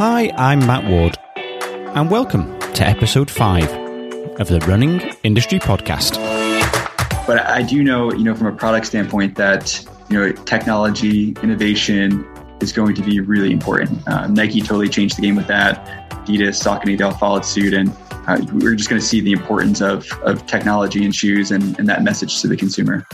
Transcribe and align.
Hi, 0.00 0.32
I'm 0.38 0.60
Matt 0.60 0.88
Ward, 0.90 1.14
and 1.94 2.10
welcome 2.10 2.58
to 2.72 2.88
episode 2.88 3.30
5 3.30 3.70
of 4.40 4.48
the 4.48 4.58
Running 4.66 5.02
Industry 5.24 5.58
Podcast. 5.58 6.14
But 7.26 7.40
I 7.40 7.60
do 7.60 7.84
know, 7.84 8.10
you 8.10 8.24
know, 8.24 8.34
from 8.34 8.46
a 8.46 8.52
product 8.52 8.86
standpoint 8.86 9.34
that, 9.34 9.86
you 10.08 10.18
know, 10.18 10.32
technology, 10.32 11.36
innovation 11.42 12.26
is 12.62 12.72
going 12.72 12.94
to 12.94 13.02
be 13.02 13.20
really 13.20 13.52
important. 13.52 14.00
Uh, 14.08 14.26
Nike 14.28 14.62
totally 14.62 14.88
changed 14.88 15.18
the 15.18 15.20
game 15.20 15.36
with 15.36 15.48
that. 15.48 16.08
Adidas, 16.12 16.56
Saucony, 16.64 16.96
they 16.96 17.04
all 17.04 17.12
followed 17.12 17.44
suit. 17.44 17.74
And 17.74 17.94
uh, 18.26 18.40
we're 18.54 18.76
just 18.76 18.88
going 18.88 19.02
to 19.02 19.06
see 19.06 19.20
the 19.20 19.32
importance 19.32 19.82
of, 19.82 20.10
of 20.22 20.46
technology 20.46 21.04
in 21.04 21.12
shoes 21.12 21.50
and, 21.50 21.78
and 21.78 21.86
that 21.90 22.02
message 22.02 22.40
to 22.40 22.48
the 22.48 22.56
consumer. 22.56 23.06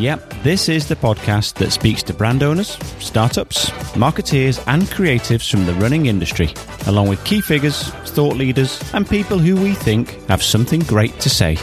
Yep, 0.00 0.42
this 0.42 0.70
is 0.70 0.88
the 0.88 0.96
podcast 0.96 1.56
that 1.56 1.72
speaks 1.72 2.02
to 2.04 2.14
brand 2.14 2.42
owners, 2.42 2.78
startups, 3.00 3.68
marketeers, 3.92 4.58
and 4.66 4.84
creatives 4.84 5.50
from 5.50 5.66
the 5.66 5.74
running 5.74 6.06
industry, 6.06 6.54
along 6.86 7.10
with 7.10 7.22
key 7.26 7.42
figures, 7.42 7.82
thought 8.06 8.34
leaders, 8.34 8.82
and 8.94 9.06
people 9.06 9.38
who 9.38 9.56
we 9.56 9.74
think 9.74 10.12
have 10.26 10.42
something 10.42 10.80
great 10.80 11.20
to 11.20 11.28
say. 11.28 11.56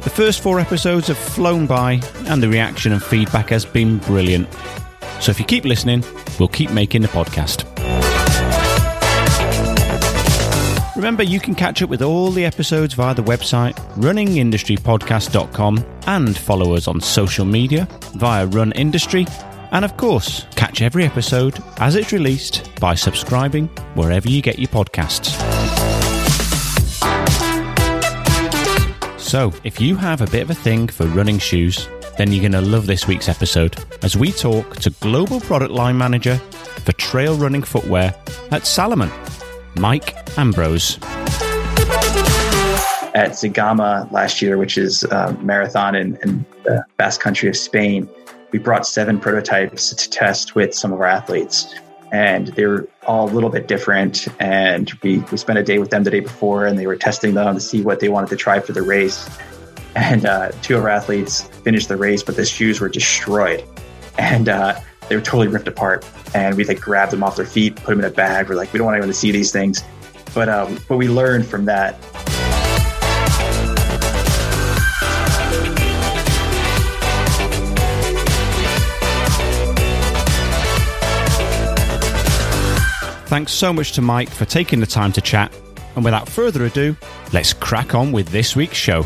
The 0.00 0.10
first 0.12 0.40
four 0.40 0.58
episodes 0.58 1.06
have 1.06 1.18
flown 1.18 1.66
by, 1.66 2.00
and 2.26 2.42
the 2.42 2.48
reaction 2.48 2.90
and 2.90 3.00
feedback 3.00 3.50
has 3.50 3.64
been 3.64 3.98
brilliant. 3.98 4.52
So 5.20 5.30
if 5.30 5.38
you 5.38 5.46
keep 5.46 5.64
listening, 5.64 6.02
we'll 6.40 6.48
keep 6.48 6.72
making 6.72 7.02
the 7.02 7.08
podcast. 7.08 7.62
Remember, 10.96 11.22
you 11.22 11.38
can 11.40 11.54
catch 11.54 11.82
up 11.82 11.90
with 11.90 12.00
all 12.00 12.30
the 12.30 12.46
episodes 12.46 12.94
via 12.94 13.14
the 13.14 13.22
website 13.22 13.74
runningindustrypodcast.com 13.96 15.84
and 16.06 16.38
follow 16.38 16.74
us 16.74 16.88
on 16.88 17.02
social 17.02 17.44
media 17.44 17.86
via 18.14 18.46
Run 18.46 18.72
Industry. 18.72 19.26
And 19.72 19.84
of 19.84 19.98
course, 19.98 20.46
catch 20.56 20.80
every 20.80 21.04
episode 21.04 21.62
as 21.76 21.96
it's 21.96 22.12
released 22.12 22.70
by 22.80 22.94
subscribing 22.94 23.66
wherever 23.94 24.26
you 24.26 24.40
get 24.40 24.58
your 24.58 24.68
podcasts. 24.68 25.34
So, 29.20 29.52
if 29.64 29.80
you 29.80 29.96
have 29.96 30.22
a 30.22 30.26
bit 30.26 30.42
of 30.42 30.50
a 30.50 30.54
thing 30.54 30.88
for 30.88 31.04
running 31.08 31.38
shoes, 31.38 31.88
then 32.16 32.32
you're 32.32 32.40
going 32.40 32.52
to 32.52 32.62
love 32.62 32.86
this 32.86 33.06
week's 33.06 33.28
episode 33.28 33.76
as 34.02 34.16
we 34.16 34.32
talk 34.32 34.76
to 34.76 34.88
Global 35.00 35.40
Product 35.40 35.72
Line 35.72 35.98
Manager 35.98 36.38
for 36.84 36.92
Trail 36.92 37.36
Running 37.36 37.62
Footwear 37.62 38.14
at 38.50 38.66
Salomon. 38.66 39.10
Mike 39.78 40.16
Ambrose. 40.38 40.98
At 43.14 43.32
Zegama 43.32 44.10
last 44.12 44.42
year, 44.42 44.58
which 44.58 44.76
is 44.76 45.02
a 45.04 45.32
marathon 45.40 45.94
in, 45.94 46.18
in 46.22 46.44
the 46.64 46.84
Basque 46.96 47.20
Country 47.20 47.48
of 47.48 47.56
Spain, 47.56 48.08
we 48.52 48.58
brought 48.58 48.86
seven 48.86 49.18
prototypes 49.18 49.94
to 49.94 50.10
test 50.10 50.54
with 50.54 50.74
some 50.74 50.92
of 50.92 51.00
our 51.00 51.06
athletes. 51.06 51.74
And 52.12 52.48
they 52.48 52.66
were 52.66 52.88
all 53.06 53.28
a 53.28 53.32
little 53.32 53.50
bit 53.50 53.68
different. 53.68 54.28
And 54.40 54.90
we, 55.02 55.18
we 55.18 55.36
spent 55.36 55.58
a 55.58 55.62
day 55.62 55.78
with 55.78 55.90
them 55.90 56.04
the 56.04 56.10
day 56.10 56.20
before, 56.20 56.66
and 56.66 56.78
they 56.78 56.86
were 56.86 56.96
testing 56.96 57.34
them 57.34 57.54
to 57.54 57.60
see 57.60 57.82
what 57.82 58.00
they 58.00 58.08
wanted 58.08 58.30
to 58.30 58.36
try 58.36 58.60
for 58.60 58.72
the 58.72 58.82
race. 58.82 59.28
And 59.94 60.26
uh, 60.26 60.52
two 60.62 60.76
of 60.76 60.84
our 60.84 60.90
athletes 60.90 61.42
finished 61.64 61.88
the 61.88 61.96
race, 61.96 62.22
but 62.22 62.36
the 62.36 62.44
shoes 62.44 62.80
were 62.80 62.88
destroyed. 62.88 63.64
And 64.18 64.48
uh, 64.48 64.78
they 65.08 65.16
were 65.16 65.22
totally 65.22 65.48
ripped 65.48 65.68
apart. 65.68 66.04
And 66.34 66.56
we 66.56 66.64
like 66.64 66.80
grabbed 66.80 67.12
them 67.12 67.22
off 67.22 67.36
their 67.36 67.46
feet, 67.46 67.76
put 67.76 67.86
them 67.86 68.00
in 68.00 68.04
a 68.04 68.10
bag. 68.10 68.48
We're 68.48 68.56
like, 68.56 68.72
we 68.72 68.78
don't 68.78 68.86
want 68.86 68.96
anyone 68.96 69.08
to 69.08 69.14
see 69.14 69.30
these 69.30 69.52
things. 69.52 69.82
But 70.34 70.48
um, 70.48 70.78
but 70.88 70.96
we 70.96 71.08
learned 71.08 71.46
from 71.46 71.64
that. 71.66 71.98
Thanks 83.28 83.52
so 83.52 83.72
much 83.72 83.92
to 83.92 84.02
Mike 84.02 84.30
for 84.30 84.44
taking 84.44 84.78
the 84.78 84.86
time 84.86 85.12
to 85.12 85.20
chat. 85.20 85.52
And 85.96 86.04
without 86.04 86.28
further 86.28 86.64
ado, 86.66 86.96
let's 87.32 87.52
crack 87.52 87.94
on 87.94 88.12
with 88.12 88.28
this 88.28 88.54
week's 88.54 88.76
show. 88.76 89.04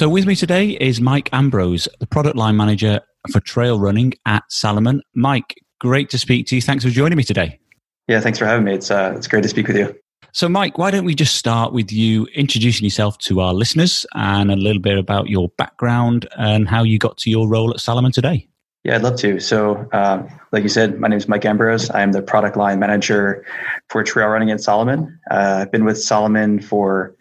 So, 0.00 0.08
with 0.08 0.24
me 0.24 0.34
today 0.34 0.78
is 0.80 0.98
Mike 0.98 1.28
Ambrose, 1.30 1.86
the 1.98 2.06
product 2.06 2.34
line 2.34 2.56
manager 2.56 3.02
for 3.30 3.38
trail 3.38 3.78
running 3.78 4.14
at 4.24 4.42
Salomon. 4.48 5.02
Mike, 5.14 5.54
great 5.78 6.08
to 6.08 6.18
speak 6.18 6.46
to 6.46 6.56
you. 6.56 6.62
Thanks 6.62 6.84
for 6.84 6.90
joining 6.90 7.18
me 7.18 7.22
today. 7.22 7.60
Yeah, 8.08 8.20
thanks 8.20 8.38
for 8.38 8.46
having 8.46 8.64
me. 8.64 8.72
It's 8.72 8.90
uh, 8.90 9.12
it's 9.14 9.26
great 9.28 9.42
to 9.42 9.50
speak 9.50 9.68
with 9.68 9.76
you. 9.76 9.94
So, 10.32 10.48
Mike, 10.48 10.78
why 10.78 10.90
don't 10.90 11.04
we 11.04 11.14
just 11.14 11.36
start 11.36 11.74
with 11.74 11.92
you 11.92 12.24
introducing 12.34 12.84
yourself 12.84 13.18
to 13.18 13.40
our 13.40 13.52
listeners 13.52 14.06
and 14.14 14.50
a 14.50 14.56
little 14.56 14.80
bit 14.80 14.96
about 14.96 15.28
your 15.28 15.50
background 15.58 16.26
and 16.38 16.66
how 16.66 16.82
you 16.82 16.98
got 16.98 17.18
to 17.18 17.30
your 17.30 17.46
role 17.46 17.70
at 17.70 17.78
Salomon 17.78 18.12
today? 18.12 18.48
Yeah, 18.84 18.94
I'd 18.96 19.02
love 19.02 19.16
to. 19.16 19.38
So, 19.38 19.86
uh, 19.92 20.26
like 20.50 20.62
you 20.62 20.70
said, 20.70 20.98
my 20.98 21.08
name 21.08 21.18
is 21.18 21.28
Mike 21.28 21.44
Ambrose. 21.44 21.90
I'm 21.90 22.12
the 22.12 22.22
product 22.22 22.56
line 22.56 22.78
manager 22.78 23.44
for 23.90 24.02
trail 24.02 24.28
running 24.28 24.50
at 24.50 24.62
Salomon. 24.62 25.20
Uh, 25.30 25.58
I've 25.60 25.70
been 25.70 25.84
with 25.84 26.02
Salomon 26.02 26.58
for 26.58 27.14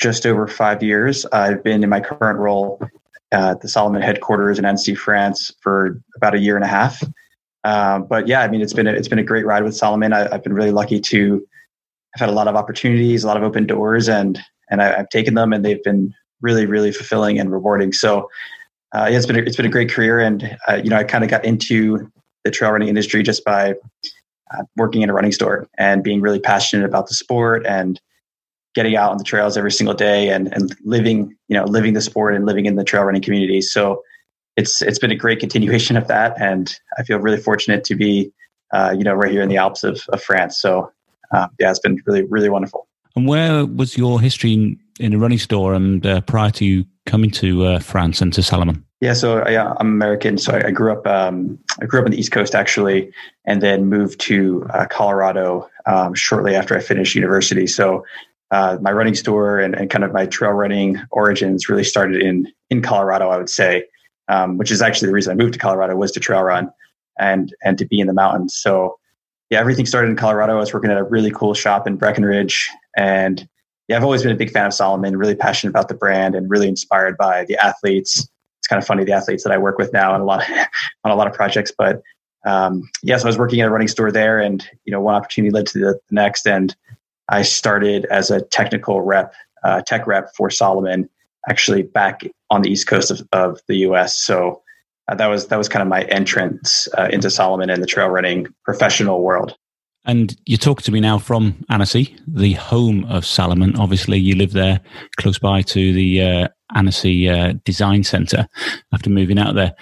just 0.00 0.26
over 0.26 0.48
five 0.48 0.82
years. 0.82 1.26
I've 1.26 1.62
been 1.62 1.84
in 1.84 1.90
my 1.90 2.00
current 2.00 2.38
role 2.38 2.80
at 3.32 3.60
the 3.60 3.68
Salomon 3.68 4.02
headquarters 4.02 4.58
in 4.58 4.64
Annecy, 4.64 4.94
France, 4.94 5.52
for 5.60 6.00
about 6.16 6.34
a 6.34 6.38
year 6.38 6.56
and 6.56 6.64
a 6.64 6.68
half. 6.68 7.02
Uh, 7.62 8.00
but 8.00 8.26
yeah, 8.26 8.40
I 8.40 8.48
mean, 8.48 8.62
it's 8.62 8.72
been 8.72 8.86
a, 8.86 8.92
it's 8.92 9.08
been 9.08 9.18
a 9.18 9.24
great 9.24 9.44
ride 9.44 9.62
with 9.62 9.76
Salomon. 9.76 10.12
I, 10.12 10.30
have 10.32 10.42
been 10.42 10.54
really 10.54 10.72
lucky 10.72 10.98
to. 11.00 11.46
I've 12.16 12.20
had 12.20 12.28
a 12.28 12.32
lot 12.32 12.48
of 12.48 12.56
opportunities, 12.56 13.22
a 13.22 13.26
lot 13.26 13.36
of 13.36 13.42
open 13.42 13.66
doors, 13.66 14.08
and 14.08 14.40
and 14.70 14.82
I, 14.82 14.96
have 14.96 15.10
taken 15.10 15.34
them, 15.34 15.52
and 15.52 15.64
they've 15.64 15.82
been 15.84 16.14
really, 16.40 16.64
really 16.64 16.90
fulfilling 16.90 17.38
and 17.38 17.52
rewarding. 17.52 17.92
So, 17.92 18.30
uh, 18.94 19.08
yeah, 19.10 19.18
it's 19.18 19.26
been 19.26 19.36
a, 19.36 19.42
it's 19.42 19.56
been 19.56 19.66
a 19.66 19.70
great 19.70 19.90
career, 19.90 20.18
and 20.18 20.56
uh, 20.66 20.80
you 20.82 20.88
know, 20.88 20.96
I 20.96 21.04
kind 21.04 21.22
of 21.22 21.28
got 21.30 21.44
into 21.44 22.10
the 22.44 22.50
trail 22.50 22.70
running 22.72 22.88
industry 22.88 23.22
just 23.22 23.44
by 23.44 23.74
uh, 24.54 24.62
working 24.76 25.02
in 25.02 25.10
a 25.10 25.12
running 25.12 25.32
store 25.32 25.68
and 25.76 26.02
being 26.02 26.22
really 26.22 26.40
passionate 26.40 26.86
about 26.86 27.06
the 27.08 27.14
sport 27.14 27.66
and 27.66 28.00
getting 28.74 28.96
out 28.96 29.10
on 29.10 29.18
the 29.18 29.24
trails 29.24 29.56
every 29.56 29.72
single 29.72 29.94
day 29.94 30.28
and, 30.28 30.52
and 30.52 30.76
living, 30.84 31.36
you 31.48 31.56
know, 31.56 31.64
living 31.64 31.94
the 31.94 32.00
sport 32.00 32.34
and 32.34 32.46
living 32.46 32.66
in 32.66 32.76
the 32.76 32.84
trail 32.84 33.02
running 33.02 33.22
community. 33.22 33.60
So 33.60 34.02
it's 34.56 34.82
it's 34.82 34.98
been 34.98 35.10
a 35.10 35.16
great 35.16 35.40
continuation 35.40 35.96
of 35.96 36.08
that, 36.08 36.40
and 36.40 36.72
I 36.98 37.02
feel 37.04 37.18
really 37.18 37.38
fortunate 37.38 37.84
to 37.84 37.94
be, 37.94 38.32
uh, 38.72 38.94
you 38.96 39.04
know, 39.04 39.14
right 39.14 39.30
here 39.30 39.42
in 39.42 39.48
the 39.48 39.56
Alps 39.56 39.84
of, 39.84 40.02
of 40.10 40.22
France. 40.22 40.60
So 40.60 40.92
uh, 41.32 41.48
yeah, 41.58 41.70
it's 41.70 41.80
been 41.80 41.98
really 42.06 42.24
really 42.24 42.50
wonderful. 42.50 42.86
And 43.16 43.26
where 43.26 43.66
was 43.66 43.96
your 43.96 44.20
history 44.20 44.52
in, 44.52 44.78
in 45.00 45.14
a 45.14 45.18
running 45.18 45.38
store 45.38 45.74
and 45.74 46.04
uh, 46.06 46.20
prior 46.22 46.50
to 46.50 46.64
you 46.64 46.84
coming 47.06 47.30
to 47.32 47.64
uh, 47.64 47.78
France 47.80 48.20
and 48.20 48.32
to 48.34 48.42
Salomon? 48.42 48.84
Yeah, 49.00 49.14
so 49.14 49.38
I, 49.40 49.52
am 49.52 49.76
American. 49.80 50.36
So 50.36 50.52
I, 50.52 50.68
I 50.68 50.70
grew 50.70 50.92
up 50.92 51.06
um, 51.06 51.58
I 51.80 51.86
grew 51.86 52.00
up 52.00 52.04
on 52.04 52.12
the 52.12 52.18
East 52.18 52.32
Coast 52.32 52.54
actually, 52.54 53.12
and 53.46 53.62
then 53.62 53.86
moved 53.86 54.20
to 54.22 54.66
uh, 54.70 54.86
Colorado 54.90 55.68
um, 55.86 56.14
shortly 56.14 56.54
after 56.54 56.76
I 56.76 56.80
finished 56.80 57.14
university. 57.14 57.66
So 57.66 58.04
uh, 58.50 58.78
my 58.80 58.90
running 58.90 59.14
store 59.14 59.60
and, 59.60 59.74
and, 59.74 59.90
kind 59.90 60.02
of 60.02 60.12
my 60.12 60.26
trail 60.26 60.50
running 60.50 61.00
origins 61.10 61.68
really 61.68 61.84
started 61.84 62.20
in 62.20 62.50
in 62.68 62.82
Colorado, 62.82 63.28
I 63.28 63.36
would 63.36 63.48
say, 63.50 63.84
um, 64.28 64.58
which 64.58 64.70
is 64.70 64.82
actually 64.82 65.06
the 65.06 65.14
reason 65.14 65.32
I 65.32 65.42
moved 65.42 65.52
to 65.54 65.58
Colorado 65.58 65.96
was 65.96 66.10
to 66.12 66.20
trail 66.20 66.42
run 66.42 66.70
and 67.18 67.54
and 67.62 67.78
to 67.78 67.84
be 67.84 68.00
in 68.00 68.06
the 68.06 68.12
mountains. 68.12 68.54
So 68.56 68.98
yeah, 69.50 69.60
everything 69.60 69.86
started 69.86 70.08
in 70.08 70.16
Colorado. 70.16 70.54
I 70.54 70.60
was 70.60 70.72
working 70.72 70.90
at 70.90 70.96
a 70.96 71.04
really 71.04 71.30
cool 71.30 71.54
shop 71.54 71.86
in 71.86 71.96
Breckenridge, 71.96 72.68
and 72.96 73.48
yeah, 73.88 73.96
I've 73.96 74.04
always 74.04 74.22
been 74.22 74.32
a 74.32 74.36
big 74.36 74.50
fan 74.50 74.66
of 74.66 74.74
Salomon, 74.74 75.16
really 75.16 75.34
passionate 75.34 75.70
about 75.70 75.88
the 75.88 75.94
brand, 75.94 76.34
and 76.34 76.50
really 76.50 76.68
inspired 76.68 77.16
by 77.16 77.44
the 77.44 77.56
athletes. 77.56 78.28
It's 78.58 78.68
kind 78.68 78.80
of 78.80 78.86
funny 78.86 79.04
the 79.04 79.12
athletes 79.12 79.42
that 79.44 79.52
I 79.52 79.58
work 79.58 79.78
with 79.78 79.92
now 79.92 80.12
on 80.12 80.20
a 80.20 80.24
lot 80.24 80.48
of, 80.48 80.56
on 81.04 81.10
a 81.10 81.16
lot 81.16 81.26
of 81.26 81.32
projects, 81.32 81.72
but 81.76 82.02
um, 82.46 82.82
yes, 83.02 83.18
yeah, 83.18 83.18
so 83.18 83.24
I 83.24 83.26
was 83.26 83.38
working 83.38 83.60
at 83.60 83.68
a 83.68 83.70
running 83.70 83.88
store 83.88 84.10
there, 84.10 84.40
and 84.40 84.66
you 84.84 84.92
know, 84.92 85.00
one 85.00 85.14
opportunity 85.14 85.52
led 85.52 85.66
to 85.68 85.78
the 85.78 86.00
next, 86.10 86.46
and 86.46 86.74
I 87.30 87.42
started 87.42 88.04
as 88.06 88.30
a 88.30 88.42
technical 88.42 89.00
rep, 89.02 89.32
uh, 89.64 89.82
tech 89.82 90.06
rep 90.06 90.34
for 90.34 90.50
Salomon, 90.50 91.08
actually 91.48 91.82
back 91.82 92.22
on 92.50 92.62
the 92.62 92.70
east 92.70 92.86
coast 92.86 93.10
of, 93.10 93.26
of 93.32 93.60
the 93.68 93.76
U.S. 93.78 94.18
So 94.20 94.62
uh, 95.08 95.14
that 95.14 95.26
was 95.26 95.46
that 95.48 95.56
was 95.56 95.68
kind 95.68 95.82
of 95.82 95.88
my 95.88 96.02
entrance 96.04 96.88
uh, 96.98 97.08
into 97.10 97.30
Salomon 97.30 97.70
and 97.70 97.82
the 97.82 97.86
trail 97.86 98.08
running 98.08 98.46
professional 98.64 99.22
world. 99.22 99.56
And 100.04 100.34
you 100.46 100.56
talk 100.56 100.80
to 100.82 100.92
me 100.92 101.00
now 101.00 101.18
from 101.18 101.62
Annecy, 101.68 102.16
the 102.26 102.54
home 102.54 103.04
of 103.04 103.26
Salomon. 103.26 103.76
Obviously, 103.76 104.18
you 104.18 104.34
live 104.34 104.52
there, 104.52 104.80
close 105.18 105.38
by 105.38 105.60
to 105.62 105.92
the 105.92 106.22
uh, 106.22 106.48
Annecy 106.74 107.28
uh, 107.28 107.54
Design 107.64 108.02
Centre. 108.02 108.48
After 108.94 109.10
moving 109.10 109.38
out 109.38 109.54
there, 109.54 109.74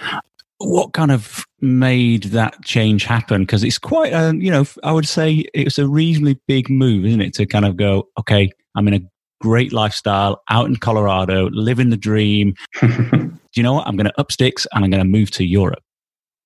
what 0.58 0.92
kind 0.92 1.10
of 1.10 1.44
made 1.60 2.24
that 2.24 2.62
change 2.64 3.04
happen? 3.04 3.42
Because 3.42 3.64
it's 3.64 3.78
quite 3.78 4.12
a, 4.12 4.34
you 4.36 4.50
know, 4.50 4.64
I 4.82 4.92
would 4.92 5.08
say 5.08 5.44
it 5.54 5.64
was 5.64 5.78
a 5.78 5.88
reasonably 5.88 6.38
big 6.46 6.68
move, 6.68 7.04
isn't 7.04 7.20
it? 7.20 7.34
To 7.34 7.46
kind 7.46 7.64
of 7.64 7.76
go, 7.76 8.08
okay, 8.18 8.50
I'm 8.74 8.88
in 8.88 8.94
a 8.94 9.00
great 9.40 9.72
lifestyle 9.72 10.42
out 10.50 10.66
in 10.66 10.76
Colorado, 10.76 11.48
living 11.50 11.90
the 11.90 11.96
dream. 11.96 12.54
Do 12.80 13.30
you 13.54 13.62
know 13.62 13.74
what? 13.74 13.86
I'm 13.86 13.96
going 13.96 14.06
to 14.06 14.20
up 14.20 14.32
sticks 14.32 14.66
and 14.72 14.84
I'm 14.84 14.90
going 14.90 15.02
to 15.02 15.08
move 15.08 15.30
to 15.32 15.44
Europe. 15.44 15.82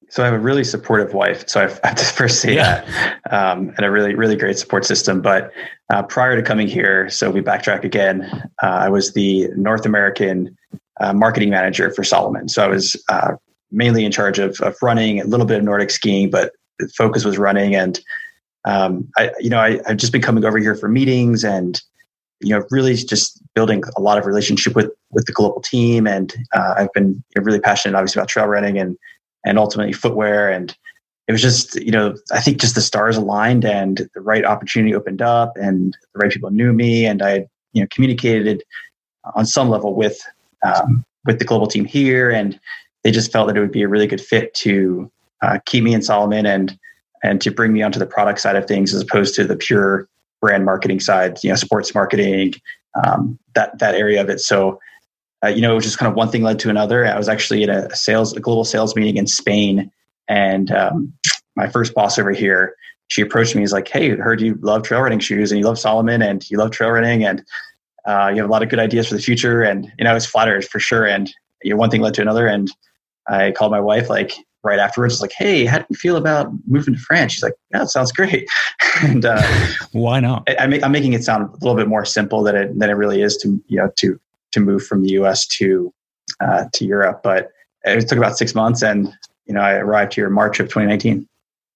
So 0.08 0.22
I 0.22 0.26
have 0.26 0.34
a 0.34 0.38
really 0.38 0.62
supportive 0.62 1.14
wife. 1.14 1.48
So 1.48 1.60
I 1.60 1.62
have 1.88 1.94
to 1.94 2.04
first 2.04 2.42
say 2.42 2.54
yeah. 2.54 2.84
that, 2.84 3.32
um, 3.32 3.72
and 3.78 3.86
a 3.86 3.90
really, 3.90 4.14
really 4.14 4.36
great 4.36 4.58
support 4.58 4.84
system. 4.84 5.22
But 5.22 5.52
uh, 5.90 6.02
prior 6.02 6.36
to 6.36 6.42
coming 6.42 6.68
here, 6.68 7.08
so 7.08 7.30
we 7.30 7.40
backtrack 7.40 7.82
again. 7.82 8.28
Uh, 8.62 8.66
I 8.66 8.90
was 8.90 9.14
the 9.14 9.48
North 9.56 9.86
American 9.86 10.54
uh, 11.00 11.14
marketing 11.14 11.48
manager 11.48 11.90
for 11.90 12.04
Salomon. 12.04 12.50
So 12.50 12.62
I 12.62 12.68
was 12.68 12.94
uh, 13.08 13.36
mainly 13.72 14.04
in 14.04 14.12
charge 14.12 14.38
of, 14.38 14.60
of 14.60 14.76
running, 14.82 15.20
a 15.20 15.24
little 15.24 15.46
bit 15.46 15.58
of 15.58 15.64
Nordic 15.64 15.90
skiing, 15.90 16.30
but 16.30 16.52
the 16.78 16.88
focus 16.88 17.24
was 17.24 17.38
running. 17.38 17.74
And 17.74 18.00
um, 18.64 19.08
I, 19.18 19.30
you 19.40 19.50
know, 19.50 19.58
I, 19.58 19.80
I've 19.86 19.96
just 19.96 20.12
been 20.12 20.22
coming 20.22 20.44
over 20.44 20.58
here 20.58 20.74
for 20.74 20.88
meetings 20.88 21.44
and 21.44 21.80
you 22.40 22.50
know 22.50 22.64
really 22.70 22.94
just 22.94 23.40
building 23.54 23.82
a 23.96 24.00
lot 24.00 24.18
of 24.18 24.26
relationship 24.26 24.74
with 24.74 24.90
with 25.10 25.26
the 25.26 25.32
global 25.32 25.60
team. 25.60 26.06
And 26.06 26.34
uh, 26.52 26.74
i've 26.76 26.92
been 26.92 27.22
really 27.36 27.60
passionate 27.60 27.96
obviously 27.96 28.20
about 28.20 28.28
trail 28.28 28.46
running 28.46 28.78
and 28.78 28.96
and 29.44 29.58
ultimately 29.58 29.92
footwear. 29.92 30.50
And 30.50 30.76
it 31.28 31.32
was 31.32 31.40
just 31.40 31.76
you 31.76 31.92
know 31.92 32.14
i 32.32 32.40
think 32.40 32.60
just 32.60 32.74
the 32.74 32.80
stars 32.80 33.16
aligned 33.16 33.64
and 33.64 34.08
the 34.14 34.20
right 34.20 34.44
opportunity 34.44 34.94
opened 34.94 35.22
up 35.22 35.56
and 35.56 35.96
the 36.14 36.18
right 36.18 36.32
people 36.32 36.50
knew 36.50 36.72
me. 36.72 37.06
And 37.06 37.22
i 37.22 37.46
you 37.72 37.82
know 37.82 37.86
communicated 37.90 38.62
on 39.34 39.46
some 39.46 39.68
level 39.68 39.94
with 39.94 40.20
um, 40.64 41.04
with 41.24 41.38
the 41.38 41.44
global 41.44 41.66
team 41.66 41.84
here. 41.84 42.30
And 42.30 42.58
they 43.04 43.10
just 43.10 43.32
felt 43.32 43.48
that 43.48 43.56
it 43.56 43.60
would 43.60 43.72
be 43.72 43.82
a 43.82 43.88
really 43.88 44.06
good 44.06 44.20
fit 44.20 44.54
to 44.54 45.10
uh, 45.42 45.58
keep 45.66 45.82
me 45.82 45.92
in 45.94 46.02
salomon 46.02 46.46
and 46.46 46.78
and 47.22 47.40
to 47.40 47.50
bring 47.50 47.72
me 47.72 47.82
onto 47.82 47.98
the 47.98 48.06
product 48.06 48.40
side 48.40 48.56
of 48.56 48.66
things 48.66 48.92
as 48.94 49.02
opposed 49.02 49.34
to 49.36 49.44
the 49.44 49.56
pure 49.56 50.08
brand 50.40 50.64
marketing 50.64 51.00
side, 51.00 51.38
you 51.42 51.50
know, 51.50 51.56
sports 51.56 51.94
marketing, 51.94 52.52
um, 53.02 53.38
that 53.54 53.78
that 53.78 53.94
area 53.94 54.20
of 54.20 54.28
it. 54.28 54.40
So, 54.40 54.78
uh, 55.42 55.48
you 55.48 55.62
know, 55.62 55.72
it 55.72 55.76
was 55.76 55.84
just 55.84 55.98
kind 55.98 56.10
of 56.10 56.16
one 56.16 56.28
thing 56.28 56.42
led 56.42 56.58
to 56.60 56.68
another. 56.68 57.06
I 57.06 57.16
was 57.16 57.28
actually 57.28 57.62
at 57.62 57.70
a 57.70 57.96
sales, 57.96 58.34
a 58.34 58.40
global 58.40 58.64
sales 58.64 58.94
meeting 58.94 59.16
in 59.16 59.26
Spain, 59.26 59.90
and 60.28 60.70
um, 60.72 61.12
my 61.56 61.68
first 61.68 61.94
boss 61.94 62.18
over 62.18 62.32
here, 62.32 62.74
she 63.08 63.22
approached 63.22 63.54
me. 63.54 63.62
He's 63.62 63.72
like, 63.72 63.88
"Hey, 63.88 64.10
heard 64.10 64.40
you 64.40 64.58
love 64.60 64.82
trail 64.82 65.00
running 65.00 65.20
shoes, 65.20 65.50
and 65.50 65.58
you 65.58 65.64
love 65.64 65.78
Salomon, 65.78 66.22
and 66.22 66.48
you 66.50 66.58
love 66.58 66.72
trail 66.72 66.90
running, 66.90 67.24
and 67.24 67.42
uh, 68.04 68.30
you 68.34 68.40
have 68.40 68.48
a 68.48 68.52
lot 68.52 68.62
of 68.62 68.68
good 68.68 68.80
ideas 68.80 69.08
for 69.08 69.14
the 69.14 69.22
future." 69.22 69.62
And 69.62 69.90
you 69.98 70.04
know, 70.04 70.10
I 70.10 70.14
was 70.14 70.26
flattered 70.26 70.64
for 70.64 70.80
sure. 70.80 71.06
And 71.06 71.32
you 71.62 71.70
know, 71.70 71.76
one 71.76 71.90
thing 71.90 72.00
led 72.00 72.14
to 72.14 72.22
another, 72.22 72.46
and 72.46 72.68
I 73.28 73.52
called 73.52 73.72
my 73.72 73.80
wife 73.80 74.08
like, 74.08 74.34
right 74.64 74.78
afterwards, 74.78 75.20
like, 75.20 75.32
"Hey, 75.36 75.64
how 75.64 75.78
do 75.78 75.86
you 75.90 75.96
feel 75.96 76.16
about 76.16 76.52
moving 76.66 76.94
to 76.94 77.00
France?" 77.00 77.32
She's 77.32 77.42
like, 77.42 77.54
"Yeah, 77.72 77.82
it 77.82 77.88
sounds 77.88 78.12
great." 78.12 78.48
and 79.02 79.24
uh, 79.24 79.42
why 79.92 80.20
not? 80.20 80.48
I, 80.48 80.64
am 80.64 80.92
making 80.92 81.12
it 81.12 81.24
sound 81.24 81.48
a 81.48 81.52
little 81.64 81.76
bit 81.76 81.88
more 81.88 82.04
simple 82.04 82.42
than 82.42 82.56
it 82.56 82.78
than 82.78 82.90
it 82.90 82.94
really 82.94 83.22
is 83.22 83.36
to 83.38 83.62
you 83.66 83.78
know 83.78 83.90
to 83.96 84.18
to 84.52 84.60
move 84.60 84.84
from 84.84 85.02
the 85.02 85.10
U.S. 85.12 85.46
to 85.58 85.92
uh, 86.40 86.64
to 86.72 86.84
Europe. 86.84 87.20
But 87.22 87.50
it 87.84 88.08
took 88.08 88.18
about 88.18 88.38
six 88.38 88.54
months, 88.54 88.82
and 88.82 89.12
you 89.46 89.54
know, 89.54 89.60
I 89.60 89.74
arrived 89.74 90.14
here 90.14 90.26
in 90.26 90.32
March 90.32 90.60
of 90.60 90.68
2019. 90.68 91.28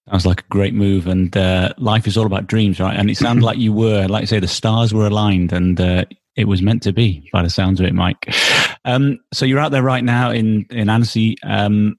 Sounds 0.09 0.27
like 0.27 0.41
a 0.41 0.49
great 0.49 0.75
move, 0.75 1.09
and 1.09 1.37
uh, 1.37 1.73
life 1.79 2.07
is 2.07 2.17
all 2.17 2.27
about 2.27 2.47
dreams, 2.47 2.79
right? 2.79 2.97
And 2.97 3.11
it 3.11 3.17
sounded 3.17 3.45
like 3.45 3.59
you 3.59 3.73
were, 3.73 4.07
like 4.07 4.23
I 4.23 4.27
say, 4.27 4.39
the 4.39 4.47
stars 4.47 4.95
were 4.95 5.07
aligned, 5.07 5.53
and 5.53 5.81
uh, 5.81 6.05
it 6.37 6.47
was 6.47 6.63
meant 6.63 6.83
to 6.83 6.93
be, 6.93 7.29
by 7.33 7.43
the 7.43 7.51
sounds 7.51 7.81
of 7.81 7.87
it, 7.87 7.95
Mike. 7.95 8.35
Um, 8.85 9.19
so 9.33 9.45
you're 9.47 9.59
out 9.59 9.73
there 9.73 9.83
right 9.83 10.05
now 10.05 10.31
in 10.31 10.67
in 10.71 10.89
Annecy. 10.89 11.37
Um, 11.43 11.97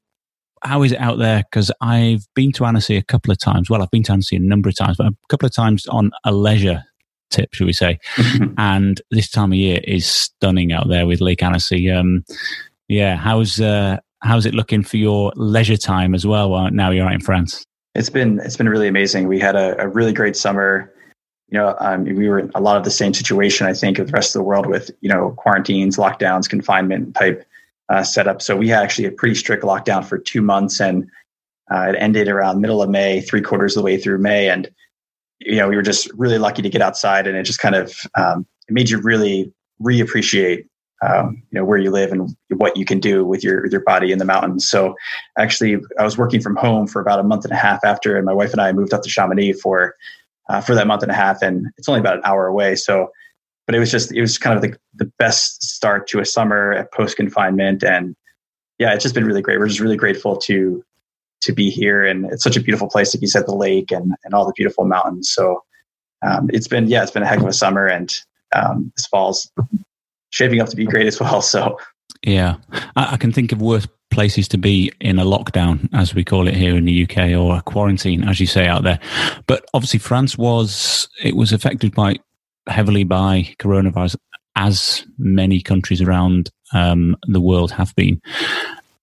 how 0.64 0.84
is 0.84 0.92
it 0.92 1.00
out 1.00 1.20
there? 1.20 1.44
Because 1.50 1.72
I've 1.82 2.26
been 2.34 2.52
to 2.54 2.66
Annecy 2.66 2.98
a 2.98 3.04
couple 3.04 3.32
of 3.32 3.40
times. 3.40 3.70
Well, 3.70 3.82
I've 3.82 3.92
been 3.92 4.04
to 4.04 4.14
Annecy 4.14 4.36
a 4.38 4.40
number 4.40 4.70
of 4.70 4.76
times, 4.76 4.98
but 4.98 5.08
a 5.08 5.16
couple 5.30 5.46
of 5.46 5.54
times 5.54 5.86
on 5.88 6.12
a 6.24 6.32
leisure 6.32 6.84
tip, 7.30 7.54
should 7.54 7.68
we 7.68 7.74
say? 7.74 8.00
and 8.58 9.02
this 9.12 9.30
time 9.30 9.52
of 9.52 9.58
year 9.58 9.80
is 9.84 10.08
stunning 10.08 10.72
out 10.72 10.88
there 10.88 11.06
with 11.06 11.22
Lake 11.22 11.44
Annecy. 11.44 11.92
Um, 11.92 12.24
yeah, 12.88 13.16
how's 13.16 13.60
uh, 13.60 13.98
how's 14.22 14.46
it 14.46 14.54
looking 14.54 14.84
for 14.84 14.98
your 14.98 15.32
leisure 15.36 15.78
time 15.78 16.16
as 16.16 16.26
well? 16.26 16.50
While 16.50 16.72
Now 16.72 16.92
you're 16.92 17.06
out 17.06 17.14
in 17.14 17.22
France. 17.22 17.64
It's 17.96 18.10
been 18.10 18.40
it's 18.40 18.58
been 18.58 18.70
really 18.70 18.88
amazing. 18.88 19.28
We 19.28 19.40
had 19.40 19.56
a, 19.56 19.80
a 19.82 19.88
really 19.88 20.14
great 20.14 20.36
summer. 20.36 20.94
You 21.50 21.60
know, 21.60 21.76
um, 21.80 22.04
we 22.04 22.28
were 22.28 22.40
in 22.40 22.52
a 22.56 22.62
lot 22.62 22.78
of 22.78 22.84
the 22.84 22.92
same 22.92 23.14
situation, 23.14 23.68
I 23.68 23.74
think, 23.74 24.00
of 24.00 24.08
the 24.08 24.14
rest 24.14 24.36
of 24.36 24.40
the 24.40 24.44
world 24.44 24.66
with 24.66 24.92
you 25.02 25.10
know 25.10 25.32
quarantines, 25.38 25.98
lockdowns, 25.98 26.50
confinement 26.50 27.16
type 27.16 27.46
uh, 27.90 28.04
set 28.04 28.28
up. 28.28 28.42
So 28.42 28.56
we 28.56 28.68
had 28.68 28.84
actually 28.84 29.06
a 29.06 29.12
pretty 29.12 29.36
strict 29.36 29.64
lockdown 29.64 30.04
for 30.04 30.18
two 30.18 30.42
months, 30.42 30.82
and 30.82 31.10
uh, 31.72 31.88
it 31.90 31.96
ended 32.00 32.28
around 32.28 32.62
middle 32.62 32.82
of 32.82 32.90
May, 32.90 33.22
three 33.22 33.42
quarters 33.42 33.76
of 33.76 33.82
the 33.82 33.86
way 33.86 33.98
through 33.98 34.18
May, 34.18 34.50
and 34.50 34.70
you 35.40 35.56
know 35.56 35.70
we 35.70 35.76
were 35.76 35.82
just 35.82 36.12
really 36.14 36.38
lucky 36.38 36.62
to 36.62 36.70
get 36.70 36.82
outside, 36.82 37.28
and 37.28 37.38
it 37.38 37.44
just 37.44 37.60
kind 37.60 37.76
of 37.76 37.96
um, 38.16 38.46
it 38.68 38.74
made 38.74 38.90
you 38.90 39.00
really 39.00 39.54
reappreciate 39.82 40.66
um, 41.02 41.42
you 41.52 41.60
know 41.60 41.66
where 41.66 41.78
you 41.78 41.92
live 41.92 42.12
and 42.12 42.36
what 42.50 42.76
you 42.76 42.86
can 42.86 43.00
do 43.00 43.24
with 43.24 43.44
your 43.44 43.64
with 43.64 43.72
your 43.72 43.84
body 43.84 44.12
in 44.12 44.20
the 44.20 44.26
mountains. 44.26 44.70
So 44.70 44.96
actually, 45.38 45.78
I 46.00 46.04
was 46.04 46.18
working 46.18 46.42
from 46.42 46.56
home 46.56 46.88
for 46.88 47.02
about 47.02 47.20
a 47.20 47.24
month 47.24 47.46
and 47.46 47.54
a 47.54 47.58
half 47.58 47.84
after, 47.84 48.18
and 48.18 48.26
my 48.26 48.34
wife 48.34 48.52
and 48.52 48.62
I 48.62 48.72
moved 48.72 48.94
up 48.94 49.04
to 49.04 49.10
Chamonix 49.10 49.54
for 49.54 49.96
uh, 50.50 50.62
for 50.62 50.76
that 50.76 50.88
month 50.88 51.04
and 51.04 51.12
a 51.12 51.16
half, 51.16 51.42
and 51.42 51.68
it's 51.78 51.88
only 51.90 52.00
about 52.00 52.16
an 52.16 52.22
hour 52.24 52.48
away. 52.48 52.76
So 52.76 53.12
but 53.68 53.76
it 53.76 53.80
was 53.80 53.92
just 53.92 54.12
it 54.12 54.22
was 54.22 54.38
kind 54.40 54.56
of 54.56 54.62
the, 54.64 54.76
the 54.96 55.12
best 55.20 55.62
start 55.62 56.08
to 56.08 56.20
a 56.20 56.26
summer 56.26 56.74
at 56.74 56.92
post 56.92 57.18
confinement 57.18 57.84
and 57.84 58.16
yeah 58.80 58.94
it's 58.94 59.04
just 59.04 59.14
been 59.14 59.26
really 59.26 59.42
great. 59.42 59.60
We're 59.60 59.68
just 59.68 59.82
really 59.82 59.98
grateful 59.98 60.38
to 60.38 60.84
to 61.42 61.54
be 61.54 61.70
here. 61.70 62.04
And 62.04 62.26
it's 62.32 62.44
such 62.44 62.58
a 62.58 62.62
beautiful 62.62 62.90
place 62.90 63.14
like 63.14 63.22
you 63.22 63.28
said 63.28 63.46
the 63.46 63.54
lake 63.54 63.92
and 63.92 64.14
and 64.24 64.34
all 64.34 64.48
the 64.48 64.54
beautiful 64.56 64.86
mountains. 64.86 65.30
So 65.30 65.64
um, 66.26 66.50
it's 66.52 66.68
been 66.68 66.88
yeah 66.88 67.04
it's 67.04 67.12
been 67.12 67.24
a 67.24 67.28
heck 67.28 67.40
of 67.40 67.46
a 67.46 67.54
summer. 67.54 67.86
And 67.86 68.16
um, 68.56 68.92
this 68.96 69.06
fall's 69.08 69.52
shaping 70.32 70.62
up 70.62 70.70
to 70.70 70.76
be 70.76 70.86
great 70.86 71.06
as 71.06 71.20
well. 71.20 71.42
So 71.48 71.78
yeah. 72.24 72.56
I, 72.96 73.14
I 73.14 73.18
can 73.18 73.32
think 73.32 73.52
of 73.52 73.62
worse 73.62 73.88
places 74.18 74.48
to 74.48 74.58
be 74.58 74.92
in 75.00 75.20
a 75.20 75.26
lockdown 75.26 75.88
as 75.94 76.16
we 76.16 76.24
call 76.24 76.48
it 76.48 76.56
here 76.56 76.76
in 76.76 76.86
the 76.86 77.04
uk 77.04 77.18
or 77.42 77.58
a 77.58 77.62
quarantine 77.62 78.28
as 78.28 78.40
you 78.40 78.48
say 78.48 78.66
out 78.66 78.84
there 78.84 79.00
but 79.46 79.64
obviously 79.76 80.00
france 80.00 80.38
was 80.38 81.08
it 81.24 81.36
was 81.36 81.54
affected 81.54 81.94
by 81.94 82.16
heavily 82.68 83.04
by 83.04 83.50
coronavirus, 83.60 84.18
as 84.56 85.06
many 85.18 85.62
countries 85.62 86.02
around 86.02 86.50
um, 86.74 87.16
the 87.28 87.42
world 87.42 87.72
have 87.72 87.96
been. 87.96 88.22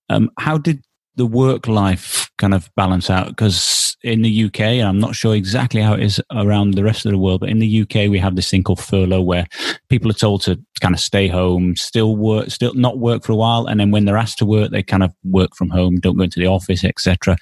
Um, 0.08 0.30
how 0.38 0.58
did 0.58 0.82
the 1.16 1.26
work 1.26 1.68
life 1.68 2.23
kind 2.38 2.54
of 2.54 2.70
balance 2.76 3.10
out? 3.10 3.28
Because 3.28 3.96
in 4.02 4.22
the 4.22 4.44
UK, 4.44 4.60
and 4.60 4.88
I'm 4.88 4.98
not 4.98 5.14
sure 5.14 5.34
exactly 5.34 5.80
how 5.80 5.94
it 5.94 6.02
is 6.02 6.20
around 6.30 6.74
the 6.74 6.84
rest 6.84 7.06
of 7.06 7.12
the 7.12 7.18
world, 7.18 7.40
but 7.40 7.48
in 7.48 7.58
the 7.58 7.82
UK, 7.82 8.10
we 8.10 8.18
have 8.18 8.36
this 8.36 8.50
thing 8.50 8.62
called 8.62 8.80
furlough 8.80 9.22
where 9.22 9.46
people 9.88 10.10
are 10.10 10.14
told 10.14 10.42
to 10.42 10.60
kind 10.80 10.94
of 10.94 11.00
stay 11.00 11.28
home, 11.28 11.76
still 11.76 12.16
work, 12.16 12.50
still 12.50 12.74
not 12.74 12.98
work 12.98 13.24
for 13.24 13.32
a 13.32 13.36
while. 13.36 13.66
And 13.66 13.80
then 13.80 13.90
when 13.90 14.04
they're 14.04 14.16
asked 14.16 14.38
to 14.38 14.46
work, 14.46 14.70
they 14.70 14.82
kind 14.82 15.02
of 15.02 15.12
work 15.24 15.54
from 15.54 15.70
home, 15.70 16.00
don't 16.00 16.16
go 16.16 16.24
into 16.24 16.40
the 16.40 16.46
office, 16.46 16.84
etc. 16.84 17.36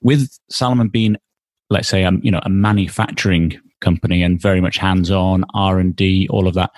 With 0.00 0.28
Salomon 0.50 0.88
being, 0.88 1.16
let's 1.70 1.88
say, 1.88 2.04
um, 2.04 2.20
you 2.22 2.30
know, 2.30 2.40
a 2.42 2.50
manufacturing 2.50 3.60
company 3.80 4.22
and 4.22 4.40
very 4.40 4.60
much 4.60 4.78
hands-on 4.78 5.44
R 5.54 5.78
and 5.78 5.94
D, 5.94 6.26
all 6.30 6.48
of 6.48 6.54
that. 6.54 6.70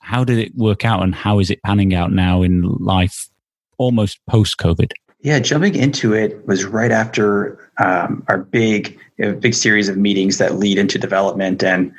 How 0.00 0.24
did 0.24 0.38
it 0.38 0.54
work 0.56 0.84
out, 0.84 1.02
and 1.02 1.14
how 1.14 1.38
is 1.38 1.50
it 1.50 1.62
panning 1.62 1.94
out 1.94 2.12
now 2.12 2.42
in 2.42 2.62
life, 2.62 3.28
almost 3.76 4.20
post-COVID? 4.28 4.90
Yeah, 5.20 5.40
jumping 5.40 5.74
into 5.74 6.14
it 6.14 6.46
was 6.46 6.64
right 6.64 6.92
after 6.92 7.70
um, 7.78 8.22
our 8.28 8.38
big, 8.38 8.98
big 9.16 9.52
series 9.52 9.88
of 9.88 9.96
meetings 9.96 10.38
that 10.38 10.54
lead 10.54 10.78
into 10.78 10.98
development, 10.98 11.64
and 11.64 11.92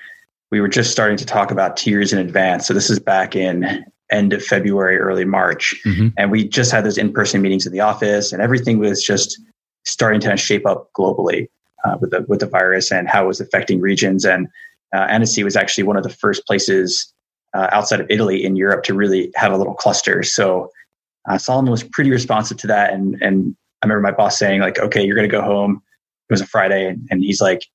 we 0.52 0.62
were 0.62 0.70
just 0.70 0.92
starting 0.92 1.18
to 1.18 1.26
talk 1.26 1.52
about 1.52 1.76
tiers 1.76 2.14
in 2.14 2.20
advance. 2.20 2.66
So 2.66 2.74
this 2.74 2.90
is 2.90 3.00
back 3.00 3.36
in 3.36 3.86
end 4.12 4.34
of 4.34 4.44
February, 4.44 4.98
early 4.98 5.26
March, 5.26 5.76
mm-hmm. 5.86 6.08
and 6.18 6.32
we 6.32 6.48
just 6.48 6.72
had 6.72 6.86
those 6.86 6.98
in-person 6.98 7.42
meetings 7.42 7.68
in 7.68 7.74
the 7.74 7.82
office, 7.82 8.32
and 8.32 8.42
everything 8.42 8.80
was 8.80 9.04
just 9.04 9.40
starting 9.86 10.22
to 10.22 10.38
shape 10.38 10.66
up 10.66 10.90
globally 10.98 11.50
uh, 11.84 11.98
with 12.00 12.12
the 12.12 12.22
with 12.30 12.40
the 12.40 12.48
virus 12.48 12.90
and 12.90 13.10
how 13.10 13.26
it 13.26 13.28
was 13.28 13.42
affecting 13.42 13.82
regions. 13.82 14.26
And 14.26 14.48
uh, 14.96 15.08
Annecy 15.10 15.44
was 15.44 15.58
actually 15.58 15.84
one 15.84 15.98
of 15.98 16.04
the 16.04 16.10
first 16.10 16.48
places 16.48 17.14
uh, 17.54 17.68
outside 17.72 18.00
of 18.00 18.08
Italy 18.10 18.44
in 18.44 18.56
Europe 18.56 18.84
to 18.84 18.94
really 18.94 19.30
have 19.36 19.52
a 19.52 19.58
little 19.58 19.76
cluster. 19.76 20.24
So 20.24 20.72
uh, 21.28 21.38
Salomon 21.38 21.72
was 21.72 21.84
pretty 21.84 22.12
responsive 22.12 22.58
to 22.58 22.68
that. 22.68 22.94
And 22.94 23.22
and 23.22 23.56
I 23.82 23.86
remember 23.86 24.02
my 24.02 24.12
boss 24.12 24.38
saying 24.38 24.62
like, 24.62 24.80
"Okay, 24.80 25.04
you're 25.04 25.16
going 25.16 25.30
to 25.30 25.32
go 25.32 25.42
home." 25.42 25.82
It 26.30 26.34
was 26.34 26.42
a 26.42 26.46
Friday, 26.46 26.88
and, 26.88 27.08
and 27.10 27.24
he's 27.24 27.42
like, 27.42 27.66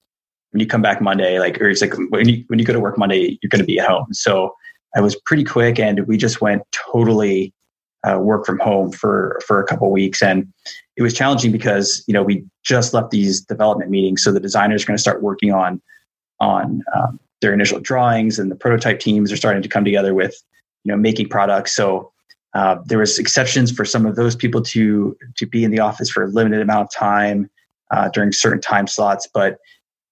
"When 0.51 0.61
you 0.61 0.67
come 0.67 0.83
back 0.83 1.01
Monday, 1.01 1.39
like, 1.39 1.61
or 1.61 1.69
he's 1.69 1.81
like, 1.83 1.95
when 2.11 2.29
you 2.29 2.45
when 2.49 2.59
you 2.59 2.65
go 2.65 2.73
to 2.73 2.81
work 2.81 2.99
Monday, 2.99 3.39
you're 3.43 3.51
going 3.51 3.61
to 3.61 3.67
be 3.67 3.79
at 3.79 3.89
home." 3.89 4.07
So 4.13 4.55
I 4.97 5.01
was 5.01 5.17
pretty 5.27 5.45
quick, 5.45 5.79
and 5.79 6.07
we 6.07 6.17
just 6.17 6.41
went 6.41 6.63
totally 6.73 7.53
uh, 8.05 8.19
work 8.19 8.47
from 8.47 8.59
home 8.59 8.93
for 8.93 9.41
for 9.47 9.61
a 9.61 9.67
couple 9.67 9.91
weeks, 9.91 10.23
and 10.23 10.47
it 10.97 11.03
was 11.03 11.15
challenging 11.15 11.53
because 11.53 12.05
you 12.07 12.15
know 12.15 12.23
we 12.23 12.45
just 12.63 12.95
left 12.95 13.11
these 13.11 13.41
development 13.41 13.91
meetings, 13.91 14.23
so 14.23 14.33
the 14.33 14.41
designers 14.41 14.83
are 14.83 14.87
going 14.87 14.97
to 14.97 15.03
start 15.03 15.23
working 15.23 15.53
on 15.53 15.81
on 16.41 16.83
um, 16.95 17.19
their 17.41 17.53
initial 17.53 17.81
drawings, 17.81 18.39
and 18.39 18.51
the 18.51 18.57
prototype 18.57 19.01
teams 19.01 19.33
are 19.33 19.37
starting 19.37 19.63
to 19.63 19.69
come 19.69 19.85
together 19.85 20.15
with 20.15 20.35
you 20.85 20.93
know 20.93 20.99
making 20.99 21.29
products. 21.29 21.75
So 21.75 22.13
uh, 22.55 22.77
there 22.87 22.99
was 22.99 23.19
exceptions 23.19 23.73
for 23.73 23.85
some 23.85 24.07
of 24.07 24.17
those 24.17 24.37
people 24.37 24.63
to 24.63 25.17
to 25.37 25.47
be 25.47 25.65
in 25.65 25.71
the 25.71 25.81
office 25.81 26.11
for 26.11 26.25
a 26.25 26.29
limited 26.29 26.61
amount 26.61 26.83
of 26.83 26.91
time 26.93 27.51
uh, 27.91 28.09
during 28.11 28.33
certain 28.33 28.61
time 28.61 28.87
slots, 28.87 29.29
but 29.33 29.59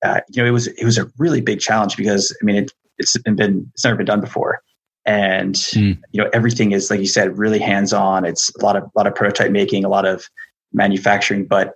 uh, 0.05 0.21
you 0.29 0.43
know 0.43 0.49
it 0.49 0.53
was 0.53 0.67
it 0.67 0.85
was 0.85 0.99
a 0.99 1.11
really 1.19 1.41
big 1.41 1.61
challenge 1.61 1.97
because 1.97 2.37
I 2.41 2.45
mean 2.45 2.57
it, 2.57 2.73
it's 2.99 3.17
been 3.19 3.71
it's 3.75 3.85
never 3.85 3.97
been 3.97 4.07
done 4.07 4.21
before 4.21 4.61
and 5.05 5.57
mm. 5.57 5.99
you 6.13 6.23
know 6.23 6.31
everything 6.33 6.73
is 6.73 6.89
like 6.89 7.01
you 7.01 7.07
said 7.07 7.37
really 7.37 7.59
hands 7.59 7.93
on 7.93 8.25
it's 8.25 8.55
a 8.55 8.65
lot 8.65 8.77
of 8.77 8.85
a 8.85 8.91
lot 8.95 9.05
of 9.05 9.15
prototype 9.17 9.51
making 9.51 9.85
a 9.85 9.89
lot 9.89 10.07
of 10.07 10.29
manufacturing 10.73 11.45
but 11.45 11.75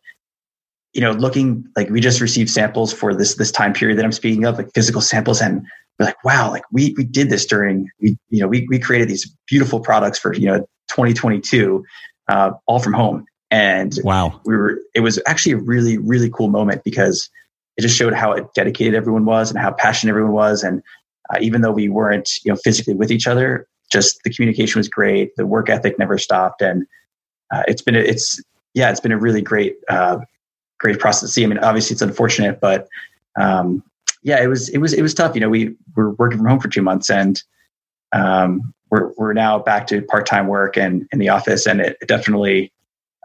you 0.96 1.02
know, 1.02 1.12
looking 1.12 1.68
like 1.76 1.90
we 1.90 2.00
just 2.00 2.22
received 2.22 2.48
samples 2.48 2.90
for 2.90 3.14
this 3.14 3.34
this 3.34 3.52
time 3.52 3.74
period 3.74 3.98
that 3.98 4.04
I'm 4.06 4.12
speaking 4.12 4.46
of, 4.46 4.56
like 4.56 4.72
physical 4.72 5.02
samples, 5.02 5.42
and 5.42 5.66
we're 5.98 6.06
like, 6.06 6.24
wow, 6.24 6.50
like 6.50 6.64
we 6.72 6.94
we 6.96 7.04
did 7.04 7.30
this 7.30 7.46
during 7.46 7.88
we 8.00 8.18
you 8.28 8.40
know 8.40 8.48
we 8.48 8.66
we 8.68 8.78
created 8.78 9.08
these 9.08 9.32
beautiful 9.48 9.80
products 9.80 10.18
for 10.18 10.34
you 10.34 10.46
know 10.46 10.60
2022, 10.88 11.84
uh, 12.28 12.50
all 12.66 12.78
from 12.78 12.92
home, 12.92 13.24
and 13.50 13.98
wow, 14.02 14.40
we 14.44 14.56
were 14.56 14.78
it 14.94 15.00
was 15.00 15.20
actually 15.26 15.52
a 15.52 15.58
really 15.58 15.98
really 15.98 16.30
cool 16.30 16.48
moment 16.48 16.82
because 16.84 17.30
it 17.76 17.82
just 17.82 17.96
showed 17.96 18.12
how 18.12 18.34
dedicated 18.54 18.94
everyone 18.94 19.24
was 19.24 19.50
and 19.50 19.58
how 19.58 19.72
passionate 19.72 20.10
everyone 20.10 20.32
was, 20.32 20.62
and 20.62 20.82
uh, 21.30 21.38
even 21.40 21.62
though 21.62 21.72
we 21.72 21.88
weren't 21.88 22.30
you 22.44 22.52
know 22.52 22.56
physically 22.62 22.94
with 22.94 23.10
each 23.10 23.26
other, 23.26 23.66
just 23.90 24.20
the 24.24 24.32
communication 24.32 24.78
was 24.78 24.88
great, 24.88 25.34
the 25.36 25.46
work 25.46 25.70
ethic 25.70 25.98
never 25.98 26.18
stopped, 26.18 26.60
and 26.60 26.86
uh, 27.52 27.62
it's 27.68 27.82
been 27.82 27.96
a, 27.96 28.00
it's 28.00 28.42
yeah, 28.74 28.90
it's 28.90 29.00
been 29.00 29.12
a 29.12 29.18
really 29.18 29.40
great 29.40 29.76
uh, 29.88 30.18
great 30.78 30.98
process 30.98 31.28
to 31.28 31.28
see. 31.28 31.44
I 31.44 31.46
mean, 31.46 31.58
obviously 31.58 31.94
it's 31.94 32.02
unfortunate, 32.02 32.60
but 32.60 32.86
um, 33.40 33.82
yeah, 34.26 34.42
it 34.42 34.48
was 34.48 34.68
it 34.70 34.78
was 34.78 34.92
it 34.92 35.02
was 35.02 35.14
tough. 35.14 35.36
You 35.36 35.40
know, 35.40 35.48
we 35.48 35.76
were 35.94 36.10
working 36.14 36.38
from 36.38 36.48
home 36.48 36.58
for 36.58 36.68
two 36.68 36.82
months, 36.82 37.08
and 37.08 37.40
um, 38.12 38.74
we're 38.90 39.12
we're 39.16 39.32
now 39.32 39.60
back 39.60 39.86
to 39.86 40.02
part 40.02 40.26
time 40.26 40.48
work 40.48 40.76
and 40.76 41.06
in 41.12 41.20
the 41.20 41.28
office, 41.28 41.64
and 41.64 41.80
it, 41.80 41.96
it 42.00 42.08
definitely 42.08 42.72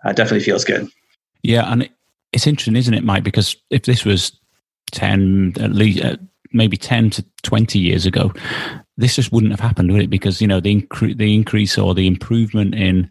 uh, 0.06 0.14
definitely 0.14 0.44
feels 0.44 0.64
good. 0.64 0.88
Yeah, 1.42 1.72
and 1.72 1.90
it's 2.34 2.46
interesting, 2.46 2.76
isn't 2.76 2.94
it, 2.94 3.04
Mike? 3.04 3.24
Because 3.24 3.56
if 3.72 3.82
this 3.82 4.06
was 4.06 4.32
ten, 4.92 5.54
at 5.60 5.72
least 5.72 6.06
uh, 6.06 6.18
maybe 6.54 6.78
ten 6.78 7.10
to 7.10 7.26
twenty 7.42 7.80
years 7.80 8.06
ago, 8.06 8.32
this 8.96 9.16
just 9.16 9.32
wouldn't 9.32 9.54
have 9.54 9.60
happened, 9.60 9.92
would 9.92 10.04
it? 10.04 10.10
Because 10.12 10.40
you 10.40 10.48
know 10.48 10.60
the 10.60 10.84
incre- 10.84 11.18
the 11.18 11.34
increase 11.34 11.80
or 11.80 11.96
the 11.96 12.06
improvement 12.06 12.76
in 12.76 13.10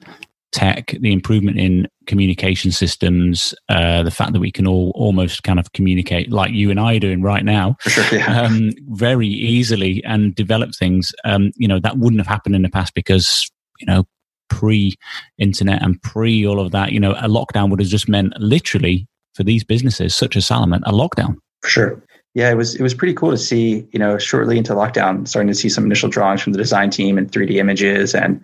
tech, 0.52 0.94
the 1.00 1.12
improvement 1.12 1.58
in 1.58 1.86
communication 2.06 2.72
systems, 2.72 3.54
uh, 3.68 4.02
the 4.02 4.10
fact 4.10 4.32
that 4.32 4.40
we 4.40 4.50
can 4.50 4.66
all 4.66 4.92
almost 4.94 5.42
kind 5.42 5.58
of 5.58 5.72
communicate 5.72 6.30
like 6.30 6.52
you 6.52 6.70
and 6.70 6.80
I 6.80 6.96
are 6.96 7.00
doing 7.00 7.22
right 7.22 7.44
now, 7.44 7.76
sure, 7.80 8.04
yeah. 8.12 8.42
um, 8.42 8.72
very 8.88 9.28
easily 9.28 10.02
and 10.04 10.34
develop 10.34 10.74
things. 10.74 11.12
Um, 11.24 11.52
you 11.56 11.68
know 11.68 11.80
that 11.80 11.98
wouldn't 11.98 12.20
have 12.20 12.26
happened 12.26 12.56
in 12.56 12.62
the 12.62 12.68
past 12.68 12.94
because 12.94 13.50
you 13.78 13.86
know 13.86 14.04
pre-internet 14.48 15.82
and 15.82 16.00
pre 16.02 16.46
all 16.46 16.60
of 16.60 16.72
that. 16.72 16.92
You 16.92 17.00
know, 17.00 17.12
a 17.12 17.28
lockdown 17.28 17.70
would 17.70 17.80
have 17.80 17.88
just 17.88 18.08
meant 18.08 18.34
literally 18.38 19.06
for 19.34 19.44
these 19.44 19.64
businesses 19.64 20.14
such 20.14 20.36
as 20.36 20.46
Salomon 20.46 20.82
a 20.84 20.92
lockdown. 20.92 21.36
For 21.62 21.68
sure. 21.68 22.02
Yeah, 22.34 22.50
it 22.50 22.56
was 22.56 22.74
it 22.76 22.82
was 22.82 22.94
pretty 22.94 23.14
cool 23.14 23.30
to 23.30 23.38
see. 23.38 23.86
You 23.92 23.98
know, 23.98 24.18
shortly 24.18 24.58
into 24.58 24.72
lockdown, 24.74 25.26
starting 25.26 25.48
to 25.48 25.54
see 25.54 25.68
some 25.68 25.84
initial 25.84 26.08
drawings 26.08 26.42
from 26.42 26.52
the 26.52 26.58
design 26.58 26.90
team 26.90 27.18
and 27.18 27.30
3D 27.30 27.56
images 27.56 28.14
and 28.14 28.40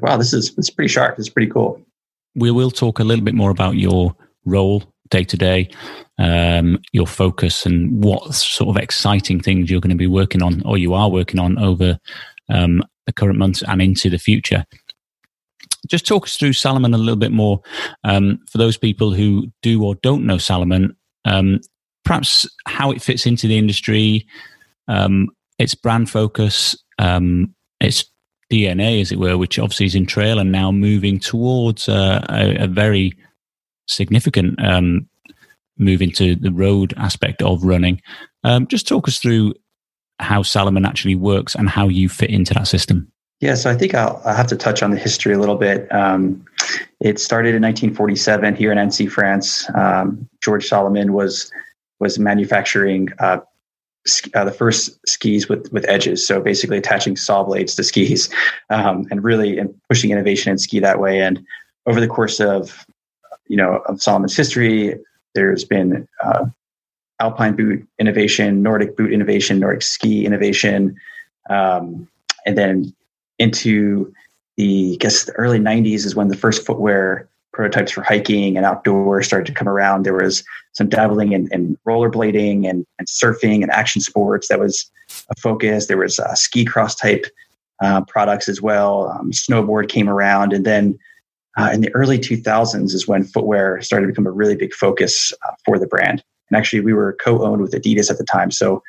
wow, 0.00 0.16
this 0.16 0.32
is 0.32 0.52
it's 0.56 0.70
pretty 0.70 0.88
sharp. 0.88 1.18
It's 1.18 1.28
pretty 1.28 1.50
cool. 1.50 1.80
We 2.34 2.50
will 2.50 2.70
talk 2.70 2.98
a 2.98 3.04
little 3.04 3.24
bit 3.24 3.34
more 3.34 3.50
about 3.50 3.76
your 3.76 4.14
role 4.44 4.84
day 5.10 5.24
to 5.24 5.36
day, 5.36 5.68
um, 6.18 6.78
your 6.92 7.06
focus, 7.06 7.66
and 7.66 8.02
what 8.02 8.34
sort 8.34 8.76
of 8.76 8.82
exciting 8.82 9.40
things 9.40 9.70
you're 9.70 9.80
going 9.80 9.90
to 9.90 9.96
be 9.96 10.06
working 10.06 10.42
on, 10.42 10.62
or 10.64 10.78
you 10.78 10.94
are 10.94 11.10
working 11.10 11.40
on 11.40 11.58
over 11.58 11.98
um, 12.48 12.82
the 13.06 13.12
current 13.12 13.38
months 13.38 13.62
and 13.66 13.82
into 13.82 14.08
the 14.08 14.18
future. 14.18 14.64
Just 15.88 16.06
talk 16.06 16.24
us 16.24 16.36
through 16.36 16.52
Salomon 16.52 16.94
a 16.94 16.98
little 16.98 17.16
bit 17.16 17.32
more 17.32 17.60
um, 18.04 18.38
for 18.48 18.58
those 18.58 18.76
people 18.76 19.12
who 19.12 19.50
do 19.62 19.82
or 19.82 19.96
don't 19.96 20.26
know 20.26 20.38
Salomon. 20.38 20.94
Um, 21.24 21.60
perhaps 22.04 22.48
how 22.66 22.90
it 22.90 23.02
fits 23.02 23.26
into 23.26 23.46
the 23.46 23.58
industry, 23.58 24.26
um, 24.88 25.28
its 25.58 25.74
brand 25.74 26.10
focus, 26.10 26.76
um, 26.98 27.54
its 27.80 28.04
DNA, 28.50 29.00
as 29.00 29.12
it 29.12 29.18
were, 29.18 29.38
which 29.38 29.58
obviously 29.58 29.86
is 29.86 29.94
in 29.94 30.06
trail 30.06 30.38
and 30.38 30.50
now 30.50 30.72
moving 30.72 31.18
towards 31.18 31.88
uh, 31.88 32.24
a, 32.28 32.64
a, 32.64 32.66
very 32.66 33.16
significant 33.86 34.62
um, 34.64 35.08
move 35.78 36.02
into 36.02 36.34
the 36.34 36.50
road 36.50 36.92
aspect 36.96 37.42
of 37.42 37.64
running. 37.64 38.00
Um, 38.44 38.66
just 38.66 38.88
talk 38.88 39.08
us 39.08 39.18
through 39.18 39.54
how 40.18 40.42
Salomon 40.42 40.84
actually 40.84 41.14
works 41.14 41.54
and 41.54 41.68
how 41.68 41.88
you 41.88 42.08
fit 42.08 42.30
into 42.30 42.52
that 42.54 42.66
system. 42.68 43.10
Yeah, 43.40 43.54
so 43.54 43.70
I 43.70 43.74
think 43.74 43.94
I'll, 43.94 44.20
I'll 44.24 44.34
have 44.34 44.48
to 44.48 44.56
touch 44.56 44.82
on 44.82 44.90
the 44.90 44.98
history 44.98 45.32
a 45.32 45.38
little 45.38 45.56
bit. 45.56 45.90
Um, 45.92 46.44
it 47.00 47.18
started 47.18 47.54
in 47.54 47.62
1947 47.62 48.54
here 48.54 48.70
in 48.70 48.76
Annecy, 48.76 49.06
France. 49.06 49.66
Um, 49.74 50.28
George 50.42 50.66
Salomon 50.66 51.12
was 51.14 51.50
was 52.00 52.18
manufacturing 52.18 53.08
uh, 53.18 53.38
uh, 54.34 54.44
the 54.44 54.52
first 54.52 54.98
skis 55.06 55.48
with 55.48 55.70
with 55.72 55.84
edges. 55.88 56.26
So 56.26 56.40
basically 56.40 56.78
attaching 56.78 57.16
saw 57.16 57.42
blades 57.42 57.74
to 57.76 57.84
skis, 57.84 58.28
um, 58.70 59.06
and 59.10 59.22
really 59.22 59.60
pushing 59.88 60.10
innovation 60.10 60.52
in 60.52 60.58
ski 60.58 60.80
that 60.80 61.00
way. 61.00 61.20
And 61.20 61.44
over 61.86 62.00
the 62.00 62.08
course 62.08 62.40
of 62.40 62.86
you 63.48 63.56
know 63.56 63.82
of 63.86 64.00
Salomon's 64.00 64.36
history, 64.36 64.98
there's 65.34 65.64
been 65.64 66.06
uh, 66.22 66.46
alpine 67.20 67.56
boot 67.56 67.86
innovation, 67.98 68.62
Nordic 68.62 68.96
boot 68.96 69.12
innovation, 69.12 69.60
Nordic 69.60 69.82
ski 69.82 70.24
innovation, 70.24 70.96
um, 71.48 72.08
and 72.46 72.56
then 72.56 72.94
into 73.38 74.12
the 74.56 74.92
I 74.94 74.96
guess 74.96 75.24
the 75.24 75.32
early 75.32 75.58
'90s 75.58 76.06
is 76.06 76.14
when 76.14 76.28
the 76.28 76.36
first 76.36 76.64
footwear 76.66 77.28
prototypes 77.60 77.92
for 77.92 78.02
hiking 78.02 78.56
and 78.56 78.64
outdoor 78.64 79.22
started 79.22 79.44
to 79.44 79.52
come 79.52 79.68
around. 79.68 80.06
There 80.06 80.14
was 80.14 80.42
some 80.72 80.88
dabbling 80.88 81.32
in, 81.32 81.46
in 81.52 81.76
rollerblading 81.86 82.66
and, 82.66 82.86
and, 82.98 83.06
surfing 83.06 83.60
and 83.62 83.70
action 83.70 84.00
sports 84.00 84.48
that 84.48 84.58
was 84.58 84.90
a 85.28 85.34
focus. 85.38 85.86
There 85.86 85.98
was 85.98 86.18
uh, 86.18 86.34
ski 86.34 86.64
cross 86.64 86.94
type 86.94 87.26
uh, 87.82 88.00
products 88.06 88.48
as 88.48 88.62
well. 88.62 89.10
Um, 89.10 89.30
snowboard 89.30 89.90
came 89.90 90.08
around, 90.08 90.54
and 90.54 90.64
then 90.64 90.98
uh, 91.58 91.70
in 91.74 91.82
the 91.82 91.94
early 91.94 92.18
2000s 92.18 92.94
is 92.94 93.06
when 93.06 93.24
footwear 93.24 93.82
started 93.82 94.06
to 94.06 94.12
become 94.12 94.26
a 94.26 94.30
really 94.30 94.56
big 94.56 94.72
focus 94.72 95.34
uh, 95.46 95.52
for 95.66 95.78
the 95.78 95.86
brand. 95.86 96.24
And 96.48 96.56
actually, 96.56 96.80
we 96.80 96.94
were 96.94 97.18
co-owned 97.22 97.60
with 97.60 97.72
Adidas 97.72 98.10
at 98.10 98.16
the 98.16 98.24
time, 98.24 98.50
so 98.50 98.82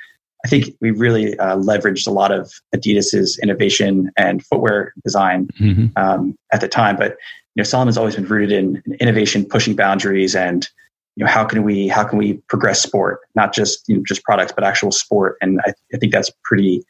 I 0.46 0.48
think 0.48 0.76
we 0.80 0.92
really 0.92 1.38
uh, 1.40 1.58
leveraged 1.58 2.08
a 2.08 2.12
lot 2.12 2.32
of 2.32 2.52
Adidas's 2.74 3.38
innovation 3.44 4.12
and 4.18 4.44
footwear 4.46 4.94
design 5.04 5.48
mm-hmm. 5.60 5.88
um, 5.98 6.36
at 6.52 6.62
the 6.62 6.68
time. 6.68 6.96
But 6.96 7.18
know, 7.58 7.64
Salomon's 7.64 7.98
always 7.98 8.16
been 8.16 8.26
rooted 8.26 8.52
in, 8.52 8.82
in, 8.86 8.94
innovation, 8.96 9.46
pushing 9.46 9.76
boundaries, 9.76 10.36
and 10.36 10.68
you 11.16 11.26
know, 11.26 11.32
how 11.32 11.44
can 11.44 11.64
we 11.64 11.88
how 11.88 12.04
can 12.04 12.18
we 12.18 12.34
progress 12.48 12.82
sport, 12.82 13.20
not 13.36 13.54
just 13.54 13.88
you 13.88 13.98
know, 13.98 14.04
just 14.08 14.24
products, 14.24 14.54
but 14.54 14.64
actual 14.64 14.92
sport. 14.92 15.38
And 15.42 15.60
I, 15.66 15.74
I 15.94 15.98
think 15.98 16.14
that's 16.14 16.32
pretty 16.44 16.84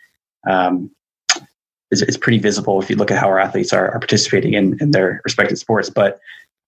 um, 0.47 0.91
it's, 1.91 2.01
it's, 2.01 2.17
pretty 2.17 2.39
visible 2.39 2.81
if 2.81 2.89
you 2.89 2.95
look 2.95 3.11
at 3.11 3.17
how 3.17 3.27
our 3.27 3.39
athletes 3.39 3.73
are, 3.73 3.91
are 3.91 3.99
participating 3.99 4.53
in, 4.53 4.77
in 4.79 4.91
their 4.91 5.21
respective 5.23 5.57
sports. 5.57 5.89
But 5.89 6.19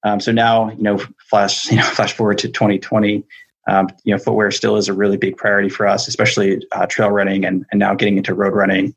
um, 0.04 0.20
so 0.20 0.32
now, 0.32 0.70
you 0.72 0.84
know, 0.84 1.00
flash 1.30 1.66
you 1.72 1.78
know 1.78 1.84
flash 1.84 2.14
forward 2.14 2.38
to 2.40 2.50
2020. 2.50 3.24
Um, 3.70 3.88
you 4.04 4.14
know, 4.14 4.22
footwear 4.22 4.52
still 4.52 4.76
is 4.76 4.90
a 4.90 4.94
really 4.94 5.16
big 5.16 5.38
priority 5.38 5.70
for 5.70 5.88
us, 5.88 6.08
especially 6.10 6.62
uh, 6.74 6.86
trail 6.88 7.10
running 7.10 7.46
and, 7.46 7.66
and 7.72 7.80
now 7.80 7.96
getting 7.96 8.18
into 8.18 8.34
road 8.34 8.54
running. 8.54 8.94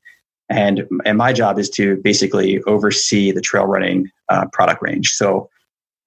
And, 0.49 0.87
and 1.05 1.19
my 1.19 1.33
job 1.33 1.59
is 1.59 1.69
to 1.71 1.97
basically 1.97 2.63
oversee 2.63 3.33
the 3.33 3.41
trail 3.41 3.67
running 3.67 4.11
uh, 4.29 4.47
product 4.53 4.81
range. 4.81 5.09
So 5.09 5.51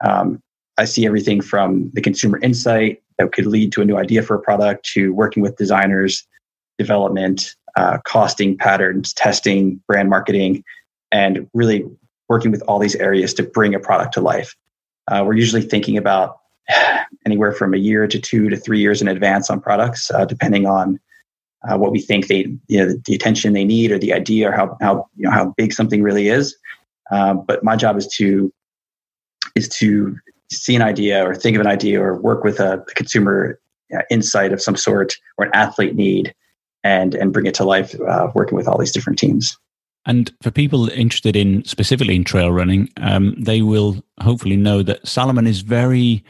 um, 0.03 0.41
I 0.77 0.85
see 0.85 1.05
everything 1.05 1.41
from 1.41 1.91
the 1.93 2.01
consumer 2.01 2.39
insight 2.41 3.03
that 3.17 3.33
could 3.33 3.45
lead 3.45 3.73
to 3.73 3.81
a 3.81 3.85
new 3.85 3.97
idea 3.97 4.23
for 4.23 4.35
a 4.35 4.39
product 4.39 4.85
to 4.93 5.13
working 5.13 5.43
with 5.43 5.57
designers, 5.57 6.25
development, 6.77 7.55
uh, 7.75 7.97
costing 8.05 8.57
patterns, 8.57 9.13
testing, 9.13 9.81
brand 9.87 10.09
marketing, 10.09 10.63
and 11.11 11.47
really 11.53 11.85
working 12.29 12.51
with 12.51 12.61
all 12.63 12.79
these 12.79 12.95
areas 12.95 13.33
to 13.33 13.43
bring 13.43 13.75
a 13.75 13.79
product 13.79 14.13
to 14.13 14.21
life. 14.21 14.55
Uh, 15.07 15.23
we're 15.25 15.35
usually 15.35 15.61
thinking 15.61 15.97
about 15.97 16.37
anywhere 17.25 17.51
from 17.51 17.73
a 17.73 17.77
year 17.77 18.07
to 18.07 18.19
two 18.19 18.49
to 18.49 18.55
three 18.55 18.79
years 18.79 19.01
in 19.01 19.07
advance 19.07 19.49
on 19.49 19.59
products, 19.59 20.09
uh, 20.11 20.25
depending 20.25 20.65
on 20.65 20.99
uh, 21.67 21.77
what 21.77 21.91
we 21.91 21.99
think 21.99 22.27
they, 22.27 22.45
you 22.67 22.77
know, 22.77 22.93
the 23.05 23.15
attention 23.15 23.53
they 23.53 23.65
need 23.65 23.91
or 23.91 23.99
the 23.99 24.13
idea 24.13 24.49
or 24.49 24.51
how, 24.51 24.77
how, 24.81 25.07
you 25.15 25.23
know, 25.23 25.31
how 25.31 25.53
big 25.57 25.73
something 25.73 26.01
really 26.01 26.29
is. 26.29 26.55
Uh, 27.11 27.33
but 27.33 27.63
my 27.63 27.75
job 27.75 27.97
is 27.97 28.07
to, 28.07 28.51
is 29.55 29.67
to 29.67 30.15
see 30.51 30.75
an 30.75 30.81
idea 30.81 31.25
or 31.25 31.35
think 31.35 31.55
of 31.55 31.61
an 31.61 31.67
idea 31.67 32.01
or 32.01 32.19
work 32.19 32.43
with 32.43 32.59
a, 32.59 32.79
a 32.79 32.93
consumer 32.93 33.59
uh, 33.93 34.01
insight 34.09 34.53
of 34.53 34.61
some 34.61 34.75
sort 34.75 35.15
or 35.37 35.45
an 35.45 35.51
athlete 35.53 35.95
need 35.95 36.33
and, 36.83 37.15
and 37.15 37.33
bring 37.33 37.45
it 37.45 37.53
to 37.55 37.63
life, 37.63 37.99
uh, 38.01 38.29
working 38.35 38.55
with 38.55 38.67
all 38.67 38.77
these 38.77 38.91
different 38.91 39.19
teams. 39.19 39.57
And 40.05 40.31
for 40.41 40.49
people 40.49 40.89
interested 40.89 41.35
in 41.35 41.63
specifically 41.65 42.15
in 42.15 42.23
trail 42.23 42.51
running, 42.51 42.89
um, 42.97 43.35
they 43.37 43.61
will 43.61 44.01
hopefully 44.21 44.55
know 44.55 44.81
that 44.83 45.05
Salomon 45.05 45.45
is 45.45 45.61
very 45.61 46.23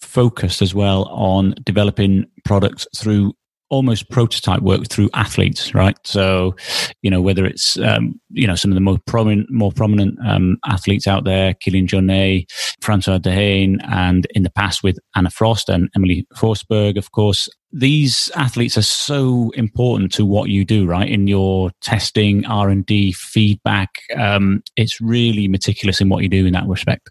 focused 0.00 0.62
as 0.62 0.74
well 0.74 1.04
on 1.04 1.54
developing 1.64 2.26
products 2.44 2.86
through 2.96 3.34
almost 3.74 4.08
prototype 4.10 4.62
work 4.62 4.88
through 4.88 5.10
athletes, 5.14 5.74
right? 5.74 5.96
So, 6.04 6.54
you 7.02 7.10
know, 7.10 7.20
whether 7.20 7.44
it's 7.44 7.76
um, 7.78 8.20
you 8.30 8.46
know 8.46 8.54
some 8.54 8.70
of 8.70 8.76
the 8.76 8.80
more 8.80 8.98
prominent, 9.06 9.50
more 9.50 9.72
prominent 9.72 10.18
um, 10.26 10.58
athletes 10.66 11.06
out 11.06 11.24
there, 11.24 11.54
Kilian 11.54 11.86
Jornet, 11.86 12.46
Francois 12.80 13.18
D'Haene, 13.18 13.78
and 13.88 14.26
in 14.30 14.44
the 14.44 14.50
past 14.50 14.82
with 14.82 14.98
Anna 15.16 15.30
Frost 15.30 15.68
and 15.68 15.90
Emelie 15.96 16.26
Forsberg, 16.34 16.96
of 16.96 17.12
course. 17.12 17.48
These 17.76 18.30
athletes 18.36 18.78
are 18.78 18.82
so 18.82 19.50
important 19.56 20.12
to 20.12 20.24
what 20.24 20.48
you 20.48 20.64
do, 20.64 20.86
right? 20.86 21.08
In 21.08 21.26
your 21.26 21.72
testing, 21.80 22.46
R 22.46 22.68
and 22.68 22.86
D, 22.86 23.10
feedback, 23.10 23.90
um, 24.16 24.62
it's 24.76 25.00
really 25.00 25.48
meticulous 25.48 26.00
in 26.00 26.08
what 26.08 26.22
you 26.22 26.28
do 26.28 26.46
in 26.46 26.52
that 26.52 26.68
respect. 26.68 27.10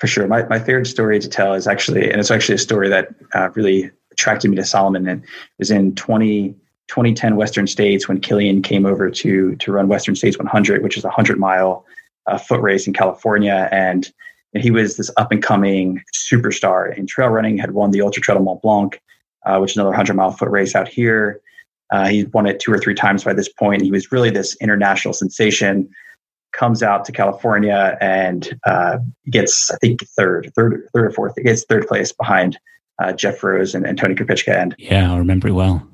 For 0.00 0.06
sure. 0.06 0.26
My, 0.26 0.44
my 0.44 0.60
favorite 0.60 0.86
story 0.86 1.18
to 1.18 1.28
tell 1.28 1.52
is 1.52 1.66
actually, 1.66 2.10
and 2.10 2.20
it's 2.20 2.30
actually 2.30 2.54
a 2.54 2.58
story 2.58 2.88
that 2.88 3.08
uh, 3.34 3.50
really 3.54 3.90
attracted 4.18 4.50
me 4.50 4.56
to 4.56 4.64
Salomon. 4.64 5.06
And 5.06 5.22
it 5.22 5.28
was 5.58 5.70
in 5.70 5.94
20, 5.94 6.50
2010 6.88 7.36
Western 7.36 7.66
States 7.66 8.08
when 8.08 8.20
Kilian 8.20 8.64
came 8.64 8.84
over 8.84 9.10
to, 9.10 9.54
to 9.56 9.72
run 9.72 9.88
Western 9.88 10.16
States 10.16 10.36
100, 10.36 10.82
which 10.82 10.96
is 10.96 11.04
a 11.04 11.08
100 11.08 11.38
mile 11.38 11.84
uh, 12.26 12.36
foot 12.36 12.60
race 12.60 12.86
in 12.86 12.92
California. 12.92 13.68
And, 13.70 14.10
and 14.54 14.62
he 14.62 14.70
was 14.70 14.96
this 14.96 15.10
up 15.16 15.30
and 15.30 15.42
coming 15.42 16.02
superstar 16.14 16.96
in 16.96 17.06
trail 17.06 17.28
running, 17.28 17.58
had 17.58 17.72
won 17.72 17.92
the 17.92 18.02
Ultra 18.02 18.20
Trail 18.20 18.40
Mont 18.40 18.60
Blanc, 18.60 19.00
uh, 19.46 19.58
which 19.58 19.72
is 19.72 19.76
another 19.76 19.90
100 19.90 20.14
mile 20.14 20.32
foot 20.32 20.50
race 20.50 20.74
out 20.74 20.88
here. 20.88 21.40
Uh, 21.90 22.08
he 22.08 22.24
won 22.24 22.46
it 22.46 22.60
two 22.60 22.72
or 22.72 22.78
three 22.78 22.94
times 22.94 23.24
by 23.24 23.32
this 23.32 23.48
point. 23.48 23.82
He 23.82 23.90
was 23.90 24.12
really 24.12 24.30
this 24.30 24.56
international 24.60 25.14
sensation 25.14 25.88
comes 26.52 26.82
out 26.82 27.04
to 27.04 27.12
California 27.12 27.96
and 28.00 28.58
uh, 28.66 28.98
gets, 29.30 29.70
I 29.70 29.76
think, 29.76 30.06
third, 30.08 30.50
third, 30.56 30.88
third 30.92 31.04
or 31.04 31.10
fourth. 31.12 31.34
He 31.36 31.42
gets 31.44 31.64
third 31.64 31.86
place 31.86 32.10
behind 32.12 32.58
uh, 32.98 33.12
Geoff 33.12 33.42
Roes 33.42 33.74
and, 33.74 33.86
and 33.86 33.98
Tony 33.98 34.14
Krupicka. 34.14 34.54
And 34.54 34.74
yeah, 34.78 35.12
I 35.12 35.18
remember 35.18 35.48
it 35.48 35.52
well. 35.52 35.86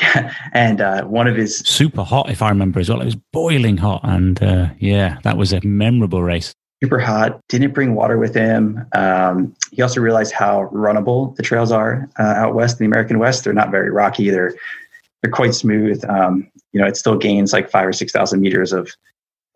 Yeah, 0.00 0.34
and 0.52 0.80
uh, 0.80 1.04
one 1.04 1.26
of 1.26 1.36
his 1.36 1.58
super 1.58 2.02
hot, 2.02 2.30
if 2.30 2.42
I 2.42 2.48
remember 2.48 2.80
as 2.80 2.88
well. 2.88 3.00
It 3.00 3.06
was 3.06 3.16
boiling 3.32 3.76
hot, 3.76 4.00
and 4.04 4.42
uh, 4.42 4.70
yeah, 4.78 5.18
that 5.22 5.36
was 5.36 5.52
a 5.52 5.60
memorable 5.64 6.22
race. 6.22 6.54
Super 6.82 6.98
hot. 6.98 7.40
Didn't 7.48 7.72
bring 7.72 7.94
water 7.94 8.16
with 8.16 8.34
him. 8.34 8.86
Um, 8.92 9.54
he 9.70 9.82
also 9.82 10.00
realized 10.00 10.32
how 10.32 10.70
runnable 10.72 11.36
the 11.36 11.42
trails 11.42 11.70
are 11.70 12.08
uh, 12.18 12.22
out 12.22 12.54
west 12.54 12.80
in 12.80 12.84
the 12.84 12.88
American 12.88 13.18
West. 13.18 13.44
They're 13.44 13.52
not 13.52 13.70
very 13.70 13.90
rocky. 13.90 14.30
They're 14.30 14.54
they're 15.22 15.32
quite 15.32 15.54
smooth. 15.54 16.02
Um, 16.08 16.50
you 16.72 16.80
know, 16.80 16.86
it 16.86 16.96
still 16.96 17.16
gains 17.16 17.52
like 17.52 17.70
five 17.70 17.86
or 17.86 17.92
six 17.92 18.12
thousand 18.12 18.40
meters 18.40 18.72
of 18.72 18.90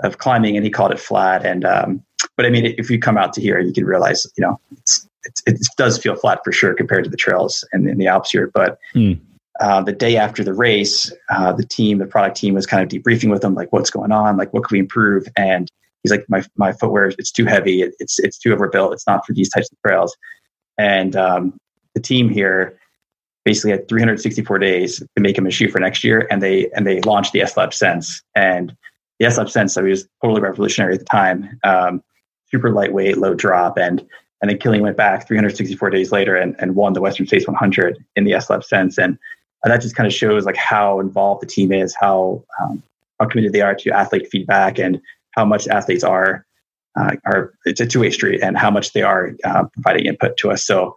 of 0.02 0.18
climbing, 0.18 0.56
and 0.56 0.64
he 0.64 0.70
called 0.70 0.92
it 0.92 1.00
flat. 1.00 1.44
And 1.46 1.64
um, 1.64 2.04
but 2.36 2.46
I 2.46 2.50
mean, 2.50 2.66
if 2.66 2.90
you 2.90 2.98
come 2.98 3.16
out 3.16 3.32
to 3.34 3.40
here, 3.40 3.60
you 3.60 3.72
can 3.72 3.84
realize, 3.84 4.26
you 4.36 4.42
know, 4.42 4.60
it's, 4.72 5.08
it's, 5.24 5.42
it 5.46 5.60
does 5.76 5.98
feel 5.98 6.16
flat 6.16 6.40
for 6.44 6.52
sure 6.52 6.74
compared 6.74 7.04
to 7.04 7.10
the 7.10 7.16
trails 7.16 7.64
in, 7.72 7.88
in 7.88 7.98
the 7.98 8.06
Alps 8.06 8.30
here. 8.30 8.50
But 8.52 8.78
mm. 8.94 9.18
uh, 9.60 9.82
the 9.82 9.92
day 9.92 10.16
after 10.16 10.42
the 10.42 10.54
race, 10.54 11.12
uh, 11.30 11.52
the 11.52 11.64
team, 11.64 11.98
the 11.98 12.06
product 12.06 12.36
team, 12.36 12.54
was 12.54 12.66
kind 12.66 12.82
of 12.82 12.88
debriefing 12.88 13.30
with 13.30 13.42
him, 13.42 13.54
like, 13.54 13.72
what's 13.72 13.90
going 13.90 14.12
on, 14.12 14.36
like, 14.36 14.52
what 14.52 14.64
can 14.64 14.74
we 14.74 14.80
improve? 14.80 15.26
And 15.36 15.68
he's 16.02 16.10
like, 16.10 16.24
my 16.28 16.44
my 16.56 16.72
footwear, 16.72 17.06
it's 17.18 17.32
too 17.32 17.46
heavy, 17.46 17.82
it, 17.82 17.94
it's 17.98 18.18
it's 18.18 18.38
too 18.38 18.52
overbuilt, 18.52 18.92
it's 18.92 19.06
not 19.06 19.24
for 19.24 19.32
these 19.32 19.48
types 19.48 19.70
of 19.70 19.78
trails. 19.86 20.16
And 20.76 21.14
um, 21.14 21.56
the 21.94 22.00
team 22.00 22.28
here 22.28 22.78
basically 23.44 23.70
had 23.70 23.88
364 23.88 24.58
days 24.58 24.98
to 24.98 25.20
make 25.20 25.36
him 25.36 25.46
a 25.46 25.50
shoe 25.50 25.68
for 25.68 25.78
next 25.78 26.02
year, 26.02 26.26
and 26.30 26.42
they 26.42 26.70
and 26.70 26.86
they 26.86 27.00
launched 27.02 27.32
the 27.32 27.42
S 27.42 27.56
Lab 27.56 27.72
Sense 27.72 28.22
and 28.34 28.76
the 29.18 29.26
S 29.26 29.38
Lab 29.38 29.50
Sense, 29.50 29.74
so 29.74 29.84
he 29.84 29.90
was 29.90 30.08
totally 30.22 30.40
revolutionary 30.40 30.94
at 30.94 31.00
the 31.00 31.06
time. 31.06 31.58
Um, 31.64 32.02
super 32.50 32.70
lightweight, 32.70 33.18
low 33.18 33.34
drop, 33.34 33.78
and 33.78 34.04
and 34.40 34.50
then 34.50 34.58
Kilian 34.58 34.82
went 34.82 34.96
back 34.96 35.26
364 35.26 35.88
days 35.90 36.12
later 36.12 36.36
and, 36.36 36.54
and 36.58 36.74
won 36.74 36.92
the 36.92 37.00
Western 37.00 37.26
States 37.26 37.46
100 37.46 38.04
in 38.16 38.24
the 38.24 38.34
S 38.34 38.50
Lab 38.50 38.64
Sense, 38.64 38.98
and 38.98 39.18
that 39.64 39.80
just 39.80 39.96
kind 39.96 40.06
of 40.06 40.12
shows 40.12 40.44
like 40.44 40.56
how 40.56 41.00
involved 41.00 41.42
the 41.42 41.46
team 41.46 41.72
is, 41.72 41.94
how 41.98 42.44
um, 42.60 42.82
how 43.18 43.26
committed 43.26 43.52
they 43.52 43.62
are 43.62 43.74
to 43.74 43.90
athlete 43.90 44.28
feedback, 44.30 44.78
and 44.78 45.00
how 45.32 45.44
much 45.44 45.66
athletes 45.68 46.04
are 46.04 46.44
uh, 46.98 47.16
are 47.24 47.54
it's 47.64 47.80
a 47.80 47.86
two 47.86 48.00
way 48.00 48.10
street, 48.10 48.40
and 48.42 48.58
how 48.58 48.70
much 48.70 48.92
they 48.92 49.02
are 49.02 49.34
uh, 49.44 49.64
providing 49.72 50.06
input 50.06 50.36
to 50.38 50.50
us. 50.50 50.64
So 50.64 50.94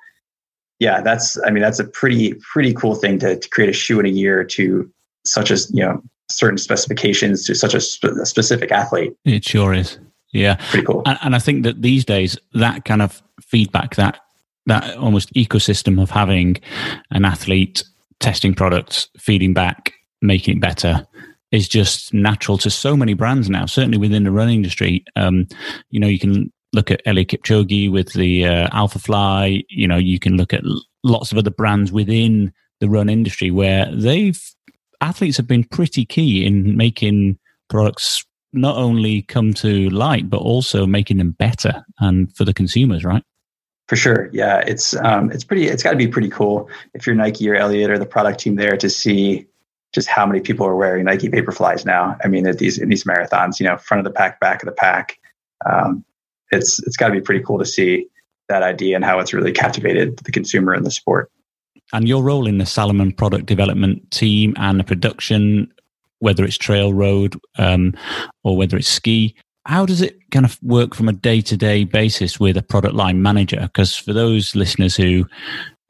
yeah, 0.79 1.01
that's 1.01 1.37
I 1.45 1.49
mean 1.49 1.63
that's 1.63 1.79
a 1.79 1.85
pretty 1.85 2.35
pretty 2.51 2.73
cool 2.73 2.95
thing 2.95 3.19
to, 3.19 3.37
to 3.39 3.49
create 3.49 3.69
a 3.69 3.73
shoe 3.73 3.99
in 3.99 4.05
a 4.05 4.09
year 4.09 4.43
to 4.43 4.91
such 5.25 5.51
as 5.51 5.71
you 5.73 5.83
know 5.83 6.01
certain 6.29 6.57
specifications 6.57 7.45
to 7.45 7.55
such 7.55 7.73
a, 7.73 7.81
sp- 7.81 8.17
a 8.21 8.25
specific 8.25 8.71
athlete. 8.71 9.13
It 9.25 9.45
sure 9.45 9.73
is. 9.73 9.99
Yeah, 10.33 10.55
pretty 10.69 10.85
cool. 10.85 11.03
And, 11.05 11.17
and, 11.21 11.35
I 11.35 11.39
think 11.39 11.63
that 11.63 11.81
these 11.81 12.03
days, 12.03 12.37
that 12.53 12.85
kind 12.85 13.01
of 13.01 13.23
feedback, 13.41 13.95
that 13.95 14.19
that 14.65 14.97
almost 14.97 15.33
ecosystem 15.33 16.01
of 16.01 16.09
having 16.09 16.57
an 17.11 17.23
athlete 17.23 17.83
testing 18.19 18.53
products, 18.53 19.07
feeding 19.17 19.53
back, 19.53 19.93
making 20.21 20.57
it 20.57 20.61
better, 20.61 21.07
is 21.51 21.69
just 21.69 22.13
natural 22.13 22.57
to 22.57 22.69
so 22.69 22.97
many 22.97 23.13
brands 23.13 23.49
now. 23.49 23.65
Certainly 23.65 23.97
within 23.97 24.25
the 24.25 24.31
running 24.31 24.57
industry, 24.57 25.05
um, 25.15 25.47
you 25.89 25.99
know, 25.99 26.07
you 26.07 26.19
can 26.19 26.51
look 26.73 26.91
at 26.91 27.01
Eli 27.07 27.23
Kipchoge 27.23 27.91
with 27.91 28.11
the 28.13 28.45
uh, 28.45 28.69
Alphafly. 28.69 29.63
You 29.69 29.87
know, 29.87 29.97
you 29.97 30.19
can 30.19 30.35
look 30.35 30.53
at 30.53 30.63
lots 31.03 31.31
of 31.31 31.37
other 31.37 31.51
brands 31.51 31.91
within 31.91 32.51
the 32.79 32.89
run 32.89 33.09
industry 33.09 33.49
where 33.49 33.89
they've 33.95 34.41
athletes 35.01 35.37
have 35.37 35.47
been 35.47 35.63
pretty 35.63 36.05
key 36.05 36.45
in 36.45 36.75
making 36.75 37.37
products 37.69 38.25
not 38.53 38.77
only 38.77 39.21
come 39.23 39.53
to 39.53 39.89
light 39.89 40.29
but 40.29 40.37
also 40.37 40.85
making 40.85 41.17
them 41.17 41.31
better 41.31 41.83
and 41.99 42.35
for 42.35 42.45
the 42.45 42.53
consumers 42.53 43.03
right? 43.03 43.23
For 43.87 43.95
sure. 43.95 44.29
Yeah 44.33 44.59
it's 44.65 44.95
um, 44.95 45.31
it's 45.31 45.43
pretty 45.43 45.67
it's 45.67 45.83
got 45.83 45.91
to 45.91 45.97
be 45.97 46.07
pretty 46.07 46.29
cool 46.29 46.69
if 46.93 47.05
you're 47.05 47.15
nike 47.15 47.49
or 47.49 47.55
Eliud 47.55 47.89
or 47.89 47.99
the 47.99 48.05
product 48.05 48.39
team 48.39 48.55
there 48.55 48.77
to 48.77 48.89
see 48.89 49.45
just 49.93 50.07
how 50.07 50.25
many 50.25 50.39
people 50.39 50.65
are 50.65 50.75
wearing 50.75 51.05
nike 51.05 51.29
vaporflies 51.29 51.85
now. 51.85 52.17
I 52.23 52.27
mean 52.27 52.47
at 52.47 52.57
these 52.57 52.77
in 52.77 52.89
these 52.89 53.03
marathons 53.03 53.59
you 53.59 53.67
know 53.67 53.77
front 53.77 53.99
of 53.99 54.05
the 54.05 54.15
pack 54.15 54.39
back 54.39 54.61
of 54.61 54.67
the 54.67 54.73
pack. 54.73 55.19
Um, 55.65 56.03
it's 56.51 56.79
it's 56.79 56.97
got 56.97 57.07
to 57.07 57.13
be 57.13 57.21
pretty 57.21 57.43
cool 57.43 57.59
to 57.59 57.65
see 57.65 58.07
that 58.47 58.63
idea 58.63 58.95
and 58.95 59.03
how 59.03 59.19
it's 59.19 59.33
really 59.33 59.51
captivated 59.51 60.17
the 60.19 60.31
consumer 60.31 60.73
in 60.73 60.83
the 60.83 60.91
sport 60.91 61.29
and 61.93 62.07
your 62.07 62.23
role 62.23 62.47
in 62.47 62.57
the 62.57 62.65
Salomon 62.65 63.11
product 63.11 63.45
development 63.45 64.09
team 64.11 64.53
and 64.57 64.79
the 64.79 64.83
production, 64.83 65.71
whether 66.19 66.43
it's 66.43 66.57
trail 66.57 66.93
road 66.93 67.35
um, 67.57 67.93
or 68.43 68.57
whether 68.57 68.77
it's 68.77 68.87
ski, 68.87 69.35
how 69.65 69.85
does 69.85 70.01
it 70.01 70.17
kind 70.31 70.45
of 70.45 70.57
work 70.63 70.95
from 70.95 71.09
a 71.09 71.13
day 71.13 71.41
to 71.41 71.57
day 71.57 71.83
basis 71.83 72.39
with 72.39 72.57
a 72.57 72.63
product 72.63 72.95
line 72.95 73.21
manager? 73.21 73.59
Because 73.61 73.95
for 73.95 74.13
those 74.13 74.55
listeners 74.55 74.95
who 74.95 75.25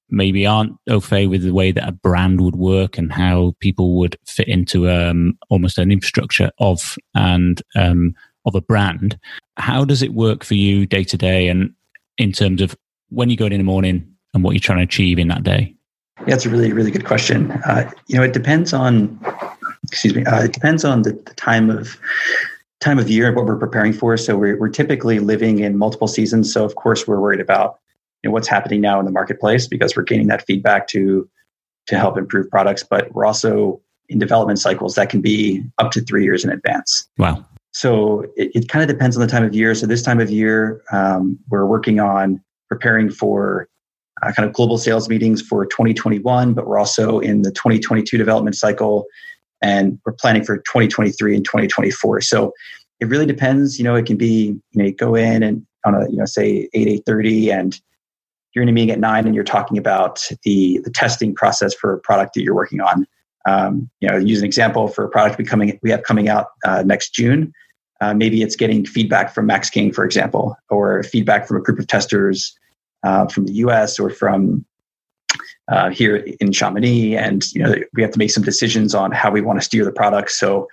maybe 0.10 0.48
aren't 0.48 0.76
au 0.90 1.00
fait 1.00 1.28
with 1.28 1.44
the 1.44 1.54
way 1.54 1.72
that 1.72 1.88
a 1.88 1.92
brand 1.92 2.42
would 2.42 2.56
work 2.56 2.98
and 2.98 3.12
how 3.12 3.54
people 3.60 3.98
would 3.98 4.18
fit 4.26 4.48
into 4.48 4.90
um, 4.90 5.38
almost 5.50 5.78
an 5.78 5.92
infrastructure 5.92 6.50
of 6.60 6.96
and 7.14 7.62
um, 7.76 8.16
of 8.46 8.56
a 8.56 8.62
brand, 8.62 9.20
how 9.58 9.86
does 9.86 10.02
it 10.02 10.14
work 10.14 10.44
for 10.44 10.56
you 10.56 10.86
day 10.86 11.04
to 11.04 11.18
day 11.18 11.48
and 11.48 11.72
in 12.18 12.32
terms 12.32 12.62
of 12.62 12.76
when 13.10 13.30
you 13.30 13.38
go 13.38 13.46
in, 13.46 13.54
in 13.54 13.60
the 13.60 13.64
morning 13.64 14.12
and 14.34 14.44
what 14.44 14.52
you're 14.52 14.60
trying 14.60 14.80
to 14.80 14.84
achieve 14.84 15.20
in 15.20 15.28
that 15.28 15.44
day? 15.44 15.77
Yeah, 16.26 16.34
it's 16.34 16.46
a 16.46 16.50
really, 16.50 16.74
really 16.74 16.92
good 16.92 17.06
question. 17.06 17.52
Uh, 17.66 17.90
you 18.08 18.18
know, 18.18 18.24
it 18.24 18.34
depends 18.34 18.74
on, 18.74 19.20
excuse 19.84 20.16
me, 20.16 20.26
uh, 20.26 20.44
it 20.44 20.54
depends 20.54 20.84
on 20.84 21.04
the, 21.04 21.12
the, 21.12 21.34
time 21.36 21.70
of 21.70 21.98
time 22.80 23.00
of 23.00 23.10
year 23.10 23.28
and 23.28 23.36
what 23.36 23.46
we're 23.46 23.58
preparing 23.58 23.94
for. 23.94 24.18
So 24.18 24.38
we're, 24.38 24.58
we're 24.60 24.70
typically 24.70 25.20
living 25.20 25.60
in 25.60 25.78
multiple 25.78 26.08
seasons. 26.08 26.52
So 26.52 26.66
of 26.66 26.76
course 26.76 27.08
we're 27.08 27.20
worried 27.20 27.40
about 27.40 27.80
you 28.24 28.30
know, 28.30 28.34
what's 28.34 28.48
happening 28.48 28.82
now 28.82 29.00
in 29.00 29.06
the 29.06 29.12
marketplace 29.12 29.68
because 29.68 29.96
we're 29.96 30.04
gaining 30.04 30.28
that 30.28 30.46
feedback 30.46 30.88
to 30.90 31.30
to 31.88 31.98
help 31.98 32.18
improve 32.18 32.50
products. 32.50 32.84
But 32.84 33.14
we're 33.14 33.26
also 33.26 33.82
in 34.10 34.20
development 34.20 34.60
cycles 34.60 34.96
that 34.96 35.10
can 35.10 35.22
be 35.22 35.64
up 35.78 35.92
to 35.92 36.02
three 36.02 36.24
years 36.24 36.44
in 36.44 36.50
advance. 36.50 37.08
Wow. 37.18 37.46
So 37.72 38.24
it, 38.36 38.52
it 38.56 38.70
kind 38.70 38.84
of 38.84 38.90
depends 38.90 39.16
on 39.16 39.22
the 39.22 39.28
time 39.28 39.44
of 39.44 39.54
year. 39.54 39.74
So 39.76 39.86
this 39.86 40.02
time 40.02 40.20
of 40.20 40.30
year, 40.30 40.82
um, 40.92 41.38
we're 41.50 41.66
working 41.66 42.00
on 42.00 42.44
preparing 42.70 43.10
for 43.10 43.70
uh, 44.22 44.32
kind 44.34 44.48
of 44.48 44.54
global 44.54 44.78
sales 44.78 45.10
meetings 45.10 45.42
for 45.42 45.66
2021, 45.66 46.54
but 46.54 46.68
we're 46.68 46.80
also 46.80 47.20
in 47.20 47.44
the 47.44 47.52
2022 47.52 48.18
development 48.18 48.56
cycle 48.56 49.06
and 49.62 50.00
we're 50.06 50.14
planning 50.14 50.44
for 50.44 50.58
2023 50.58 51.36
and 51.36 51.46
2024. 51.46 52.22
So 52.22 52.54
it 53.00 53.08
really 53.08 53.26
depends. 53.26 53.78
You 53.78 53.84
know, 53.84 53.96
it 53.96 54.06
can 54.06 54.18
be, 54.18 54.46
you 54.46 54.62
know, 54.74 54.86
you 54.86 54.94
go 54.94 55.16
in 55.16 55.44
and 55.44 55.66
on 55.86 55.96
a, 55.96 56.10
you 56.10 56.18
know, 56.18 56.26
say 56.26 56.70
8, 56.74 57.06
8.30 57.06 57.52
and 57.52 57.82
you're 58.54 58.64
in 58.64 58.70
a 58.70 58.72
meeting 58.72 58.92
at 58.92 59.00
9 59.00 59.26
and 59.26 59.36
you're 59.36 59.44
talking 59.44 59.78
about 59.78 60.28
the, 60.44 60.80
the 60.84 60.90
testing 60.90 61.36
process 61.36 61.74
for 61.74 61.94
a 61.94 62.00
product 62.00 62.34
that 62.34 62.42
you're 62.42 62.56
working 62.56 62.82
on. 62.82 63.06
Um, 63.48 63.90
you 64.02 64.10
know, 64.10 64.18
use 64.18 64.40
an 64.40 64.46
example 64.46 64.88
for 64.88 65.06
a 65.06 65.10
product 65.10 65.38
we, 65.38 65.46
coming, 65.46 65.80
we 65.82 65.92
have 65.92 66.04
coming 66.04 66.28
out 66.28 66.48
uh, 66.66 66.84
next 66.84 67.14
June. 67.14 67.54
Uh, 68.02 68.14
maybe 68.14 68.42
it's 68.42 68.56
getting 68.56 68.86
feedback 68.86 69.34
from 69.34 69.46
Max 69.46 69.70
King, 69.70 69.92
for 69.92 70.04
example, 70.04 70.56
or 70.70 71.02
feedback 71.04 71.48
from 71.48 71.58
a 71.58 71.62
group 71.62 71.80
of 71.80 71.88
testers 71.88 72.58
uh, 73.08 73.26
from 73.28 73.46
the 73.46 73.54
US 73.54 74.00
or 74.00 74.10
from 74.10 74.66
uh, 75.70 75.90
here 75.90 76.18
in 76.42 76.52
Chamonix. 76.52 77.16
And, 77.16 77.40
you 77.54 77.64
know, 77.64 77.74
we 77.94 78.02
have 78.02 78.12
to 78.12 78.20
make 78.20 78.32
some 78.32 78.44
decisions 78.44 78.94
on 78.94 79.12
how 79.12 79.32
we 79.32 79.42
want 79.42 79.60
to 79.60 79.66
steer 79.66 79.86
the 79.86 79.92
product. 79.92 80.32
So 80.32 80.68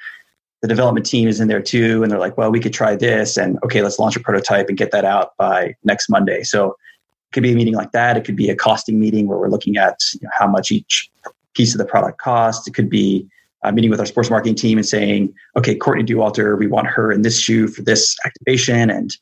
the 0.61 0.68
development 0.68 1.07
team 1.07 1.29
is 1.29 1.40
in 1.40 1.47
there 1.47 1.62
too. 1.62 2.03
And 2.03 2.11
they're 2.11 2.18
like, 2.18 2.37
well, 2.37 2.51
we 2.51 2.59
could 2.59 2.73
try 2.73 2.97
this. 2.97 3.37
And 3.37 3.59
okay, 3.64 3.83
let's 3.83 3.99
launch 3.99 4.16
a 4.16 4.20
prototype 4.20 4.68
and 4.68 4.77
get 4.77 4.90
that 4.90 5.05
out 5.05 5.37
by 5.37 5.75
next 5.85 6.09
Monday. 6.09 6.42
So 6.42 6.70
it 6.70 7.33
could 7.33 7.42
be 7.42 7.53
a 7.53 7.57
meeting 7.57 7.75
like 7.75 7.92
that. 7.92 8.16
It 8.16 8.25
could 8.25 8.37
be 8.37 8.51
a 8.51 8.57
costing 8.57 8.99
meeting 8.99 9.29
where 9.29 9.38
we're 9.38 9.51
looking 9.51 9.77
at 9.77 9.99
you 10.14 10.20
know, 10.23 10.31
how 10.37 10.49
much 10.49 10.73
each 10.73 11.11
piece 11.55 11.73
of 11.73 11.79
the 11.79 11.85
product 11.85 12.18
costs. 12.18 12.66
It 12.66 12.75
could 12.75 12.90
be 12.90 13.29
a 13.62 13.73
meeting 13.73 13.90
with 13.90 14.01
our 14.01 14.07
sports 14.07 14.31
marketing 14.31 14.57
team 14.57 14.77
and 14.79 14.87
saying, 14.87 15.33
okay, 15.57 15.75
Courtney 15.75 16.05
Dauwalter, 16.05 16.59
we 16.59 16.66
want 16.66 16.88
her 16.88 17.12
in 17.12 17.23
this 17.23 17.38
shoe 17.38 17.68
for 17.68 17.83
this 17.83 18.16
activation. 18.25 18.90
And 18.90 19.16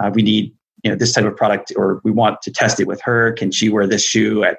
uh, 0.00 0.10
we 0.14 0.22
need 0.22 0.54
you 0.82 0.90
know 0.90 0.96
this 0.96 1.12
type 1.12 1.24
of 1.24 1.36
product 1.36 1.72
or 1.76 2.00
we 2.04 2.10
want 2.10 2.40
to 2.42 2.50
test 2.50 2.80
it 2.80 2.86
with 2.86 3.00
her 3.02 3.32
can 3.32 3.50
she 3.50 3.68
wear 3.68 3.86
this 3.86 4.04
shoe 4.04 4.44
at, 4.44 4.58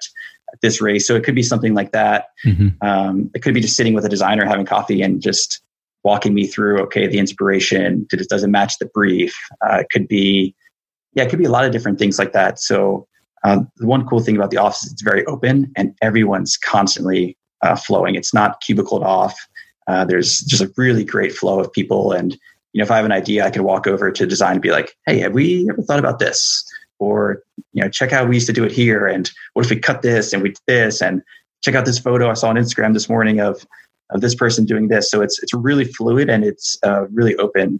at 0.53 0.61
this 0.61 0.81
race 0.81 1.07
so 1.07 1.15
it 1.15 1.23
could 1.23 1.35
be 1.35 1.43
something 1.43 1.73
like 1.73 1.91
that 1.91 2.27
mm-hmm. 2.45 2.69
um, 2.87 3.29
it 3.33 3.41
could 3.41 3.53
be 3.53 3.61
just 3.61 3.75
sitting 3.75 3.93
with 3.93 4.05
a 4.05 4.09
designer 4.09 4.45
having 4.45 4.65
coffee 4.65 5.01
and 5.01 5.21
just 5.21 5.61
walking 6.03 6.33
me 6.33 6.47
through 6.47 6.79
okay 6.79 7.07
the 7.07 7.19
inspiration 7.19 8.05
did 8.09 8.21
it 8.21 8.29
does 8.29 8.43
it 8.43 8.47
match 8.47 8.77
the 8.79 8.85
brief 8.87 9.35
uh, 9.67 9.77
it 9.77 9.87
could 9.89 10.07
be 10.07 10.55
yeah, 11.17 11.23
it 11.23 11.29
could 11.31 11.39
be 11.39 11.45
a 11.45 11.51
lot 11.51 11.65
of 11.65 11.71
different 11.71 11.97
things 11.97 12.19
like 12.19 12.31
that. 12.33 12.59
So 12.59 13.07
um, 13.43 13.71
the 13.77 13.87
one 13.87 14.07
cool 14.07 14.19
thing 14.19 14.35
about 14.35 14.51
the 14.51 14.57
office 14.57 14.83
is 14.83 14.93
it's 14.93 15.01
very 15.01 15.25
open 15.25 15.71
and 15.75 15.95
everyone's 16.03 16.57
constantly 16.57 17.35
uh, 17.63 17.75
flowing. 17.75 18.13
It's 18.13 18.35
not 18.35 18.61
cubicled 18.61 19.03
off. 19.03 19.35
Uh, 19.87 20.05
there's 20.05 20.41
just 20.41 20.61
a 20.61 20.71
really 20.77 21.03
great 21.03 21.33
flow 21.33 21.59
of 21.59 21.73
people. 21.73 22.11
And, 22.11 22.37
you 22.73 22.79
know, 22.79 22.83
if 22.83 22.91
I 22.91 22.97
have 22.97 23.05
an 23.05 23.11
idea, 23.11 23.45
I 23.45 23.49
can 23.49 23.63
walk 23.63 23.87
over 23.87 24.11
to 24.11 24.25
design 24.25 24.53
and 24.53 24.61
be 24.61 24.71
like, 24.71 24.95
hey, 25.05 25.19
have 25.19 25.33
we 25.33 25.67
ever 25.69 25.81
thought 25.81 25.99
about 25.99 26.19
this? 26.19 26.63
Or, 26.99 27.43
you 27.73 27.83
know, 27.83 27.89
check 27.89 28.11
out 28.11 28.27
we 28.27 28.35
used 28.35 28.47
to 28.47 28.53
do 28.53 28.63
it 28.63 28.71
here. 28.71 29.05
And 29.07 29.29
what 29.53 29.65
if 29.65 29.69
we 29.69 29.79
cut 29.79 30.01
this 30.01 30.33
and 30.33 30.41
we 30.41 30.49
did 30.49 30.59
this? 30.67 31.01
And 31.01 31.21
check 31.63 31.75
out 31.75 31.85
this 31.85 31.99
photo 31.99 32.29
I 32.29 32.33
saw 32.33 32.49
on 32.49 32.55
Instagram 32.55 32.93
this 32.93 33.09
morning 33.09 33.39
of, 33.39 33.65
of 34.09 34.21
this 34.21 34.35
person 34.35 34.65
doing 34.65 34.87
this. 34.87 35.09
So 35.11 35.21
it's, 35.21 35.41
it's 35.41 35.53
really 35.53 35.85
fluid 35.85 36.29
and 36.29 36.43
it's 36.43 36.77
uh, 36.83 37.07
really 37.09 37.35
open 37.37 37.79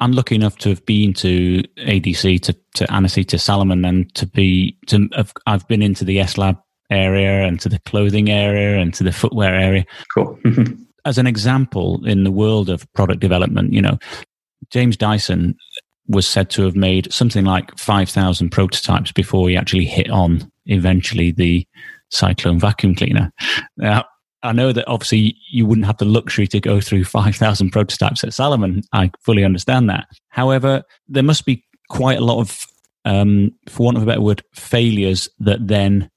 I'm 0.00 0.12
lucky 0.12 0.34
enough 0.34 0.56
to 0.58 0.70
have 0.70 0.84
been 0.86 1.12
to 1.14 1.62
ADC, 1.76 2.40
to, 2.42 2.56
to 2.76 2.90
Annecy, 2.90 3.22
to 3.24 3.38
Salomon, 3.38 3.84
and 3.84 4.12
to 4.14 4.26
be 4.26 4.78
to 4.86 5.08
have, 5.14 5.32
I've 5.46 5.68
been 5.68 5.82
into 5.82 6.04
the 6.04 6.18
S 6.20 6.38
Lab 6.38 6.56
area 6.90 7.46
and 7.46 7.60
to 7.60 7.68
the 7.68 7.78
clothing 7.80 8.30
area 8.30 8.80
and 8.80 8.92
to 8.94 9.04
the 9.04 9.12
footwear 9.12 9.54
area. 9.54 9.84
Cool. 10.14 10.38
As 11.04 11.18
an 11.18 11.26
example, 11.26 12.04
in 12.06 12.24
the 12.24 12.30
world 12.30 12.68
of 12.68 12.90
product 12.92 13.20
development, 13.20 13.72
you 13.72 13.82
know, 13.82 13.98
James 14.70 14.96
Dyson 14.96 15.56
was 16.08 16.26
said 16.26 16.50
to 16.50 16.62
have 16.62 16.76
made 16.76 17.12
something 17.12 17.44
like 17.44 17.76
5,000 17.78 18.50
prototypes 18.50 19.12
before 19.12 19.48
he 19.48 19.56
actually 19.56 19.84
hit 19.84 20.10
on 20.10 20.50
eventually 20.66 21.30
the 21.30 21.66
Cyclone 22.10 22.58
vacuum 22.58 22.94
cleaner. 22.94 23.32
Now, 23.76 24.04
I 24.42 24.52
know 24.52 24.72
that 24.72 24.88
obviously 24.88 25.36
you 25.50 25.66
wouldn't 25.66 25.86
have 25.86 25.98
the 25.98 26.04
luxury 26.04 26.46
to 26.48 26.60
go 26.60 26.80
through 26.80 27.04
5,000 27.04 27.70
prototypes 27.70 28.24
at 28.24 28.34
Salomon. 28.34 28.82
I 28.92 29.10
fully 29.20 29.44
understand 29.44 29.88
that. 29.90 30.06
However, 30.28 30.82
there 31.08 31.22
must 31.22 31.44
be 31.44 31.64
quite 31.88 32.18
a 32.18 32.24
lot 32.24 32.40
of, 32.40 32.66
um, 33.04 33.52
for 33.68 33.84
want 33.84 33.96
of 33.96 34.02
a 34.02 34.06
better 34.06 34.20
word, 34.20 34.42
failures 34.54 35.28
that 35.38 35.68
then 35.68 36.10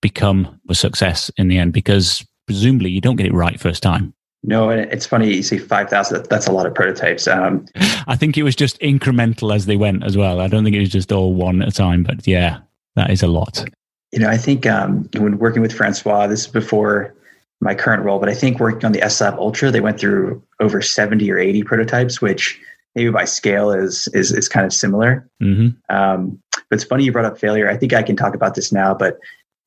become 0.00 0.60
a 0.68 0.74
success 0.74 1.30
in 1.36 1.48
the 1.48 1.58
end 1.58 1.72
because 1.72 2.24
presumably 2.46 2.90
you 2.90 3.00
don't 3.00 3.16
get 3.16 3.26
it 3.26 3.34
right 3.34 3.60
first 3.60 3.82
time. 3.82 4.14
No, 4.42 4.70
and 4.70 4.80
it's 4.92 5.06
funny 5.06 5.34
you 5.34 5.42
say 5.42 5.58
5,000. 5.58 6.26
That's 6.30 6.46
a 6.46 6.52
lot 6.52 6.66
of 6.66 6.74
prototypes. 6.74 7.26
Um, 7.26 7.66
I 8.06 8.16
think 8.16 8.38
it 8.38 8.44
was 8.44 8.54
just 8.54 8.78
incremental 8.80 9.54
as 9.54 9.66
they 9.66 9.76
went 9.76 10.04
as 10.04 10.16
well. 10.16 10.40
I 10.40 10.46
don't 10.46 10.62
think 10.62 10.76
it 10.76 10.80
was 10.80 10.90
just 10.90 11.10
all 11.10 11.34
one 11.34 11.62
at 11.62 11.68
a 11.68 11.72
time, 11.72 12.04
but 12.04 12.26
yeah, 12.26 12.58
that 12.94 13.10
is 13.10 13.22
a 13.22 13.26
lot. 13.26 13.64
You 14.12 14.20
know, 14.20 14.28
I 14.28 14.36
think 14.36 14.66
um, 14.66 15.08
when 15.16 15.38
working 15.38 15.62
with 15.62 15.72
Francois, 15.72 16.28
this 16.28 16.42
is 16.42 16.46
before 16.46 17.14
my 17.60 17.74
current 17.74 18.04
role, 18.04 18.20
but 18.20 18.28
I 18.28 18.34
think 18.34 18.60
working 18.60 18.84
on 18.84 18.92
the 18.92 19.02
S 19.02 19.20
Lab 19.20 19.38
Ultra, 19.38 19.70
they 19.70 19.80
went 19.80 19.98
through 19.98 20.42
over 20.60 20.80
70 20.80 21.30
or 21.30 21.38
80 21.38 21.62
prototypes, 21.64 22.20
which 22.20 22.60
maybe 22.94 23.10
by 23.10 23.24
scale 23.24 23.70
is 23.70 24.08
is, 24.08 24.32
is 24.32 24.48
kind 24.48 24.64
of 24.66 24.72
similar. 24.72 25.28
Mm-hmm. 25.42 25.94
Um, 25.94 26.40
but 26.52 26.76
it's 26.76 26.84
funny 26.84 27.04
you 27.04 27.12
brought 27.12 27.24
up 27.24 27.38
failure. 27.38 27.68
I 27.68 27.76
think 27.76 27.92
I 27.92 28.02
can 28.02 28.16
talk 28.16 28.34
about 28.34 28.54
this 28.54 28.72
now, 28.72 28.94
but 28.94 29.18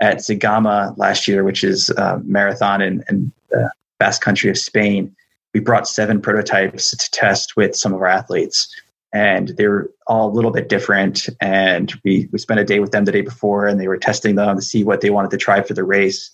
at 0.02 0.18
Zegama 0.18 0.98
last 0.98 1.28
year, 1.28 1.44
which 1.44 1.64
is 1.64 1.90
a 1.92 2.22
marathon 2.24 2.82
and, 2.82 3.04
in 3.10 3.32
the 3.50 3.72
Basque 4.00 4.22
country 4.22 4.50
of 4.50 4.58
Spain, 4.58 5.16
we 5.54 5.60
brought 5.60 5.88
seven 5.88 6.22
prototypes 6.22 6.92
to 6.92 7.12
test 7.12 7.56
with 7.56 7.76
some 7.76 7.94
of 7.94 8.02
our 8.02 8.08
athletes. 8.08 8.68
And 9.12 9.50
they 9.58 9.68
were 9.68 9.92
all 10.08 10.30
a 10.30 10.34
little 10.34 10.52
bit 10.52 10.70
different. 10.70 11.28
And 11.42 11.94
we, 12.04 12.30
we 12.32 12.38
spent 12.38 12.60
a 12.60 12.64
day 12.64 12.80
with 12.80 12.92
them 12.92 13.06
the 13.06 13.12
day 13.12 13.22
before 13.22 13.66
and 13.66 13.80
they 13.80 13.88
were 13.88 13.98
testing 13.98 14.36
them 14.36 14.56
to 14.56 14.62
see 14.62 14.84
what 14.84 15.02
they 15.02 15.10
wanted 15.10 15.32
to 15.32 15.38
try 15.38 15.62
for 15.64 15.74
the 15.74 15.84
race 15.84 16.32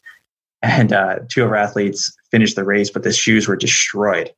and 0.66 0.94
uh, 0.94 1.20
two 1.30 1.44
of 1.44 1.50
our 1.50 1.56
athletes 1.56 2.16
finished 2.32 2.56
the 2.56 2.64
race, 2.64 2.90
but 2.90 3.04
the 3.04 3.14
shoes 3.14 3.48
were 3.48 3.56
destroyed, 3.56 4.32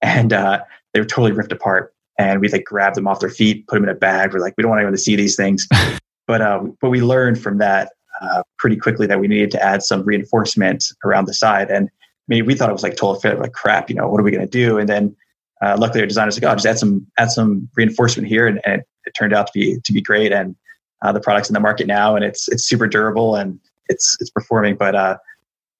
and 0.00 0.32
uh, 0.32 0.60
they 0.94 1.00
were 1.00 1.06
totally 1.06 1.32
ripped 1.32 1.52
apart. 1.52 1.92
And 2.18 2.40
we 2.40 2.48
like 2.48 2.64
grabbed 2.64 2.96
them 2.96 3.08
off 3.08 3.20
their 3.20 3.30
feet, 3.30 3.66
put 3.66 3.76
them 3.76 3.84
in 3.84 3.90
a 3.90 3.94
bag. 3.94 4.32
We're 4.32 4.40
like, 4.40 4.54
we 4.56 4.62
don't 4.62 4.70
want 4.70 4.80
anyone 4.80 4.92
to 4.92 4.98
see 4.98 5.16
these 5.16 5.34
things. 5.34 5.66
but 6.26 6.40
uh, 6.40 6.60
but 6.80 6.90
we 6.90 7.00
learned 7.00 7.40
from 7.40 7.58
that 7.58 7.92
uh, 8.20 8.42
pretty 8.58 8.76
quickly 8.76 9.06
that 9.06 9.18
we 9.18 9.26
needed 9.26 9.50
to 9.52 9.62
add 9.62 9.82
some 9.82 10.02
reinforcement 10.02 10.84
around 11.04 11.26
the 11.26 11.34
side. 11.34 11.70
And 11.70 11.90
I 12.28 12.34
mean, 12.34 12.46
we 12.46 12.54
thought 12.54 12.70
it 12.70 12.74
was 12.74 12.82
like 12.82 12.96
total 12.96 13.20
fit, 13.20 13.38
like 13.38 13.52
crap. 13.52 13.90
You 13.90 13.96
know, 13.96 14.08
what 14.08 14.20
are 14.20 14.24
we 14.24 14.30
going 14.30 14.46
to 14.46 14.50
do? 14.50 14.78
And 14.78 14.88
then 14.88 15.16
uh, 15.60 15.76
luckily, 15.78 16.00
our 16.00 16.06
designers 16.06 16.40
like, 16.40 16.50
oh, 16.50 16.54
just 16.54 16.66
add 16.66 16.78
some 16.78 17.06
add 17.18 17.30
some 17.30 17.68
reinforcement 17.76 18.28
here, 18.28 18.46
and, 18.46 18.60
and 18.64 18.80
it, 18.80 18.86
it, 19.06 19.12
turned 19.18 19.32
out 19.32 19.46
to 19.48 19.52
be 19.54 19.80
to 19.80 19.92
be 19.92 20.00
great. 20.00 20.32
And 20.32 20.56
uh, 21.02 21.12
the 21.12 21.20
product's 21.20 21.48
in 21.48 21.54
the 21.54 21.60
market 21.60 21.86
now, 21.86 22.16
and 22.16 22.24
it's 22.24 22.48
it's 22.48 22.64
super 22.64 22.86
durable 22.86 23.36
and 23.36 23.58
it's 23.88 24.16
it's 24.20 24.30
performing. 24.30 24.76
But 24.76 24.94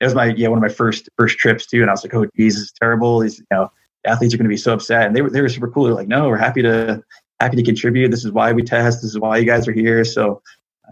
it 0.02 0.05
was 0.05 0.14
my 0.14 0.26
yeah 0.37 0.48
one 0.48 0.59
of 0.59 0.62
my 0.62 0.68
first 0.68 1.09
first 1.16 1.38
trips 1.38 1.66
too, 1.66 1.81
and 1.81 1.88
I 1.88 1.92
was 1.92 2.05
like, 2.05 2.14
oh 2.14 2.26
geez, 2.37 2.55
this 2.55 2.64
is 2.64 2.72
terrible. 2.81 3.20
These 3.20 3.38
you 3.38 3.46
know 3.52 3.70
athletes 4.05 4.35
are 4.35 4.37
going 4.37 4.44
to 4.44 4.48
be 4.48 4.57
so 4.57 4.72
upset, 4.72 5.07
and 5.07 5.14
they 5.14 5.22
were 5.22 5.31
they 5.31 5.40
were 5.40 5.48
super 5.48 5.70
cool. 5.70 5.85
They're 5.85 5.94
like, 5.94 6.09
no, 6.09 6.28
we're 6.28 6.37
happy 6.37 6.62
to 6.62 7.02
happy 7.40 7.57
to 7.57 7.62
contribute. 7.62 8.11
This 8.11 8.24
is 8.24 8.33
why 8.33 8.52
we 8.52 8.62
test. 8.62 9.02
This 9.02 9.12
is 9.12 9.18
why 9.18 9.38
you 9.38 9.46
guys 9.46 9.66
are 9.68 9.72
here. 9.72 10.05
So 10.05 10.42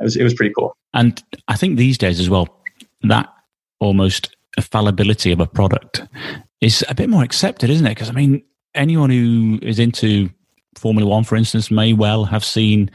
it 0.01 0.05
was 0.05 0.17
it 0.17 0.23
was 0.23 0.35
pretty 0.35 0.55
cool. 0.57 0.77
And 0.95 1.23
I 1.49 1.57
think 1.57 1.77
these 1.77 1.99
days 1.99 2.21
as 2.21 2.31
well, 2.31 2.49
that 3.03 3.29
almost 3.81 4.37
fallibility 4.59 5.33
of 5.33 5.41
a 5.41 5.47
product 5.47 6.03
is 6.61 6.85
a 6.89 6.95
bit 6.95 7.09
more 7.09 7.23
accepted, 7.23 7.71
isn't 7.71 7.87
it? 7.87 7.91
Because 7.91 8.11
I 8.11 8.13
mean, 8.13 8.43
anyone 8.75 9.11
who 9.11 9.59
is 9.63 9.79
into 9.79 10.31
Formula 10.77 11.09
One, 11.09 11.25
for 11.25 11.37
instance, 11.37 11.71
may 11.71 11.93
well 11.93 12.25
have 12.25 12.45
seen 12.45 12.91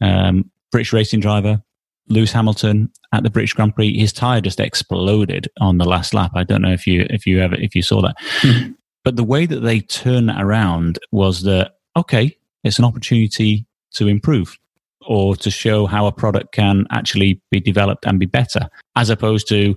um, 0.00 0.50
British 0.70 0.92
racing 0.92 1.20
driver 1.20 1.62
Lewis 2.10 2.32
Hamilton 2.32 2.90
at 3.12 3.22
the 3.22 3.30
British 3.30 3.54
Grand 3.54 3.74
Prix, 3.74 3.96
his 3.96 4.12
tire 4.12 4.40
just 4.40 4.60
exploded 4.60 5.48
on 5.60 5.78
the 5.78 5.84
last 5.84 6.12
lap. 6.12 6.32
I 6.34 6.44
don't 6.44 6.60
know 6.60 6.72
if 6.72 6.86
you 6.86 7.06
if 7.08 7.26
you 7.26 7.40
ever 7.40 7.54
if 7.54 7.74
you 7.74 7.82
saw 7.82 8.02
that, 8.02 8.16
hmm. 8.40 8.72
but 9.04 9.16
the 9.16 9.24
way 9.24 9.46
that 9.46 9.60
they 9.60 9.80
turned 9.80 10.28
that 10.28 10.42
around 10.42 10.98
was 11.12 11.42
that 11.42 11.76
okay, 11.96 12.36
it's 12.64 12.78
an 12.78 12.84
opportunity 12.84 13.66
to 13.94 14.08
improve 14.08 14.58
or 15.06 15.34
to 15.34 15.50
show 15.50 15.86
how 15.86 16.06
a 16.06 16.12
product 16.12 16.52
can 16.52 16.86
actually 16.90 17.40
be 17.50 17.58
developed 17.58 18.04
and 18.04 18.20
be 18.20 18.26
better, 18.26 18.68
as 18.96 19.08
opposed 19.08 19.48
to 19.48 19.74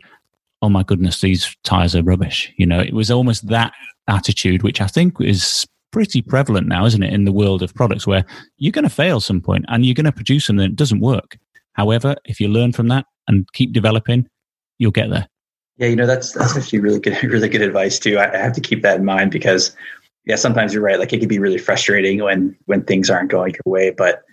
oh 0.63 0.69
my 0.69 0.81
goodness, 0.81 1.19
these 1.19 1.55
tires 1.65 1.93
are 1.93 2.01
rubbish. 2.01 2.51
You 2.55 2.65
know, 2.65 2.79
it 2.79 2.93
was 2.93 3.11
almost 3.11 3.49
that 3.49 3.73
attitude, 4.07 4.63
which 4.63 4.79
I 4.79 4.87
think 4.87 5.19
is 5.19 5.67
pretty 5.91 6.21
prevalent 6.21 6.67
now, 6.67 6.85
isn't 6.85 7.03
it, 7.03 7.13
in 7.13 7.25
the 7.25 7.33
world 7.33 7.61
of 7.61 7.75
products 7.75 8.07
where 8.07 8.23
you're 8.57 8.71
going 8.71 8.83
to 8.83 8.89
fail 8.89 9.19
some 9.19 9.41
point 9.41 9.65
and 9.67 9.85
you're 9.85 9.93
going 9.93 10.05
to 10.05 10.11
produce 10.13 10.45
something 10.45 10.65
that 10.69 10.77
doesn't 10.77 11.01
work. 11.01 11.37
However, 11.73 12.15
if 12.23 12.39
you 12.39 12.47
learn 12.47 12.71
from 12.71 12.87
that 12.87 13.05
and 13.27 13.45
keep 13.51 13.73
developing, 13.73 14.29
you'll 14.79 14.91
get 14.91 15.09
there. 15.09 15.27
Yeah, 15.77 15.87
you 15.87 15.97
know 15.97 16.05
that's 16.05 16.31
that's 16.31 16.55
actually 16.55 16.79
really 16.79 16.99
good, 16.99 17.21
really 17.23 17.49
good 17.49 17.61
advice 17.61 17.99
too. 17.99 18.17
I, 18.17 18.37
have 18.37 18.53
to 18.53 18.61
keep 18.61 18.83
that 18.83 18.97
in 18.97 19.05
mind 19.05 19.31
because, 19.31 19.75
yeah, 20.25 20.37
sometimes 20.37 20.73
you're 20.73 20.83
right. 20.83 20.97
Like 20.97 21.11
it 21.11 21.19
can 21.19 21.27
be 21.27 21.39
really 21.39 21.57
frustrating 21.57 22.23
when 22.23 22.55
when 22.67 22.83
things 22.83 23.09
aren't 23.09 23.31
going 23.31 23.53
your 23.53 23.73
way. 23.73 23.89
But 23.91 24.23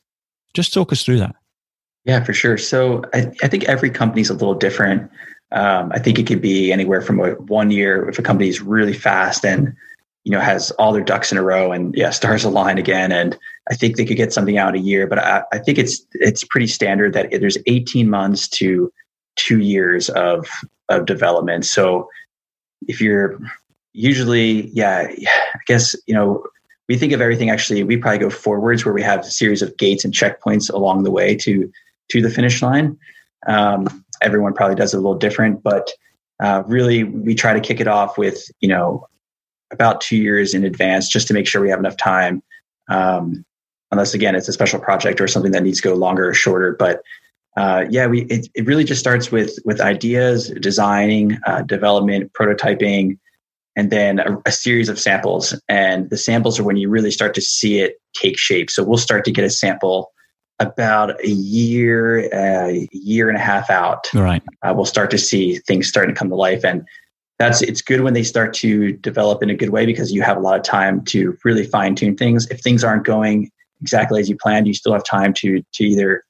Just 0.53 0.73
talk 0.73 0.91
us 0.91 1.03
through 1.03 1.19
that. 1.19 1.35
Yeah, 2.05 2.23
for 2.23 2.33
sure. 2.33 2.57
So 2.57 3.03
I, 3.13 3.31
I 3.43 3.47
think 3.47 3.65
every 3.65 3.89
company's 3.89 4.29
a 4.29 4.33
little 4.33 4.55
different. 4.55 5.09
Um, 5.51 5.91
I 5.93 5.99
think 5.99 6.19
it 6.19 6.27
could 6.27 6.41
be 6.41 6.71
anywhere 6.71 7.01
from 7.01 7.19
a 7.19 7.31
one 7.31 7.71
year 7.71 8.09
if 8.09 8.19
a 8.19 8.21
company 8.21 8.49
is 8.49 8.61
really 8.61 8.93
fast 8.93 9.45
and 9.45 9.73
you 10.27 10.31
know 10.31 10.41
has 10.41 10.71
all 10.71 10.91
their 10.91 11.03
ducks 11.03 11.31
in 11.31 11.37
a 11.37 11.43
row 11.43 11.71
and 11.71 11.95
yeah 11.95 12.09
stars 12.09 12.43
align 12.43 12.77
again 12.77 13.11
and 13.11 13.37
i 13.71 13.73
think 13.73 13.95
they 13.95 14.05
could 14.05 14.17
get 14.17 14.33
something 14.33 14.57
out 14.57 14.75
a 14.75 14.79
year 14.79 15.07
but 15.07 15.19
I, 15.19 15.43
I, 15.53 15.59
think 15.59 15.77
it's 15.77 16.05
it's 16.13 16.43
pretty 16.43 16.67
standard 16.67 17.13
that 17.13 17.29
there's 17.31 17.57
18 17.65 18.09
months 18.09 18.47
to 18.59 18.91
two 19.37 19.59
years 19.59 20.09
of 20.09 20.47
of 20.89 21.05
development 21.05 21.65
so 21.65 22.09
if 22.87 23.01
you're 23.01 23.39
usually, 23.97 24.69
yeah, 24.69 25.07
I 25.09 25.59
guess, 25.65 25.95
you 26.05 26.13
know, 26.13 26.43
we 26.87 26.97
think 26.97 27.11
of 27.13 27.21
everything 27.21 27.49
actually, 27.49 27.83
we 27.83 27.97
probably 27.97 28.19
go 28.19 28.29
forwards 28.29 28.85
where 28.85 28.93
we 28.93 29.01
have 29.01 29.21
a 29.21 29.31
series 29.31 29.61
of 29.61 29.75
gates 29.77 30.05
and 30.05 30.13
checkpoints 30.13 30.71
along 30.71 31.03
the 31.03 31.11
way 31.11 31.35
to, 31.35 31.69
to 32.11 32.21
the 32.21 32.29
finish 32.29 32.61
line. 32.61 32.97
Um, 33.47 34.05
everyone 34.21 34.53
probably 34.53 34.75
does 34.75 34.93
it 34.93 34.97
a 34.97 34.99
little 35.01 35.17
different, 35.17 35.63
but 35.63 35.91
uh, 36.41 36.63
really 36.67 37.03
we 37.03 37.33
try 37.33 37.53
to 37.53 37.59
kick 37.59 37.79
it 37.79 37.87
off 37.87 38.17
with, 38.17 38.45
you 38.61 38.69
know, 38.69 39.07
about 39.71 40.01
two 40.01 40.17
years 40.17 40.53
in 40.53 40.63
advance 40.63 41.09
just 41.09 41.27
to 41.27 41.33
make 41.33 41.47
sure 41.47 41.61
we 41.61 41.69
have 41.69 41.79
enough 41.79 41.97
time. 41.97 42.41
Um, 42.89 43.43
unless 43.91 44.13
again, 44.13 44.35
it's 44.35 44.47
a 44.47 44.53
special 44.53 44.79
project 44.79 45.19
or 45.21 45.27
something 45.27 45.51
that 45.51 45.63
needs 45.63 45.81
to 45.81 45.89
go 45.89 45.95
longer 45.95 46.29
or 46.29 46.33
shorter, 46.33 46.75
but 46.77 47.01
uh, 47.57 47.85
yeah, 47.89 48.05
we 48.05 48.21
it, 48.25 48.47
it 48.53 48.65
really 48.67 48.83
just 48.83 48.99
starts 48.99 49.31
with 49.31 49.57
with 49.65 49.81
ideas, 49.81 50.49
designing, 50.61 51.39
uh, 51.47 51.63
development, 51.63 52.31
prototyping, 52.33 53.17
and 53.75 53.89
then 53.89 54.19
a, 54.19 54.37
a, 54.45 54.51
series 54.51 54.89
of 54.89 54.99
samples. 54.99 55.59
And 55.67 56.07
the 56.11 56.17
samples 56.17 56.59
are 56.59 56.63
when 56.63 56.77
you 56.77 56.87
really 56.87 57.09
start 57.09 57.33
to 57.33 57.41
see 57.41 57.79
it 57.79 57.95
take 58.13 58.37
shape. 58.37 58.69
So 58.69 58.83
we'll 58.83 58.99
start 58.99 59.25
to 59.25 59.31
get 59.31 59.43
a 59.43 59.49
sample 59.49 60.11
about 60.59 61.19
a 61.23 61.29
year, 61.29 62.29
a 62.31 62.83
uh, 62.83 62.85
year 62.91 63.27
and 63.27 63.37
a 63.37 63.41
half 63.41 63.71
out. 63.71 64.07
Right. 64.13 64.43
Uh, 64.61 64.73
we'll 64.75 64.85
start 64.85 65.09
to 65.11 65.17
see 65.17 65.57
things 65.57 65.87
starting 65.87 66.13
to 66.13 66.19
come 66.19 66.29
to 66.29 66.35
life, 66.35 66.63
and 66.63 66.85
that's 67.39 67.61
it's 67.61 67.81
good 67.81 68.01
when 68.01 68.13
they 68.13 68.23
start 68.23 68.53
to 68.55 68.93
develop 68.93 69.43
in 69.43 69.49
a 69.49 69.55
good 69.55 69.69
way 69.69 69.85
because 69.85 70.11
you 70.11 70.21
have 70.21 70.37
a 70.37 70.39
lot 70.39 70.57
of 70.57 70.63
time 70.63 71.03
to 71.05 71.37
really 71.43 71.65
fine 71.65 71.95
tune 71.95 72.15
things. 72.15 72.47
If 72.49 72.61
things 72.61 72.83
aren't 72.83 73.05
going 73.05 73.51
exactly 73.81 74.19
as 74.19 74.29
you 74.29 74.35
planned, 74.35 74.67
you 74.67 74.73
still 74.73 74.93
have 74.93 75.03
time 75.03 75.33
to 75.35 75.61
to 75.73 75.83
either 75.83 76.23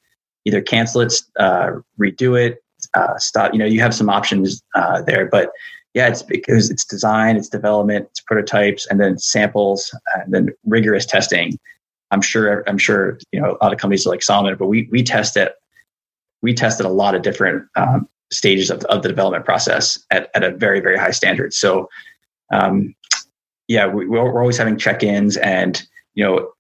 either 0.46 0.62
cancel 0.62 1.02
it, 1.02 1.14
uh, 1.40 1.72
redo 2.00 2.40
it, 2.40 2.64
uh, 2.94 3.18
stop. 3.18 3.54
You 3.54 3.60
know, 3.60 3.66
you 3.66 3.82
have 3.82 3.94
some 3.94 4.10
options 4.10 4.62
uh, 4.76 5.02
there, 5.02 5.28
but 5.28 5.50
yeah, 5.94 6.08
it's 6.08 6.24
because 6.24 6.70
it's 6.70 6.86
design, 6.86 7.38
it's 7.38 7.50
development, 7.50 8.08
it's 8.12 8.22
prototypes, 8.22 8.86
and 8.88 9.00
then 9.00 9.18
samples, 9.18 9.96
and 10.16 10.34
then 10.34 10.50
rigorous 10.66 11.06
testing. 11.06 11.58
I'm 12.12 12.22
sure, 12.22 12.64
I'm 12.68 12.78
sure, 12.78 13.18
you 13.32 13.42
know, 13.42 13.58
a 13.60 13.64
lot 13.64 13.74
of 13.74 13.80
companies 13.80 14.06
are 14.06 14.12
like 14.12 14.22
Salomon, 14.24 14.56
but 14.58 14.68
we 14.68 14.88
we 14.92 15.04
test 15.04 15.38
it. 15.38 15.54
We 16.42 16.54
tested 16.54 16.86
a 16.86 16.90
lot 16.90 17.16
of 17.16 17.22
different 17.22 17.68
um, 17.76 18.08
stages 18.32 18.70
of, 18.70 18.84
of 18.86 19.02
the 19.04 19.10
development 19.10 19.46
process 19.46 20.00
at, 20.12 20.30
at 20.36 20.44
a 20.44 20.52
very 20.52 20.80
very 20.80 20.98
high 20.98 21.12
standard. 21.12 21.54
So, 21.54 21.90
um, 22.52 22.96
yeah, 23.68 23.88
we, 23.88 24.08
we're 24.08 24.40
always 24.40 24.58
having 24.58 24.78
check-ins, 24.78 25.38
and 25.38 25.82
you 26.14 26.24
know, 26.24 26.52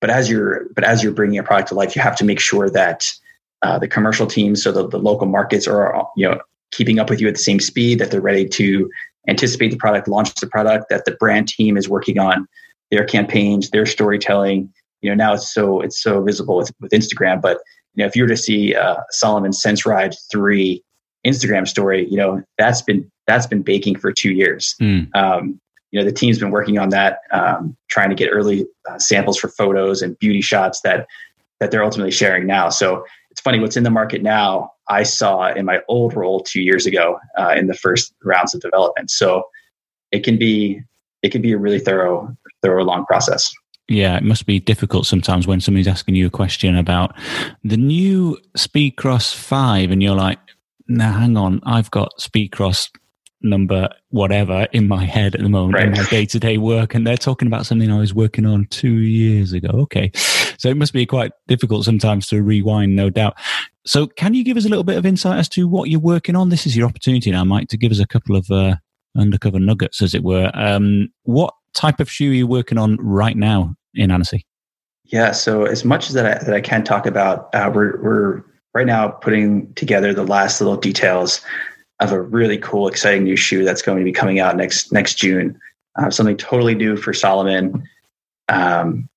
but 0.00 0.10
as 0.10 0.30
you're 0.30 0.66
but 0.74 0.84
as 0.84 1.02
you're 1.02 1.12
bringing 1.12 1.38
a 1.38 1.42
product 1.42 1.68
to 1.68 1.74
life, 1.74 1.96
you 1.96 2.02
have 2.02 2.16
to 2.16 2.24
make 2.24 2.40
sure 2.40 2.70
that 2.70 3.12
uh, 3.62 3.78
the 3.78 3.88
commercial 3.88 4.26
teams, 4.26 4.62
so 4.62 4.72
the, 4.72 4.88
the 4.88 4.98
local 4.98 5.26
markets, 5.26 5.66
are 5.66 6.06
you 6.16 6.28
know 6.28 6.40
keeping 6.72 6.98
up 6.98 7.08
with 7.08 7.20
you 7.20 7.28
at 7.28 7.34
the 7.34 7.40
same 7.40 7.60
speed. 7.60 7.98
That 7.98 8.10
they're 8.10 8.20
ready 8.20 8.48
to 8.48 8.90
anticipate 9.28 9.70
the 9.70 9.76
product, 9.76 10.08
launch 10.08 10.34
the 10.34 10.46
product. 10.46 10.86
That 10.90 11.04
the 11.04 11.12
brand 11.12 11.48
team 11.48 11.76
is 11.76 11.88
working 11.88 12.18
on 12.18 12.46
their 12.90 13.04
campaigns, 13.04 13.70
their 13.70 13.86
storytelling. 13.86 14.72
You 15.02 15.10
know 15.10 15.16
now 15.16 15.34
it's 15.34 15.52
so 15.52 15.80
it's 15.80 16.00
so 16.00 16.22
visible 16.22 16.56
with, 16.56 16.72
with 16.80 16.92
Instagram, 16.92 17.40
but 17.40 17.58
you 17.96 18.02
know 18.02 18.06
if 18.06 18.14
you 18.14 18.22
were 18.22 18.28
to 18.28 18.36
see 18.36 18.74
uh, 18.74 18.96
Salomon 19.10 19.52
Sense 19.52 19.84
Ride 19.84 20.14
three 20.30 20.82
Instagram 21.26 21.66
story, 21.66 22.06
you 22.08 22.16
know 22.16 22.42
that's 22.58 22.82
been 22.82 23.10
that's 23.26 23.46
been 23.46 23.62
baking 23.62 23.98
for 23.98 24.12
two 24.12 24.32
years. 24.32 24.76
Mm. 24.80 25.14
Um, 25.16 25.60
you 25.96 26.00
know 26.00 26.04
the 26.04 26.12
team's 26.12 26.38
been 26.38 26.50
working 26.50 26.78
on 26.78 26.90
that 26.90 27.20
um, 27.32 27.76
trying 27.88 28.10
to 28.10 28.14
get 28.14 28.28
early 28.28 28.66
uh, 28.88 28.98
samples 28.98 29.38
for 29.38 29.48
photos 29.48 30.02
and 30.02 30.18
beauty 30.18 30.40
shots 30.40 30.80
that 30.82 31.06
that 31.58 31.70
they're 31.70 31.84
ultimately 31.84 32.10
sharing 32.10 32.46
now 32.46 32.68
so 32.68 33.04
it's 33.30 33.40
funny 33.40 33.58
what's 33.58 33.76
in 33.76 33.82
the 33.82 33.90
market 33.90 34.22
now 34.22 34.70
i 34.88 35.02
saw 35.02 35.50
in 35.52 35.64
my 35.64 35.80
old 35.88 36.14
role 36.14 36.40
two 36.40 36.60
years 36.60 36.84
ago 36.84 37.18
uh, 37.38 37.54
in 37.56 37.66
the 37.66 37.74
first 37.74 38.12
rounds 38.24 38.54
of 38.54 38.60
development 38.60 39.10
so 39.10 39.44
it 40.12 40.22
can 40.22 40.36
be 40.36 40.80
it 41.22 41.30
can 41.30 41.40
be 41.40 41.52
a 41.52 41.58
really 41.58 41.80
thorough 41.80 42.36
thorough 42.62 42.84
long 42.84 43.06
process 43.06 43.54
yeah, 43.88 44.16
it 44.16 44.24
must 44.24 44.46
be 44.46 44.58
difficult 44.58 45.06
sometimes 45.06 45.46
when 45.46 45.60
somebody's 45.60 45.88
asking 45.88 46.16
you 46.16 46.26
a 46.26 46.30
question 46.30 46.76
about 46.76 47.14
the 47.62 47.76
new 47.76 48.36
Speedcross 48.56 49.34
5 49.34 49.90
and 49.90 50.02
you're 50.02 50.16
like, 50.16 50.38
now 50.88 51.12
hang 51.12 51.36
on, 51.36 51.60
I've 51.64 51.90
got 51.90 52.18
Speedcross 52.18 52.90
number 53.42 53.88
whatever 54.10 54.66
in 54.72 54.88
my 54.88 55.04
head 55.04 55.34
at 55.34 55.42
the 55.42 55.48
moment 55.48 55.74
right. 55.74 55.86
in 55.86 55.92
my 55.92 56.04
day 56.04 56.26
to 56.26 56.40
day 56.40 56.58
work. 56.58 56.94
And 56.94 57.06
they're 57.06 57.16
talking 57.16 57.46
about 57.46 57.66
something 57.66 57.90
I 57.90 57.98
was 57.98 58.14
working 58.14 58.46
on 58.46 58.66
two 58.70 58.94
years 58.94 59.52
ago. 59.52 59.68
Okay. 59.68 60.10
So 60.58 60.68
it 60.68 60.76
must 60.76 60.92
be 60.92 61.06
quite 61.06 61.32
difficult 61.46 61.84
sometimes 61.84 62.26
to 62.28 62.42
rewind, 62.42 62.96
no 62.96 63.10
doubt. 63.10 63.36
So 63.86 64.06
can 64.06 64.34
you 64.34 64.42
give 64.42 64.56
us 64.56 64.64
a 64.64 64.68
little 64.68 64.84
bit 64.84 64.96
of 64.96 65.06
insight 65.06 65.38
as 65.38 65.48
to 65.50 65.68
what 65.68 65.90
you're 65.90 66.00
working 66.00 66.34
on? 66.34 66.48
This 66.48 66.66
is 66.66 66.76
your 66.76 66.88
opportunity 66.88 67.30
now, 67.30 67.44
Mike, 67.44 67.68
to 67.68 67.76
give 67.76 67.92
us 67.92 68.00
a 68.00 68.06
couple 68.06 68.34
of 68.34 68.50
uh, 68.50 68.76
undercover 69.16 69.60
nuggets, 69.60 70.02
as 70.02 70.14
it 70.14 70.24
were. 70.24 70.50
Um, 70.54 71.08
what 71.22 71.54
type 71.76 72.00
of 72.00 72.10
shoe 72.10 72.30
are 72.30 72.34
you 72.34 72.46
working 72.46 72.78
on 72.78 72.96
right 72.96 73.36
now 73.36 73.76
in 73.94 74.10
Annecy? 74.10 74.44
Yeah, 75.04 75.30
so 75.30 75.64
as 75.64 75.84
much 75.84 76.08
as 76.08 76.14
that 76.14 76.26
I, 76.26 76.44
that 76.44 76.54
I 76.54 76.60
can 76.60 76.82
talk 76.82 77.06
about, 77.06 77.54
uh, 77.54 77.70
we're, 77.72 78.02
we're 78.02 78.42
right 78.74 78.86
now 78.86 79.08
putting 79.08 79.72
together 79.74 80.12
the 80.12 80.24
last 80.24 80.60
little 80.60 80.76
details 80.76 81.40
of 82.00 82.12
a 82.12 82.20
really 82.20 82.58
cool, 82.58 82.88
exciting 82.88 83.24
new 83.24 83.36
shoe 83.36 83.64
that's 83.64 83.82
going 83.82 83.98
to 83.98 84.04
be 84.04 84.12
coming 84.12 84.40
out 84.40 84.56
next 84.56 84.92
next 84.92 85.14
June. 85.14 85.58
Uh, 85.96 86.10
something 86.10 86.36
totally 86.36 86.74
new 86.74 86.96
for 86.96 87.14
Salomon 87.14 87.88
um, 88.48 89.08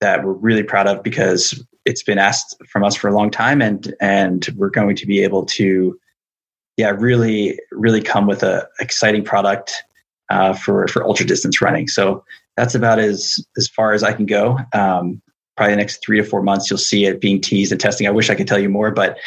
that 0.00 0.24
we're 0.24 0.32
really 0.32 0.62
proud 0.62 0.86
of 0.86 1.02
because 1.02 1.62
it's 1.84 2.02
been 2.02 2.18
asked 2.18 2.56
from 2.68 2.84
us 2.84 2.94
for 2.94 3.08
a 3.08 3.14
long 3.14 3.30
time, 3.30 3.60
and 3.60 3.94
and 4.00 4.48
we're 4.56 4.70
going 4.70 4.96
to 4.96 5.06
be 5.06 5.22
able 5.22 5.44
to, 5.46 5.98
yeah, 6.76 6.90
really 6.90 7.58
really 7.72 8.00
come 8.00 8.26
with 8.26 8.42
a 8.42 8.66
exciting 8.80 9.24
product 9.24 9.82
uh, 10.32 10.54
for 10.54 10.88
for 10.88 11.04
ultra 11.04 11.26
distance 11.26 11.60
running. 11.60 11.86
So 11.86 12.24
that's 12.56 12.74
about 12.74 12.98
as 12.98 13.44
as 13.56 13.68
far 13.68 13.92
as 13.92 14.02
I 14.02 14.12
can 14.12 14.26
go. 14.26 14.58
Um, 14.72 15.20
probably 15.56 15.74
the 15.74 15.76
next 15.76 16.02
three 16.02 16.16
to 16.16 16.24
four 16.24 16.42
months, 16.42 16.70
you'll 16.70 16.78
see 16.78 17.04
it 17.04 17.20
being 17.20 17.40
teased 17.40 17.72
and 17.72 17.80
testing. 17.80 18.06
I 18.06 18.10
wish 18.10 18.30
I 18.30 18.34
could 18.34 18.48
tell 18.48 18.58
you 18.58 18.70
more, 18.70 18.90
but 18.90 19.18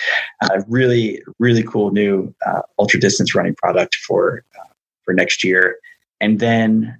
uh, 0.41 0.61
really, 0.67 1.21
really 1.37 1.61
cool 1.61 1.91
new 1.91 2.33
uh, 2.45 2.61
ultra 2.79 2.99
distance 2.99 3.35
running 3.35 3.55
product 3.55 3.95
for 3.95 4.43
uh, 4.59 4.73
for 5.03 5.13
next 5.13 5.43
year. 5.43 5.77
And 6.19 6.39
then 6.39 6.99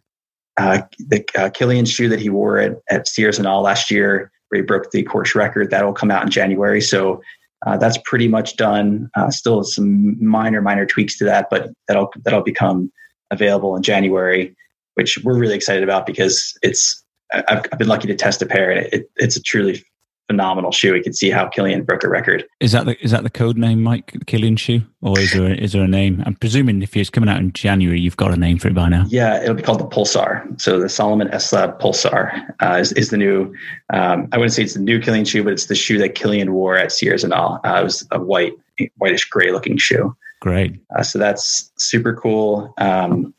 uh, 0.58 0.84
the 1.00 1.22
uh, 1.36 1.50
Kilian 1.50 1.88
shoe 1.88 2.08
that 2.10 2.20
he 2.20 2.30
wore 2.30 2.60
at, 2.60 2.74
at 2.90 3.08
Zinal 3.08 3.64
last 3.64 3.90
year, 3.90 4.32
where 4.50 4.62
he 4.62 4.66
broke 4.66 4.92
the 4.92 5.02
course 5.04 5.34
record, 5.34 5.72
that 5.72 5.84
will 5.84 5.94
come 5.94 6.12
out 6.12 6.24
in 6.24 6.30
January. 6.30 6.80
So 6.80 7.22
uh, 7.66 7.78
that's 7.78 7.98
pretty 8.06 8.28
much 8.28 8.56
done. 8.56 9.10
still 9.32 9.64
some 9.64 10.24
minor, 10.24 10.62
minor 10.62 10.86
tweaks 10.86 11.18
to 11.18 11.26
that, 11.26 11.48
but 11.50 11.72
that'll 11.88 12.14
that'll 12.24 12.44
become 12.44 12.92
available 13.36 13.76
in 13.76 13.84
January, 13.84 14.56
which 14.96 15.20
we're 15.24 15.38
really 15.38 15.56
excited 15.56 15.84
about 15.84 16.06
because 16.06 16.58
it's 16.62 17.04
I've, 17.34 17.66
I've 17.72 17.80
been 17.80 17.88
lucky 17.88 18.08
to 18.08 18.16
test 18.16 18.42
a 18.42 18.46
pair, 18.46 18.72
and 18.72 18.86
it, 18.86 18.94
it, 18.94 19.12
it's 19.18 19.36
a 19.36 19.42
truly 19.42 19.84
phenomenal 20.28 20.72
shoe. 20.72 20.96
You 20.96 21.04
can 21.04 21.14
see 21.14 21.30
how 21.30 21.48
Kilian 21.48 21.86
broke 21.86 22.04
a 22.04 22.10
record. 22.10 22.46
Is 22.60 22.72
that 22.72 22.86
the 22.86 23.02
is 23.04 23.12
that 23.12 23.24
the 23.24 23.30
code 23.30 23.58
name, 23.58 23.84
Mike 23.84 24.14
Kilian 24.26 24.58
shoe, 24.58 24.82
or 25.02 25.20
is 25.20 25.32
there 25.34 25.54
is 25.54 25.74
there 25.74 25.84
a 25.84 25.88
name? 25.88 26.24
I'm 26.26 26.36
presuming 26.36 26.82
if 26.82 26.96
it's 26.96 27.10
coming 27.10 27.30
out 27.30 27.40
in 27.40 27.52
January, 27.54 28.00
you've 28.00 28.18
got 28.18 28.32
a 28.32 28.38
name 28.38 28.58
for 28.58 28.68
it 28.68 28.74
by 28.74 28.90
now. 28.90 29.06
Yeah, 29.10 29.42
it'll 29.42 29.56
be 29.56 29.64
called 29.64 29.80
the 29.80 29.88
Pulsar. 29.88 30.60
So 30.60 30.80
the 30.80 30.90
Salomon 30.90 31.30
S 31.32 31.52
Lab 31.54 31.80
Pulsar 31.80 32.54
uh, 32.62 32.78
is, 32.80 32.92
is 32.94 33.10
the 33.10 33.18
new. 33.18 33.54
Um, 33.94 34.28
I 34.32 34.38
wouldn't 34.38 34.54
say 34.54 34.64
it's 34.64 34.74
the 34.74 34.80
new 34.80 35.00
Kilian 35.00 35.28
shoe, 35.28 35.44
but 35.44 35.54
it's 35.54 35.66
the 35.66 35.76
shoe 35.76 35.98
that 36.00 36.16
Kilian 36.16 36.50
wore 36.50 36.78
at 36.78 36.92
Sierre 36.92 37.16
Zinal. 37.16 37.60
Uh, 37.66 37.82
it 37.82 37.84
was 37.84 38.08
a 38.12 38.20
white, 38.20 38.54
whitish 38.98 39.26
gray 39.26 39.52
looking 39.52 39.78
shoe. 39.78 40.16
Great. 40.46 40.80
Uh, 40.96 41.02
so 41.02 41.18
that's 41.18 41.72
super 41.80 42.14
cool. 42.14 42.72
Um, 42.78 43.34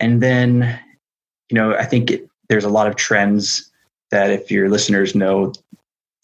and 0.00 0.20
then, 0.20 0.80
you 1.48 1.54
know, 1.54 1.76
I 1.76 1.84
think 1.84 2.10
it, 2.10 2.28
there's 2.48 2.64
a 2.64 2.68
lot 2.68 2.88
of 2.88 2.96
trends 2.96 3.70
that 4.10 4.30
if 4.30 4.50
your 4.50 4.68
listeners 4.68 5.14
know 5.14 5.52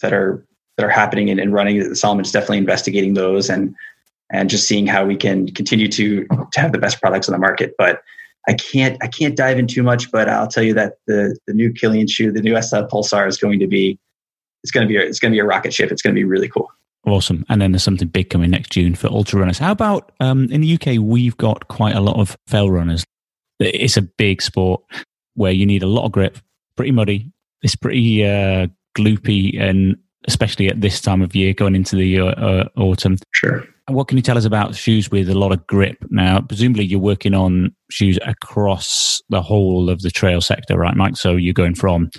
that 0.02 0.12
are 0.12 0.44
that 0.76 0.84
are 0.84 0.90
happening 0.90 1.30
and, 1.30 1.38
and 1.38 1.52
running, 1.52 1.94
Salomon's 1.94 2.32
definitely 2.32 2.58
investigating 2.58 3.14
those 3.14 3.48
and 3.48 3.72
and 4.32 4.50
just 4.50 4.66
seeing 4.66 4.84
how 4.84 5.06
we 5.06 5.14
can 5.14 5.46
continue 5.52 5.86
to 5.86 6.26
to 6.26 6.60
have 6.60 6.72
the 6.72 6.78
best 6.78 7.00
products 7.00 7.28
on 7.28 7.32
the 7.32 7.38
market. 7.38 7.76
But 7.78 8.02
I 8.48 8.54
can't 8.54 8.98
I 9.00 9.06
can't 9.06 9.36
dive 9.36 9.60
in 9.60 9.68
too 9.68 9.84
much, 9.84 10.10
but 10.10 10.28
I'll 10.28 10.48
tell 10.48 10.64
you 10.64 10.74
that 10.74 10.94
the 11.06 11.38
the 11.46 11.54
new 11.54 11.72
Kilian 11.72 12.10
shoe, 12.10 12.32
the 12.32 12.42
new 12.42 12.60
SL 12.60 12.78
Pulsar, 12.78 13.28
is 13.28 13.36
going 13.36 13.60
to 13.60 13.68
be 13.68 13.96
it's 14.64 14.72
going 14.72 14.88
to 14.88 14.92
be 14.92 14.96
a, 14.96 15.06
it's 15.06 15.20
going 15.20 15.30
to 15.30 15.36
be 15.36 15.40
a 15.40 15.44
rocket 15.44 15.72
ship. 15.72 15.92
It's 15.92 16.02
going 16.02 16.16
to 16.16 16.18
be 16.18 16.24
really 16.24 16.48
cool. 16.48 16.68
Awesome. 17.06 17.46
And 17.48 17.60
then 17.60 17.72
there's 17.72 17.82
something 17.82 18.08
big 18.08 18.30
coming 18.30 18.50
next 18.50 18.70
June 18.70 18.94
for 18.94 19.08
ultra 19.08 19.40
runners. 19.40 19.58
How 19.58 19.72
about 19.72 20.12
um, 20.20 20.50
in 20.50 20.60
the 20.60 20.74
UK? 20.74 21.00
We've 21.00 21.36
got 21.36 21.68
quite 21.68 21.96
a 21.96 22.00
lot 22.00 22.18
of 22.18 22.36
fell 22.46 22.70
runners. 22.70 23.04
It's 23.58 23.96
a 23.96 24.02
big 24.02 24.42
sport 24.42 24.82
where 25.34 25.52
you 25.52 25.64
need 25.66 25.82
a 25.82 25.86
lot 25.86 26.04
of 26.04 26.12
grip, 26.12 26.38
pretty 26.76 26.92
muddy. 26.92 27.30
It's 27.62 27.76
pretty 27.76 28.24
uh, 28.24 28.68
gloopy, 28.96 29.60
and 29.60 29.96
especially 30.26 30.68
at 30.68 30.80
this 30.80 31.00
time 31.00 31.22
of 31.22 31.34
year, 31.34 31.52
going 31.52 31.74
into 31.74 31.96
the 31.96 32.20
uh, 32.20 32.26
uh, 32.26 32.68
autumn. 32.76 33.16
Sure. 33.32 33.66
What 33.88 34.08
can 34.08 34.16
you 34.16 34.22
tell 34.22 34.38
us 34.38 34.44
about 34.44 34.74
shoes 34.74 35.10
with 35.10 35.28
a 35.28 35.38
lot 35.38 35.52
of 35.52 35.66
grip? 35.66 35.98
Now, 36.10 36.40
presumably 36.40 36.84
you're 36.84 37.00
working 37.00 37.34
on 37.34 37.74
shoes 37.90 38.18
across 38.24 39.20
the 39.30 39.42
whole 39.42 39.90
of 39.90 40.00
the 40.02 40.10
trail 40.10 40.40
sector, 40.40 40.78
right, 40.78 40.94
Mike? 40.94 41.16
So 41.16 41.32
you're 41.32 41.54
going 41.54 41.74
from 41.74 42.10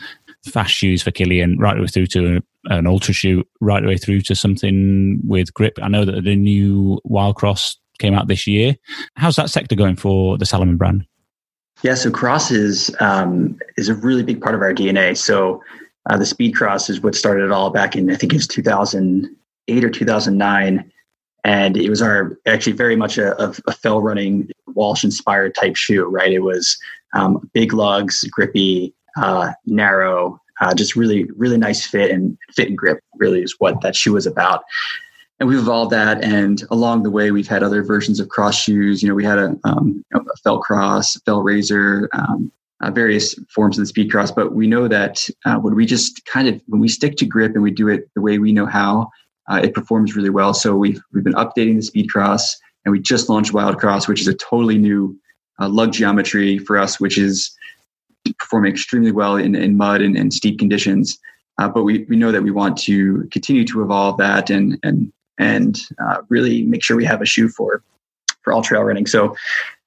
fast 0.45 0.73
shoes 0.73 1.01
for 1.01 1.11
Kilian 1.11 1.57
right 1.59 1.89
through 1.89 2.07
to 2.07 2.41
an 2.65 2.87
ultra 2.87 3.13
shoe, 3.13 3.43
right 3.59 3.81
the 3.81 3.87
way 3.87 3.97
through 3.97 4.21
to 4.21 4.35
something 4.35 5.19
with 5.25 5.53
grip. 5.53 5.77
I 5.81 5.87
know 5.87 6.05
that 6.05 6.23
the 6.23 6.35
new 6.35 6.99
Wild 7.03 7.35
Cross 7.35 7.77
came 7.99 8.13
out 8.13 8.27
this 8.27 8.47
year. 8.47 8.75
How's 9.15 9.35
that 9.35 9.49
sector 9.49 9.75
going 9.75 9.95
for 9.95 10.37
the 10.37 10.45
Salomon 10.45 10.77
brand? 10.77 11.05
Yeah, 11.83 11.95
so 11.95 12.11
cross 12.11 12.51
is 12.51 12.95
um, 12.99 13.57
is 13.77 13.89
a 13.89 13.95
really 13.95 14.23
big 14.23 14.41
part 14.41 14.53
of 14.53 14.61
our 14.61 14.73
DNA. 14.73 15.17
So 15.17 15.63
uh, 16.09 16.17
the 16.17 16.25
Speedcross 16.25 16.89
is 16.89 17.01
what 17.01 17.15
started 17.15 17.45
it 17.45 17.51
all 17.51 17.69
back 17.69 17.95
in 17.95 18.11
I 18.11 18.15
think 18.15 18.33
it 18.33 18.37
was 18.37 18.47
2008 18.47 19.83
or 19.83 19.89
2009, 19.89 20.91
and 21.43 21.77
it 21.77 21.89
was 21.89 22.01
our 22.01 22.37
actually 22.45 22.73
very 22.73 22.95
much 22.95 23.17
a, 23.17 23.35
a 23.67 23.71
fell 23.71 24.01
running 24.01 24.49
Walsh 24.67 25.03
inspired 25.03 25.55
type 25.55 25.75
shoe. 25.75 26.05
Right, 26.05 26.31
it 26.31 26.39
was 26.39 26.77
um, 27.13 27.49
big 27.53 27.73
lugs, 27.73 28.23
grippy, 28.25 28.93
uh, 29.17 29.53
narrow, 29.65 30.40
uh, 30.61 30.73
just 30.73 30.95
really 30.95 31.25
really 31.35 31.57
nice 31.57 31.85
fit 31.85 32.11
and 32.11 32.37
fit 32.55 32.69
and 32.69 32.77
grip. 32.77 32.99
Really 33.17 33.41
is 33.41 33.55
what 33.59 33.81
that 33.81 33.95
shoe 33.95 34.13
was 34.13 34.25
about 34.25 34.63
and 35.41 35.49
we've 35.49 35.57
evolved 35.57 35.91
that. 35.91 36.23
And 36.23 36.61
along 36.69 37.01
the 37.01 37.09
way, 37.09 37.31
we've 37.31 37.47
had 37.47 37.63
other 37.63 37.81
versions 37.81 38.19
of 38.19 38.29
cross 38.29 38.61
shoes. 38.61 39.01
You 39.01 39.09
know, 39.09 39.15
we 39.15 39.25
had 39.25 39.39
a, 39.39 39.55
um, 39.63 40.05
a 40.13 40.19
Fellcross, 40.45 41.19
fell 41.25 41.41
razor, 41.41 42.07
um, 42.13 42.51
uh, 42.79 42.91
various 42.91 43.33
forms 43.49 43.79
of 43.79 43.87
the 43.87 43.91
Speedcross. 43.91 44.33
But 44.33 44.53
we 44.53 44.67
know 44.67 44.87
that 44.87 45.27
uh, 45.45 45.55
when 45.55 45.73
we 45.73 45.87
just 45.87 46.23
kind 46.27 46.47
of 46.47 46.61
when 46.67 46.79
we 46.79 46.87
stick 46.87 47.15
to 47.17 47.25
grip 47.25 47.55
and 47.55 47.63
we 47.63 47.71
do 47.71 47.87
it 47.87 48.07
the 48.13 48.21
way 48.21 48.37
we 48.37 48.51
know 48.51 48.67
how, 48.67 49.09
uh, 49.49 49.59
it 49.63 49.73
performs 49.73 50.15
really 50.15 50.29
well. 50.29 50.53
So 50.53 50.75
we've 50.75 51.01
we've 51.11 51.23
been 51.23 51.33
updating 51.33 51.75
the 51.75 51.89
Speedcross, 51.89 52.57
and 52.85 52.91
we 52.91 52.99
just 52.99 53.27
launched 53.27 53.51
Wildcross, 53.51 54.07
which 54.07 54.21
is 54.21 54.27
a 54.27 54.35
totally 54.35 54.77
new 54.77 55.19
uh, 55.59 55.69
lug 55.69 55.91
geometry 55.91 56.59
for 56.59 56.77
us, 56.77 56.99
which 56.99 57.17
is 57.17 57.51
performing 58.51 58.73
extremely 58.73 59.13
well 59.13 59.37
in, 59.37 59.55
in 59.55 59.77
mud 59.77 60.01
and, 60.01 60.17
and 60.17 60.33
steep 60.33 60.59
conditions. 60.59 61.17
Uh, 61.57 61.69
but 61.69 61.83
we, 61.83 62.03
we 62.09 62.17
know 62.17 62.33
that 62.33 62.43
we 62.43 62.51
want 62.51 62.77
to 62.77 63.25
continue 63.31 63.63
to 63.65 63.81
evolve 63.81 64.17
that 64.17 64.49
and 64.49 64.77
and 64.83 65.11
and 65.37 65.79
uh, 66.03 66.17
really 66.29 66.63
make 66.63 66.83
sure 66.83 66.97
we 66.97 67.05
have 67.05 67.21
a 67.21 67.25
shoe 67.25 67.47
for 67.47 67.81
for 68.41 68.51
all 68.51 68.61
trail 68.61 68.83
running. 68.83 69.07
So, 69.07 69.35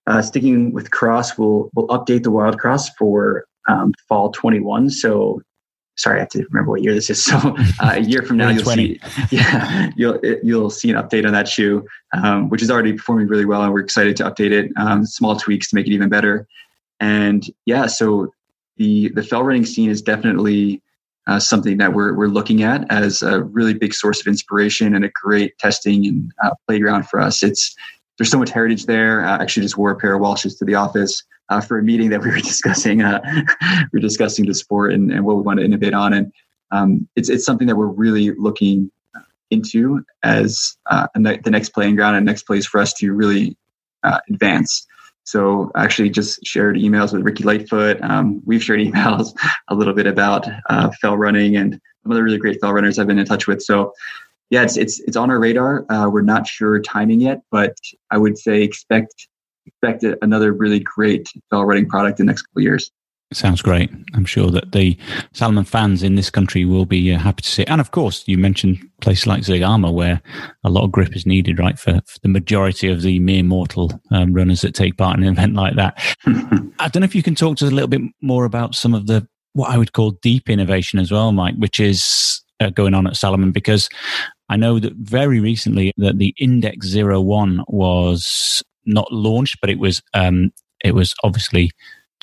uh, 0.07 0.23
sticking 0.23 0.73
with 0.73 0.91
cross, 0.91 1.37
we'll 1.37 1.71
we'll 1.75 1.89
update 1.89 2.23
the 2.23 2.31
Wildcross 2.31 2.89
for 2.97 3.45
um, 3.69 3.93
fall 4.09 4.31
21. 4.31 4.91
So, 4.91 5.43
sorry, 5.97 6.17
I 6.17 6.21
have 6.21 6.29
to 6.31 6.45
remember 6.51 6.71
what 6.71 6.83
year 6.83 6.95
this 6.95 7.11
is. 7.11 7.25
So, 7.31 7.37
uh, 7.37 7.95
a 7.95 8.01
year 8.01 8.23
from 8.23 8.39
now, 8.39 8.49
you'll 8.49 8.65
see 8.65 9.01
yeah 9.31 9.91
you'll 9.97 10.21
you'll 10.43 10.71
see 10.71 10.91
an 10.91 10.97
update 10.97 11.27
on 11.27 11.33
that 11.33 11.49
shoe, 11.49 11.87
um, 12.15 12.49
which 12.49 12.63
is 12.63 12.71
already 12.71 12.93
performing 12.95 13.27
really 13.27 13.47
well, 13.47 13.63
and 13.63 13.73
we're 13.75 13.81
excited 13.81 14.17
to 14.17 14.25
update 14.25 14.53
it. 14.53 14.71
Um, 14.77 15.05
small 15.05 15.37
tweaks 15.37 15.69
to 15.71 15.77
make 15.77 15.87
it 15.87 15.93
even 15.93 16.09
better, 16.09 16.47
and 17.01 17.45
yeah, 17.67 17.87
so 17.87 18.33
the 18.77 19.09
the 19.11 19.23
fell 19.23 19.43
running 19.43 19.65
scene 19.65 19.91
is 19.91 20.03
definitely 20.03 20.83
uh, 21.27 21.39
something 21.39 21.79
that 21.79 21.95
we're, 21.95 22.15
we're 22.15 22.29
looking 22.29 22.63
at 22.63 22.91
as 22.93 23.23
a 23.23 23.43
really 23.45 23.75
big 23.75 23.95
source 23.95 24.21
of 24.21 24.27
inspiration 24.27 24.95
and 24.95 25.05
a 25.05 25.11
great 25.23 25.57
testing 25.59 26.07
and 26.07 26.33
uh, 26.43 26.51
playground 26.67 27.09
for 27.09 27.21
us. 27.21 27.43
It's 27.43 27.75
there's 28.19 28.31
so 28.31 28.39
much 28.39 28.51
heritage 28.51 28.87
there. 28.87 29.25
I 29.25 29.43
actually 29.43 29.63
just 29.65 29.77
wore 29.77 29.91
a 29.91 29.97
pair 29.97 30.15
of 30.15 30.21
Walshes 30.21 30.59
to 30.59 30.65
the 30.65 30.75
office 30.75 31.23
uh, 31.49 31.61
for 31.61 31.79
a 31.79 31.83
meeting 31.83 32.11
that 32.11 32.23
we 32.23 32.31
were 32.31 32.37
discussing. 32.41 33.03
Uh, 33.03 33.21
we 33.93 33.99
are 33.99 34.03
discussing 34.03 34.47
the 34.47 34.55
sport 34.55 34.93
and, 34.93 35.11
and, 35.11 35.25
what 35.25 35.37
we 35.37 35.43
want 35.43 35.59
to 35.59 35.65
innovate 35.65 35.95
on, 35.95 36.13
and 36.13 36.33
um, 36.71 37.09
it's 37.17 37.29
it's 37.29 37.45
something 37.45 37.67
that 37.67 37.77
we're 37.77 37.87
really 37.87 38.33
looking 38.33 38.91
into 39.51 40.05
as 40.23 40.77
uh, 40.87 41.07
the 41.15 41.51
next 41.51 41.71
playing 41.71 41.97
ground 41.97 42.17
and 42.17 42.27
next 42.27 42.43
place 42.43 42.67
for 42.67 42.81
us 42.81 42.93
to 42.95 43.13
really 43.13 43.57
uh, 44.03 44.19
advance. 44.29 44.87
So 45.25 45.71
I 45.75 45.85
actually 45.85 46.11
just 46.11 46.45
shared 46.47 46.77
emails 46.77 47.13
with 47.13 47.23
Ricky 47.23 47.45
Lightfoot. 47.45 48.01
Um, 48.03 48.43
we've 48.45 48.63
shared 48.63 48.81
emails 48.87 49.37
a 49.69 49.75
little 49.75 49.95
bit 49.95 50.07
about 50.07 50.47
uh, 50.71 50.91
fell 51.01 51.17
running 51.17 51.57
and 51.57 51.81
some 52.03 52.13
other 52.13 52.23
really 52.23 52.39
great 52.39 52.61
fell 52.61 52.73
runners 52.73 52.99
I've 52.99 53.07
been 53.07 53.19
in 53.19 53.27
touch 53.27 53.47
with. 53.47 53.63
So 53.63 53.93
yeah, 54.51 54.63
it's 54.63 54.77
it's 54.77 55.01
it's 55.01 55.17
on 55.17 55.31
our 55.31 55.41
radar. 55.41 55.91
Uh, 55.91 56.09
we're 56.09 56.21
not 56.23 56.47
sure 56.47 56.81
timing 56.81 57.21
yet, 57.21 57.41
but 57.51 57.77
I 58.11 58.19
would 58.19 58.39
say 58.39 58.63
expect 58.63 59.27
expect 59.67 60.05
another 60.23 60.53
really 60.53 60.81
great 60.81 61.29
fell 61.51 61.65
running 61.65 61.89
product 61.89 62.21
in 62.21 62.27
the 62.27 62.31
next 62.31 62.43
couple 62.43 62.63
years. 62.63 62.91
Sounds 63.33 63.63
great. 63.63 63.91
I'm 64.15 64.25
sure 64.25 64.51
that 64.51 64.73
the 64.73 64.97
Salomon 65.33 65.65
fans 65.65 66.05
in 66.05 66.15
this 66.15 66.31
country 66.31 66.65
will 66.65 66.87
be 66.87 67.13
uh, 67.13 67.19
happy 67.19 67.43
to 67.43 67.49
see 67.49 67.63
it. 67.63 67.69
And 67.71 67.81
of 67.81 67.91
course, 67.91 68.23
you 68.27 68.39
mentioned 68.39 68.79
places 69.01 69.27
like 69.27 69.43
Zegama 69.43 69.93
where 69.93 70.23
a 70.63 70.71
lot 70.71 70.85
of 70.85 70.93
grip 70.93 71.17
is 71.17 71.27
needed, 71.27 71.59
right, 71.59 71.77
for, 71.79 72.01
for 72.07 72.19
the 72.23 72.29
majority 72.29 72.89
of 72.89 73.03
the 73.03 73.19
mere 73.19 73.43
mortal 73.43 73.91
um, 74.13 74.35
runners 74.35 74.61
that 74.61 74.75
take 74.75 74.97
part 74.97 75.19
in 75.19 75.25
an 75.25 75.33
event 75.33 75.55
like 75.55 75.75
that. 75.75 75.99
I 76.79 76.89
don't 76.89 77.01
know 77.01 77.05
if 77.05 77.15
you 77.15 77.25
can 77.25 77.35
talk 77.35 77.57
to 77.57 77.67
us 77.67 77.73
a 77.73 77.75
little 77.75 77.89
bit 77.89 78.03
more 78.21 78.45
about 78.45 78.75
some 78.75 78.95
of 78.95 79.07
the 79.07 79.27
what 79.55 79.71
I 79.71 79.79
would 79.79 79.93
call 79.93 80.13
deep 80.23 80.51
innovation 80.51 80.99
as 80.99 81.11
well, 81.11 81.33
Mike, 81.33 81.55
which 81.59 81.81
is 81.81 82.43
uh, 82.61 82.71
going 82.71 82.95
on 82.95 83.07
at 83.07 83.17
Salomon 83.17 83.53
because 83.53 83.89
I 84.49 84.57
know 84.57 84.79
that 84.79 84.95
very 84.95 85.41
recently 85.41 85.93
that 85.97 86.19
the 86.19 86.35
Index 86.39 86.87
Zero 86.87 87.21
One 87.21 87.65
was 87.69 88.63
not 88.85 89.11
launched, 89.13 89.59
but 89.61 89.71
it 89.71 89.79
was 89.79 90.03
um, 90.13 90.53
it 90.85 90.95
was 90.95 91.15
obviously 91.25 91.71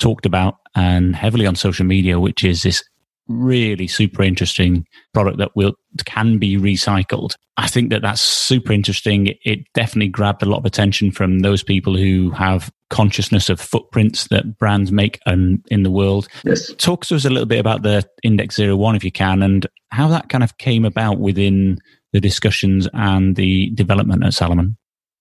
talked 0.02 0.26
about 0.26 0.56
and 0.74 1.14
heavily 1.14 1.46
on 1.46 1.54
social 1.54 1.86
media, 1.86 2.18
which 2.18 2.44
is 2.44 2.62
this 2.62 2.82
really 3.28 3.86
super 3.86 4.22
interesting 4.22 4.84
product 5.14 5.38
that 5.38 5.54
will 5.54 5.74
can 6.04 6.38
be 6.38 6.56
recycled. 6.56 7.36
I 7.56 7.68
think 7.68 7.90
that 7.90 8.02
that's 8.02 8.20
super 8.20 8.72
interesting. 8.72 9.34
It 9.44 9.60
definitely 9.74 10.08
grabbed 10.08 10.42
a 10.42 10.46
lot 10.46 10.58
of 10.58 10.64
attention 10.64 11.12
from 11.12 11.40
those 11.40 11.62
people 11.62 11.96
who 11.96 12.30
have 12.30 12.72
consciousness 12.90 13.48
of 13.48 13.60
footprints 13.60 14.26
that 14.28 14.58
brands 14.58 14.90
make 14.90 15.20
in, 15.26 15.62
in 15.70 15.84
the 15.84 15.90
world. 15.90 16.28
Yes. 16.44 16.74
Talk 16.78 17.06
to 17.06 17.14
us 17.14 17.24
a 17.24 17.30
little 17.30 17.46
bit 17.46 17.60
about 17.60 17.82
the 17.82 18.04
Index 18.22 18.56
Zero 18.56 18.76
One, 18.76 18.96
if 18.96 19.04
you 19.04 19.12
can, 19.12 19.42
and 19.42 19.66
how 19.90 20.08
that 20.08 20.28
kind 20.28 20.42
of 20.42 20.58
came 20.58 20.84
about 20.84 21.18
within 21.18 21.78
the 22.12 22.20
discussions 22.20 22.88
and 22.92 23.36
the 23.36 23.70
development 23.70 24.24
at 24.24 24.34
Salomon. 24.34 24.76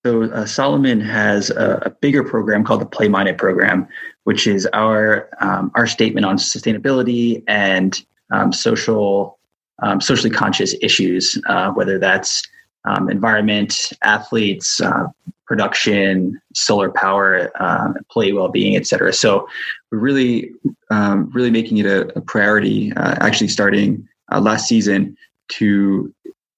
So 0.05 0.23
uh, 0.23 0.45
Salomon 0.45 0.99
has 1.01 1.51
a, 1.51 1.83
a, 1.85 1.89
bigger 1.91 2.23
program 2.23 2.63
called 2.63 2.81
the 2.81 2.87
Play 2.87 3.07
Minded 3.07 3.37
program, 3.37 3.87
which 4.23 4.47
is 4.47 4.65
our 4.73 5.29
um, 5.39 5.71
our 5.75 5.85
statement 5.85 6.25
on 6.25 6.37
sustainability 6.37 7.43
and 7.47 8.03
um, 8.31 8.51
social 8.51 9.37
um, 9.83 10.01
socially 10.01 10.31
conscious 10.31 10.73
issues, 10.81 11.39
uh, 11.47 11.71
whether 11.71 11.99
that's 11.99 12.41
um, 12.85 13.09
environment, 13.09 13.93
athletes, 14.03 14.81
uh, 14.81 15.05
production, 15.45 16.41
solar 16.55 16.89
power, 16.91 17.51
uh, 17.61 17.93
employee 17.95 18.33
well 18.33 18.47
being, 18.47 18.75
et 18.75 18.87
cetera. 18.87 19.13
So 19.13 19.47
we're 19.91 19.99
really 19.99 20.51
um, 20.89 21.29
really 21.31 21.51
making 21.51 21.77
it 21.77 21.85
a, 21.85 22.07
a 22.17 22.21
priority. 22.21 22.91
Uh, 22.93 23.17
actually, 23.19 23.49
starting 23.49 24.07
uh, 24.31 24.41
last 24.41 24.67
season 24.67 25.15
to 25.49 26.11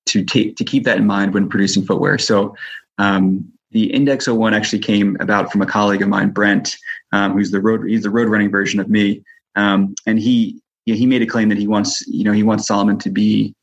to 0.05 0.23
take 0.23 0.55
to 0.55 0.63
keep 0.63 0.85
that 0.85 0.97
in 0.97 1.05
mind 1.05 1.33
when 1.33 1.49
producing 1.49 1.83
footwear. 1.83 2.17
So 2.17 2.55
um, 2.97 3.51
the 3.71 3.91
Index 3.91 4.27
01 4.27 4.53
actually 4.53 4.79
came 4.79 5.17
about 5.19 5.51
from 5.51 5.61
a 5.61 5.65
colleague 5.65 6.01
of 6.01 6.07
mine, 6.07 6.29
Brent, 6.29 6.77
um, 7.11 7.33
who's 7.33 7.51
the 7.51 7.59
road 7.59 7.87
he's 7.87 8.03
the 8.03 8.09
road 8.09 8.29
running 8.29 8.51
version 8.51 8.79
of 8.79 8.89
me, 8.89 9.23
um, 9.55 9.95
and 10.05 10.19
he 10.19 10.61
he 10.85 11.05
made 11.05 11.21
a 11.21 11.27
claim 11.27 11.49
that 11.49 11.57
he 11.57 11.67
wants 11.67 12.05
you 12.07 12.23
know 12.23 12.31
he 12.31 12.43
wants 12.43 12.67
Salomon 12.67 12.99
to 12.99 13.09
be 13.09 13.53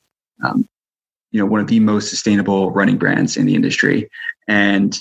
um, 0.44 0.68
you 1.30 1.40
know 1.40 1.46
one 1.46 1.60
of 1.60 1.68
the 1.68 1.80
most 1.80 2.10
sustainable 2.10 2.70
running 2.72 2.98
brands 2.98 3.36
in 3.36 3.46
the 3.46 3.54
industry, 3.54 4.10
and 4.48 4.98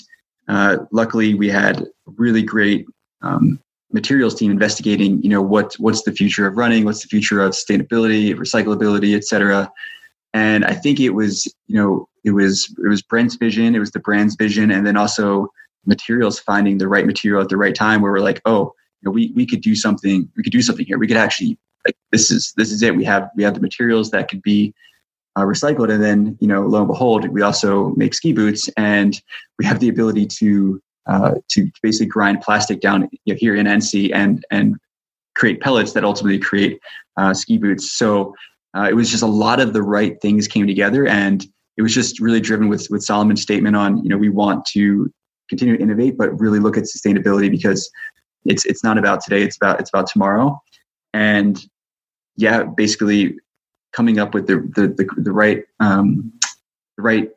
uh, 0.48 0.78
luckily 0.92 1.34
we 1.34 1.48
had 1.48 1.80
a 1.80 1.86
really 2.16 2.42
great 2.42 2.86
um, 3.22 3.60
materials 3.92 4.36
team 4.36 4.52
investigating 4.52 5.20
you 5.22 5.28
know 5.28 5.42
what 5.42 5.74
what's 5.74 6.02
the 6.02 6.12
future 6.12 6.46
of 6.46 6.56
running, 6.56 6.84
what's 6.84 7.02
the 7.02 7.08
future 7.08 7.40
of 7.40 7.52
sustainability, 7.52 8.34
recyclability, 8.34 9.16
et 9.16 9.24
cetera. 9.24 9.70
And 10.32 10.64
I 10.64 10.74
think 10.74 11.00
it 11.00 11.10
was, 11.10 11.52
you 11.66 11.76
know, 11.76 12.08
it 12.24 12.32
was 12.32 12.72
it 12.84 12.88
was 12.88 13.02
Brent's 13.02 13.36
vision, 13.36 13.74
it 13.74 13.80
was 13.80 13.90
the 13.90 14.00
brand's 14.00 14.36
vision, 14.36 14.70
and 14.70 14.86
then 14.86 14.96
also 14.96 15.48
materials 15.86 16.38
finding 16.38 16.78
the 16.78 16.88
right 16.88 17.06
material 17.06 17.42
at 17.42 17.48
the 17.48 17.56
right 17.56 17.74
time 17.74 18.00
where 18.02 18.12
we're 18.12 18.20
like, 18.20 18.40
oh, 18.44 18.72
you 19.00 19.06
know, 19.06 19.10
we 19.10 19.32
we 19.34 19.46
could 19.46 19.60
do 19.60 19.74
something, 19.74 20.28
we 20.36 20.42
could 20.42 20.52
do 20.52 20.62
something 20.62 20.86
here. 20.86 20.98
We 20.98 21.06
could 21.06 21.16
actually 21.16 21.58
like 21.86 21.96
this 22.12 22.30
is 22.30 22.52
this 22.56 22.70
is 22.70 22.82
it. 22.82 22.94
We 22.96 23.04
have 23.04 23.30
we 23.36 23.42
have 23.42 23.54
the 23.54 23.60
materials 23.60 24.10
that 24.10 24.28
could 24.28 24.42
be 24.42 24.74
uh, 25.36 25.42
recycled, 25.42 25.92
and 25.92 26.02
then 26.02 26.36
you 26.40 26.48
know, 26.48 26.62
lo 26.62 26.80
and 26.80 26.88
behold, 26.88 27.28
we 27.28 27.42
also 27.42 27.90
make 27.96 28.14
ski 28.14 28.32
boots, 28.32 28.68
and 28.76 29.20
we 29.58 29.64
have 29.64 29.80
the 29.80 29.88
ability 29.88 30.26
to 30.26 30.80
uh, 31.06 31.34
to 31.48 31.70
basically 31.82 32.06
grind 32.06 32.40
plastic 32.42 32.80
down 32.80 33.08
you 33.24 33.34
know, 33.34 33.38
here 33.38 33.54
in 33.54 33.66
Annecy 33.66 34.12
and 34.12 34.44
and 34.50 34.76
create 35.36 35.60
pellets 35.60 35.92
that 35.92 36.04
ultimately 36.04 36.38
create 36.38 36.80
uh, 37.16 37.32
ski 37.32 37.56
boots. 37.56 37.90
So 37.92 38.34
uh, 38.76 38.86
it 38.88 38.94
was 38.94 39.10
just 39.10 39.22
a 39.22 39.26
lot 39.26 39.60
of 39.60 39.72
the 39.72 39.82
right 39.82 40.20
things 40.20 40.46
came 40.46 40.66
together, 40.66 41.06
and 41.06 41.46
it 41.76 41.82
was 41.82 41.94
just 41.94 42.20
really 42.20 42.40
driven 42.40 42.68
with 42.68 42.86
with 42.90 43.02
Salomon's 43.02 43.42
statement 43.42 43.76
on 43.76 44.02
you 44.02 44.08
know 44.08 44.18
we 44.18 44.28
want 44.28 44.64
to 44.66 45.12
continue 45.48 45.76
to 45.76 45.82
innovate, 45.82 46.16
but 46.16 46.38
really 46.38 46.60
look 46.60 46.76
at 46.76 46.84
sustainability 46.84 47.50
because 47.50 47.90
it's 48.44 48.64
it's 48.66 48.84
not 48.84 48.98
about 48.98 49.22
today, 49.22 49.42
it's 49.42 49.56
about 49.56 49.80
it's 49.80 49.90
about 49.90 50.06
tomorrow, 50.06 50.60
and 51.12 51.64
yeah, 52.36 52.62
basically 52.62 53.36
coming 53.92 54.18
up 54.18 54.34
with 54.34 54.46
the 54.46 54.58
the 54.74 54.88
the, 54.88 55.08
the 55.20 55.32
right 55.32 55.64
um, 55.80 56.32
the 56.96 57.02
right 57.02 57.30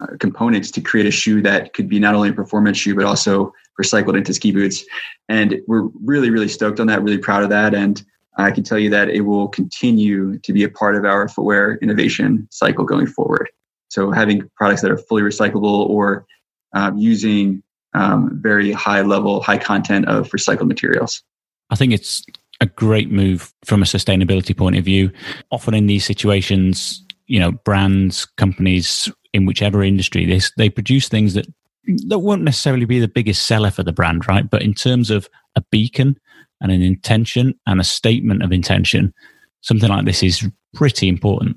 uh, 0.00 0.16
components 0.18 0.70
to 0.70 0.80
create 0.80 1.06
a 1.06 1.10
shoe 1.10 1.42
that 1.42 1.74
could 1.74 1.88
be 1.88 1.98
not 1.98 2.14
only 2.14 2.28
a 2.28 2.32
performance 2.32 2.78
shoe 2.78 2.94
but 2.94 3.04
also 3.04 3.52
recycled 3.80 4.16
into 4.16 4.32
ski 4.34 4.52
boots. 4.52 4.84
And 5.28 5.60
we're 5.66 5.88
really 6.02 6.30
really 6.30 6.48
stoked 6.48 6.80
on 6.80 6.86
that 6.86 7.02
really 7.02 7.18
proud 7.18 7.42
of 7.42 7.50
that. 7.50 7.74
And 7.74 8.02
I 8.38 8.50
can 8.52 8.62
tell 8.62 8.78
you 8.78 8.90
that 8.90 9.08
it 9.08 9.22
will 9.22 9.48
continue 9.48 10.38
to 10.38 10.52
be 10.52 10.62
a 10.62 10.68
part 10.68 10.94
of 10.94 11.04
our 11.04 11.28
footwear 11.28 11.76
innovation 11.82 12.46
cycle 12.50 12.84
going 12.84 13.06
forward. 13.06 13.50
So 13.88 14.10
having 14.10 14.48
products 14.56 14.82
that 14.82 14.90
are 14.90 14.98
fully 14.98 15.22
recyclable 15.22 15.88
or 15.88 16.26
um, 16.72 16.98
using 16.98 17.62
um, 17.94 18.38
very 18.40 18.70
high 18.70 19.02
level, 19.02 19.40
high 19.40 19.58
content 19.58 20.06
of 20.06 20.28
recycled 20.30 20.68
materials. 20.68 21.22
I 21.70 21.74
think 21.74 21.92
it's 21.92 22.24
a 22.60 22.66
great 22.66 23.10
move 23.10 23.52
from 23.64 23.82
a 23.82 23.86
sustainability 23.86 24.56
point 24.56 24.76
of 24.76 24.84
view. 24.84 25.10
Often 25.50 25.74
in 25.74 25.86
these 25.86 26.04
situations, 26.04 27.04
you 27.26 27.40
know, 27.40 27.52
brands, 27.52 28.24
companies 28.36 29.10
in 29.32 29.46
whichever 29.46 29.82
industry, 29.82 30.26
they, 30.26 30.40
they 30.56 30.70
produce 30.70 31.08
things 31.08 31.34
that 31.34 31.46
that 32.08 32.18
won't 32.18 32.42
necessarily 32.42 32.84
be 32.84 33.00
the 33.00 33.08
biggest 33.08 33.46
seller 33.46 33.70
for 33.70 33.82
the 33.82 33.92
brand, 33.92 34.28
right? 34.28 34.48
But 34.48 34.62
in 34.62 34.74
terms 34.74 35.10
of 35.10 35.28
a 35.56 35.62
beacon 35.70 36.18
and 36.60 36.72
an 36.72 36.82
intention 36.82 37.54
and 37.66 37.80
a 37.80 37.84
statement 37.84 38.42
of 38.42 38.52
intention, 38.52 39.12
something 39.60 39.88
like 39.88 40.04
this 40.04 40.22
is 40.22 40.48
pretty 40.74 41.08
important. 41.08 41.56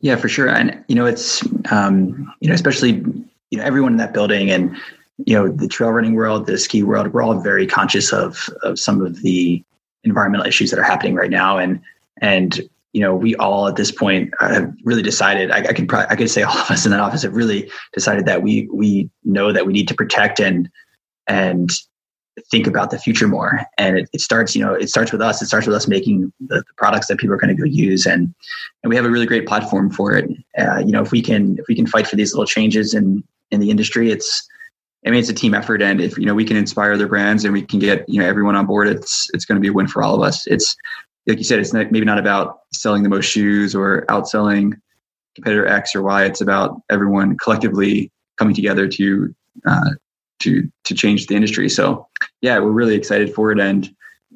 Yeah, 0.00 0.16
for 0.16 0.28
sure. 0.28 0.48
And 0.48 0.82
you 0.88 0.94
know, 0.94 1.06
it's 1.06 1.42
um, 1.70 2.32
you 2.40 2.48
know, 2.48 2.54
especially 2.54 3.04
you 3.50 3.58
know, 3.58 3.64
everyone 3.64 3.92
in 3.92 3.98
that 3.98 4.12
building 4.12 4.50
and 4.50 4.76
you 5.24 5.34
know, 5.34 5.48
the 5.48 5.68
trail 5.68 5.90
running 5.90 6.14
world, 6.14 6.46
the 6.46 6.58
ski 6.58 6.82
world, 6.82 7.12
we're 7.12 7.22
all 7.22 7.38
very 7.40 7.66
conscious 7.66 8.12
of 8.12 8.48
of 8.62 8.78
some 8.78 9.00
of 9.00 9.22
the 9.22 9.62
environmental 10.04 10.46
issues 10.46 10.70
that 10.70 10.78
are 10.78 10.84
happening 10.84 11.14
right 11.14 11.30
now. 11.30 11.58
And 11.58 11.80
and 12.20 12.60
you 12.92 13.00
know, 13.00 13.14
we 13.14 13.36
all 13.36 13.68
at 13.68 13.76
this 13.76 13.90
point 13.90 14.32
have 14.40 14.72
really 14.84 15.02
decided. 15.02 15.50
I, 15.50 15.58
I 15.58 15.72
probably, 15.72 16.06
I 16.08 16.16
could 16.16 16.30
say 16.30 16.42
all 16.42 16.56
of 16.56 16.70
us 16.70 16.84
in 16.84 16.92
that 16.92 17.00
office 17.00 17.22
have 17.22 17.34
really 17.34 17.70
decided 17.92 18.26
that 18.26 18.42
we 18.42 18.68
we 18.72 19.10
know 19.24 19.52
that 19.52 19.66
we 19.66 19.72
need 19.72 19.88
to 19.88 19.94
protect 19.94 20.40
and 20.40 20.68
and 21.26 21.70
think 22.50 22.66
about 22.66 22.90
the 22.90 22.98
future 22.98 23.28
more. 23.28 23.62
And 23.78 23.98
it, 23.98 24.08
it 24.12 24.20
starts, 24.20 24.54
you 24.54 24.64
know, 24.64 24.74
it 24.74 24.88
starts 24.88 25.12
with 25.12 25.20
us. 25.20 25.40
It 25.40 25.46
starts 25.46 25.66
with 25.66 25.74
us 25.74 25.88
making 25.88 26.32
the, 26.40 26.56
the 26.56 26.74
products 26.76 27.06
that 27.08 27.18
people 27.18 27.34
are 27.34 27.38
going 27.38 27.54
to 27.54 27.60
go 27.60 27.66
use, 27.66 28.06
and 28.06 28.34
and 28.82 28.90
we 28.90 28.96
have 28.96 29.04
a 29.04 29.10
really 29.10 29.26
great 29.26 29.46
platform 29.46 29.90
for 29.90 30.12
it. 30.12 30.30
Uh, 30.58 30.78
you 30.78 30.92
know, 30.92 31.02
if 31.02 31.12
we 31.12 31.22
can 31.22 31.58
if 31.58 31.66
we 31.68 31.74
can 31.74 31.86
fight 31.86 32.06
for 32.06 32.16
these 32.16 32.32
little 32.32 32.46
changes 32.46 32.94
in 32.94 33.24
in 33.50 33.60
the 33.60 33.70
industry, 33.70 34.10
it's 34.10 34.46
I 35.06 35.10
mean, 35.10 35.20
it's 35.20 35.28
a 35.28 35.34
team 35.34 35.54
effort, 35.54 35.82
and 35.82 36.00
if 36.00 36.18
you 36.18 36.26
know 36.26 36.34
we 36.34 36.44
can 36.44 36.56
inspire 36.56 36.92
other 36.92 37.06
brands 37.06 37.44
and 37.44 37.52
we 37.52 37.62
can 37.62 37.78
get 37.78 38.08
you 38.08 38.20
know 38.20 38.26
everyone 38.26 38.56
on 38.56 38.66
board, 38.66 38.88
it's 38.88 39.28
it's 39.32 39.44
going 39.44 39.56
to 39.56 39.60
be 39.60 39.68
a 39.68 39.72
win 39.72 39.86
for 39.86 40.02
all 40.02 40.14
of 40.14 40.22
us. 40.22 40.46
It's 40.46 40.76
like 41.26 41.38
you 41.38 41.44
said, 41.44 41.58
it's 41.58 41.72
not, 41.72 41.90
maybe 41.90 42.06
not 42.06 42.18
about 42.18 42.60
selling 42.72 43.02
the 43.02 43.08
most 43.08 43.24
shoes 43.24 43.74
or 43.74 44.04
outselling 44.06 44.74
competitor 45.34 45.66
X 45.66 45.94
or 45.94 46.02
Y. 46.02 46.24
It's 46.24 46.40
about 46.40 46.80
everyone 46.90 47.36
collectively 47.36 48.10
coming 48.36 48.54
together 48.54 48.88
to 48.88 49.34
uh, 49.66 49.90
to 50.40 50.70
to 50.84 50.94
change 50.94 51.26
the 51.26 51.34
industry. 51.34 51.68
So 51.68 52.06
yeah, 52.40 52.58
we're 52.58 52.70
really 52.70 52.94
excited 52.94 53.34
for 53.34 53.52
it, 53.52 53.60
and 53.60 53.86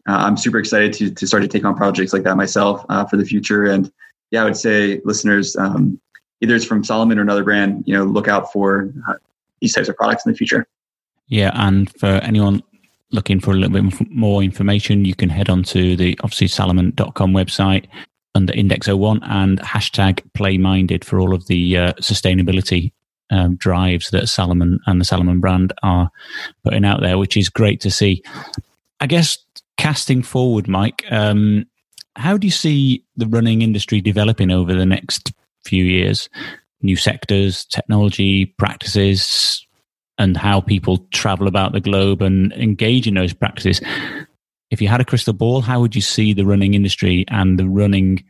uh, 0.08 0.16
I'm 0.16 0.36
super 0.36 0.58
excited 0.58 0.92
to 0.94 1.10
to 1.10 1.26
start 1.26 1.42
to 1.42 1.48
take 1.48 1.64
on 1.64 1.74
projects 1.74 2.12
like 2.12 2.22
that 2.24 2.36
myself 2.36 2.84
uh, 2.88 3.04
for 3.04 3.16
the 3.16 3.24
future. 3.24 3.66
And 3.66 3.90
yeah, 4.30 4.42
I 4.42 4.44
would 4.44 4.56
say 4.56 5.00
listeners, 5.04 5.56
um, 5.56 6.00
either 6.40 6.54
it's 6.54 6.64
from 6.64 6.84
Salomon 6.84 7.18
or 7.18 7.22
another 7.22 7.44
brand, 7.44 7.84
you 7.86 7.94
know, 7.94 8.04
look 8.04 8.28
out 8.28 8.52
for 8.52 8.92
uh, 9.08 9.14
these 9.60 9.74
types 9.74 9.88
of 9.88 9.96
products 9.96 10.24
in 10.24 10.32
the 10.32 10.38
future. 10.38 10.66
Yeah, 11.28 11.52
and 11.54 11.90
for 11.98 12.06
anyone 12.06 12.62
looking 13.12 13.40
for 13.40 13.52
a 13.52 13.54
little 13.54 13.82
bit 13.82 14.10
more 14.10 14.42
information, 14.42 15.04
you 15.04 15.14
can 15.14 15.28
head 15.28 15.48
on 15.48 15.62
to 15.64 15.96
the 15.96 16.18
obviously 16.22 16.48
salomon.com 16.48 17.32
website 17.32 17.86
under 18.34 18.52
Index 18.52 18.88
01 18.88 19.22
and 19.24 19.60
hashtag 19.60 20.22
playminded 20.36 21.04
for 21.04 21.20
all 21.20 21.34
of 21.34 21.46
the 21.46 21.76
uh, 21.76 21.92
sustainability 21.94 22.92
um, 23.30 23.56
drives 23.56 24.10
that 24.10 24.28
Salomon 24.28 24.80
and 24.86 25.00
the 25.00 25.04
Salomon 25.04 25.40
brand 25.40 25.72
are 25.82 26.10
putting 26.64 26.84
out 26.84 27.00
there, 27.00 27.18
which 27.18 27.36
is 27.36 27.48
great 27.48 27.80
to 27.80 27.90
see. 27.90 28.22
I 29.00 29.06
guess 29.06 29.38
casting 29.78 30.22
forward, 30.22 30.68
Mike, 30.68 31.04
um, 31.10 31.66
how 32.16 32.36
do 32.36 32.46
you 32.46 32.50
see 32.50 33.04
the 33.16 33.26
running 33.26 33.62
industry 33.62 34.00
developing 34.00 34.50
over 34.50 34.74
the 34.74 34.86
next 34.86 35.32
few 35.64 35.84
years? 35.84 36.28
New 36.82 36.96
sectors, 36.96 37.64
technology, 37.66 38.46
practices, 38.46 39.66
and 40.18 40.36
how 40.36 40.60
people 40.60 40.98
travel 41.12 41.46
about 41.46 41.72
the 41.72 41.80
globe 41.80 42.20
and 42.20 42.52
engage 42.52 43.06
in 43.06 43.14
those 43.14 43.32
practices. 43.32 43.80
If 44.70 44.80
you 44.82 44.88
had 44.88 45.00
a 45.00 45.04
crystal 45.04 45.32
ball, 45.32 45.62
how 45.62 45.80
would 45.80 45.94
you 45.94 46.02
see 46.02 46.32
the 46.32 46.44
running 46.44 46.74
industry 46.74 47.24
and 47.28 47.58
the 47.58 47.68
running 47.68 48.22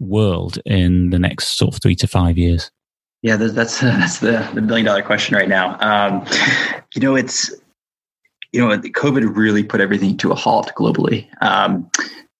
world 0.00 0.58
in 0.66 1.10
the 1.10 1.18
next 1.18 1.56
sort 1.56 1.74
of 1.74 1.80
three 1.80 1.94
to 1.96 2.06
five 2.06 2.36
years? 2.36 2.70
Yeah, 3.22 3.36
that's 3.36 3.80
that's 3.80 4.18
the, 4.18 4.48
the 4.54 4.60
billion 4.60 4.86
dollar 4.86 5.02
question 5.02 5.36
right 5.36 5.48
now. 5.48 5.78
Um, 5.80 6.26
you 6.94 7.00
know, 7.00 7.16
it's 7.16 7.50
you 8.52 8.60
know, 8.60 8.76
COVID 8.76 9.34
really 9.34 9.64
put 9.64 9.80
everything 9.80 10.16
to 10.18 10.30
a 10.30 10.34
halt 10.34 10.72
globally. 10.76 11.26
Um, 11.42 11.90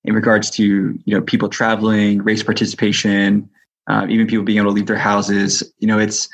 in 0.04 0.14
regards 0.14 0.50
to 0.50 0.64
you 1.04 1.14
know 1.14 1.22
people 1.22 1.48
traveling, 1.48 2.22
race 2.22 2.42
participation, 2.42 3.48
uh, 3.88 4.06
even 4.08 4.26
people 4.26 4.44
being 4.44 4.58
able 4.58 4.70
to 4.70 4.74
leave 4.74 4.86
their 4.86 4.96
houses. 4.96 5.62
You 5.78 5.86
know, 5.86 5.98
it's 5.98 6.28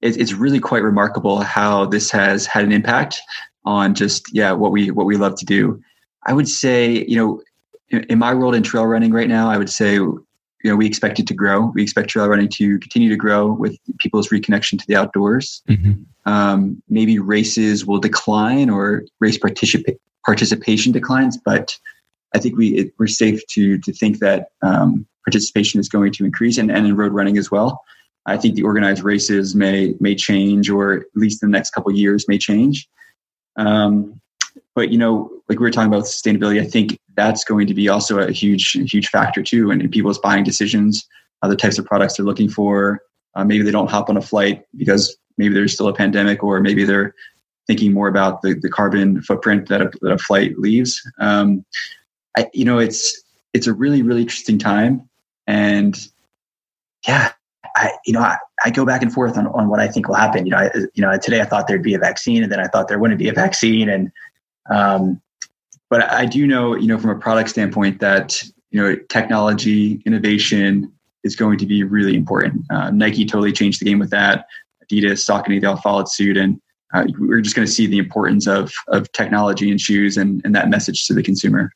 it's 0.00 0.32
really 0.32 0.60
quite 0.60 0.82
remarkable 0.82 1.40
how 1.40 1.86
this 1.86 2.10
has 2.10 2.44
had 2.46 2.64
an 2.64 2.72
impact 2.72 3.20
on 3.64 3.94
just 3.94 4.34
yeah 4.34 4.52
what 4.52 4.72
we 4.72 4.90
what 4.90 5.06
we 5.06 5.16
love 5.16 5.36
to 5.36 5.44
do. 5.44 5.80
I 6.26 6.32
would 6.32 6.48
say 6.48 7.04
you 7.06 7.16
know 7.16 7.42
in, 7.90 8.04
in 8.04 8.18
my 8.18 8.34
world 8.34 8.54
in 8.54 8.62
trail 8.62 8.86
running 8.86 9.12
right 9.12 9.28
now, 9.28 9.50
I 9.50 9.58
would 9.58 9.70
say 9.70 9.98
you 10.64 10.70
know 10.70 10.76
we 10.76 10.86
expect 10.86 11.20
it 11.20 11.26
to 11.28 11.34
grow. 11.34 11.66
We 11.74 11.82
expect 11.82 12.08
trail 12.08 12.26
running 12.26 12.48
to 12.48 12.78
continue 12.78 13.10
to 13.10 13.16
grow 13.16 13.52
with 13.52 13.78
people's 13.98 14.30
reconnection 14.30 14.78
to 14.78 14.86
the 14.88 14.96
outdoors. 14.96 15.62
Mm-hmm. 15.68 15.92
Um, 16.24 16.82
maybe 16.88 17.18
races 17.18 17.84
will 17.84 18.00
decline 18.00 18.70
or 18.70 19.04
race 19.20 19.38
particip- 19.38 19.98
participation 20.24 20.90
declines, 20.90 21.36
but 21.36 21.78
I 22.34 22.38
think 22.38 22.56
we 22.56 22.68
it, 22.78 22.94
we're 22.98 23.06
safe 23.06 23.46
to 23.48 23.78
to 23.78 23.92
think 23.92 24.18
that 24.20 24.48
um, 24.62 25.06
participation 25.26 25.80
is 25.80 25.88
going 25.88 26.12
to 26.12 26.24
increase 26.24 26.56
and, 26.56 26.70
and 26.70 26.86
in 26.86 26.96
road 26.96 27.12
running 27.12 27.36
as 27.36 27.50
well. 27.50 27.84
I 28.26 28.38
think 28.38 28.54
the 28.54 28.62
organized 28.62 29.04
races 29.04 29.54
may 29.54 29.94
may 30.00 30.14
change, 30.14 30.70
or 30.70 30.94
at 30.94 31.02
least 31.14 31.42
in 31.42 31.50
the 31.50 31.56
next 31.56 31.70
couple 31.70 31.92
years 31.92 32.26
may 32.26 32.38
change. 32.38 32.88
Um, 33.56 34.18
but 34.74 34.90
you 34.90 34.96
know, 34.96 35.30
like 35.50 35.58
we 35.60 35.64
were 35.64 35.70
talking 35.70 35.92
about 35.92 36.04
sustainability, 36.04 36.58
I 36.58 36.64
think 36.64 36.98
that's 37.16 37.44
going 37.44 37.66
to 37.66 37.74
be 37.74 37.88
also 37.88 38.18
a 38.18 38.32
huge 38.32 38.72
huge 38.72 39.08
factor 39.08 39.42
too, 39.42 39.70
in, 39.70 39.80
in 39.80 39.90
people's 39.90 40.18
buying 40.18 40.44
decisions, 40.44 41.06
other 41.42 41.56
types 41.56 41.78
of 41.78 41.84
products 41.84 42.16
they're 42.16 42.26
looking 42.26 42.48
for. 42.48 43.00
Uh, 43.34 43.44
maybe 43.44 43.64
they 43.64 43.70
don't 43.70 43.90
hop 43.90 44.08
on 44.08 44.16
a 44.16 44.22
flight 44.22 44.62
because 44.76 45.16
maybe 45.38 45.54
there's 45.54 45.72
still 45.72 45.88
a 45.88 45.94
pandemic, 45.94 46.42
or 46.42 46.60
maybe 46.60 46.84
they're 46.84 47.14
thinking 47.66 47.92
more 47.92 48.08
about 48.08 48.42
the, 48.42 48.54
the 48.60 48.68
carbon 48.68 49.22
footprint 49.22 49.68
that 49.68 49.80
a, 49.80 49.90
that 50.02 50.12
a 50.12 50.18
flight 50.18 50.58
leaves. 50.58 51.00
Um, 51.18 51.64
I, 52.36 52.48
you 52.52 52.64
know, 52.64 52.78
it's 52.78 53.22
it's 53.52 53.66
a 53.66 53.72
really 53.72 54.02
really 54.02 54.22
interesting 54.22 54.58
time, 54.58 55.08
and 55.46 55.96
yeah, 57.06 57.32
I, 57.76 57.92
you 58.06 58.12
know, 58.12 58.20
I, 58.20 58.38
I, 58.64 58.70
go 58.70 58.86
back 58.86 59.02
and 59.02 59.12
forth 59.12 59.36
on, 59.36 59.46
on 59.48 59.68
what 59.68 59.80
I 59.80 59.88
think 59.88 60.08
will 60.08 60.14
happen. 60.14 60.46
You 60.46 60.52
know, 60.52 60.58
I, 60.58 60.70
you 60.94 61.02
know, 61.02 61.16
today 61.18 61.40
I 61.40 61.44
thought 61.44 61.66
there'd 61.66 61.82
be 61.82 61.94
a 61.94 61.98
vaccine, 61.98 62.42
and 62.42 62.50
then 62.50 62.60
I 62.60 62.66
thought 62.66 62.88
there 62.88 62.98
wouldn't 62.98 63.18
be 63.18 63.28
a 63.28 63.32
vaccine, 63.32 63.88
and 63.88 64.10
um, 64.70 65.20
but 65.94 66.10
I 66.10 66.26
do 66.26 66.44
know, 66.44 66.74
you 66.74 66.88
know, 66.88 66.98
from 66.98 67.10
a 67.10 67.14
product 67.14 67.50
standpoint, 67.50 68.00
that 68.00 68.42
you 68.72 68.82
know, 68.82 68.96
technology 69.10 70.02
innovation 70.04 70.92
is 71.22 71.36
going 71.36 71.56
to 71.58 71.66
be 71.66 71.84
really 71.84 72.16
important. 72.16 72.64
Uh, 72.68 72.90
Nike 72.90 73.24
totally 73.24 73.52
changed 73.52 73.80
the 73.80 73.84
game 73.84 74.00
with 74.00 74.10
that. 74.10 74.46
Adidas, 74.82 75.24
Saucony, 75.24 75.60
they 75.60 75.68
all 75.68 75.76
followed 75.76 76.08
suit, 76.08 76.36
and 76.36 76.60
uh, 76.94 77.04
we're 77.16 77.40
just 77.40 77.54
going 77.54 77.64
to 77.64 77.72
see 77.72 77.86
the 77.86 77.98
importance 77.98 78.48
of 78.48 78.72
of 78.88 79.12
technology 79.12 79.70
in 79.70 79.78
shoes 79.78 80.16
and 80.16 80.42
and 80.44 80.52
that 80.56 80.68
message 80.68 81.06
to 81.06 81.14
the 81.14 81.22
consumer 81.22 81.70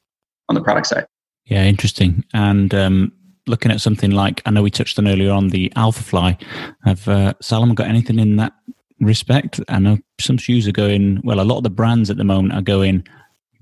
on 0.48 0.56
the 0.56 0.62
product 0.62 0.88
side. 0.88 1.06
Yeah, 1.44 1.62
interesting. 1.62 2.24
And 2.34 2.74
um, 2.74 3.12
looking 3.46 3.70
at 3.70 3.80
something 3.80 4.10
like 4.10 4.42
I 4.46 4.50
know 4.50 4.64
we 4.64 4.70
touched 4.72 4.98
on 4.98 5.06
earlier 5.06 5.30
on 5.30 5.50
the 5.50 5.72
Alphafly. 5.76 6.42
Have 6.84 7.06
uh, 7.06 7.34
Salomon 7.40 7.76
got 7.76 7.86
anything 7.86 8.18
in 8.18 8.34
that 8.34 8.52
respect? 8.98 9.60
I 9.68 9.78
know 9.78 9.98
some 10.20 10.38
shoes 10.38 10.66
are 10.66 10.72
going 10.72 11.20
well. 11.22 11.38
A 11.38 11.42
lot 11.42 11.58
of 11.58 11.62
the 11.62 11.70
brands 11.70 12.10
at 12.10 12.16
the 12.16 12.24
moment 12.24 12.54
are 12.54 12.62
going 12.62 13.06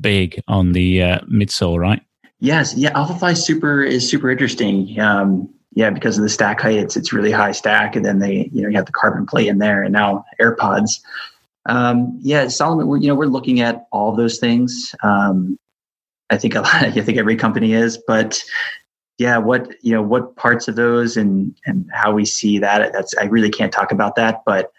big 0.01 0.43
on 0.49 0.73
the 0.73 1.03
uh, 1.03 1.19
midsole, 1.21 1.79
right? 1.79 2.03
Yes, 2.41 2.75
yeah. 2.77 2.93
Alphafly 2.93 3.37
super 3.37 3.83
is 3.83 4.09
super 4.09 4.31
interesting. 4.31 4.99
Um, 5.01 5.49
yeah, 5.75 5.91
because 5.91 6.17
of 6.17 6.23
the 6.23 6.31
stack 6.31 6.61
height, 6.61 6.79
it's 6.79 6.97
it's 6.97 7.13
really 7.13 7.31
high 7.31 7.53
stack, 7.53 7.97
and 7.97 8.05
then 8.05 8.19
they 8.19 8.51
you 8.53 8.63
know 8.63 8.69
you 8.69 8.77
have 8.77 8.87
the 8.87 8.93
carbon 8.93 9.27
plate 9.27 9.49
in 9.49 9.59
there, 9.59 9.83
and 9.83 9.93
now 9.93 10.25
AirPods. 10.41 11.01
Um, 11.69 12.19
yeah, 12.23 12.47
Salomon, 12.49 12.87
we're, 12.87 12.99
you 12.99 13.09
know, 13.09 13.15
we're 13.15 13.27
looking 13.27 13.61
at 13.61 13.87
all 13.91 14.15
those 14.15 14.39
things. 14.39 14.95
Um, 15.03 15.59
I 16.31 16.37
think 16.37 16.55
a 16.55 16.61
lot, 16.63 16.75
I 16.75 16.91
think 16.91 17.19
every 17.19 17.37
company 17.37 17.73
is, 17.73 17.99
but 18.07 18.43
yeah, 19.19 19.39
what 19.39 19.75
you 19.83 19.93
know, 19.93 20.03
what 20.03 20.37
parts 20.37 20.69
of 20.69 20.77
those 20.77 21.17
and 21.17 21.55
and 21.67 21.89
how 21.93 22.13
we 22.13 22.25
see 22.25 22.59
that. 22.59 22.93
That's 22.93 23.15
I 23.17 23.25
really 23.25 23.51
can't 23.51 23.73
talk 23.73 23.93
about 23.93 24.17
that, 24.17 24.43
but 24.45 24.73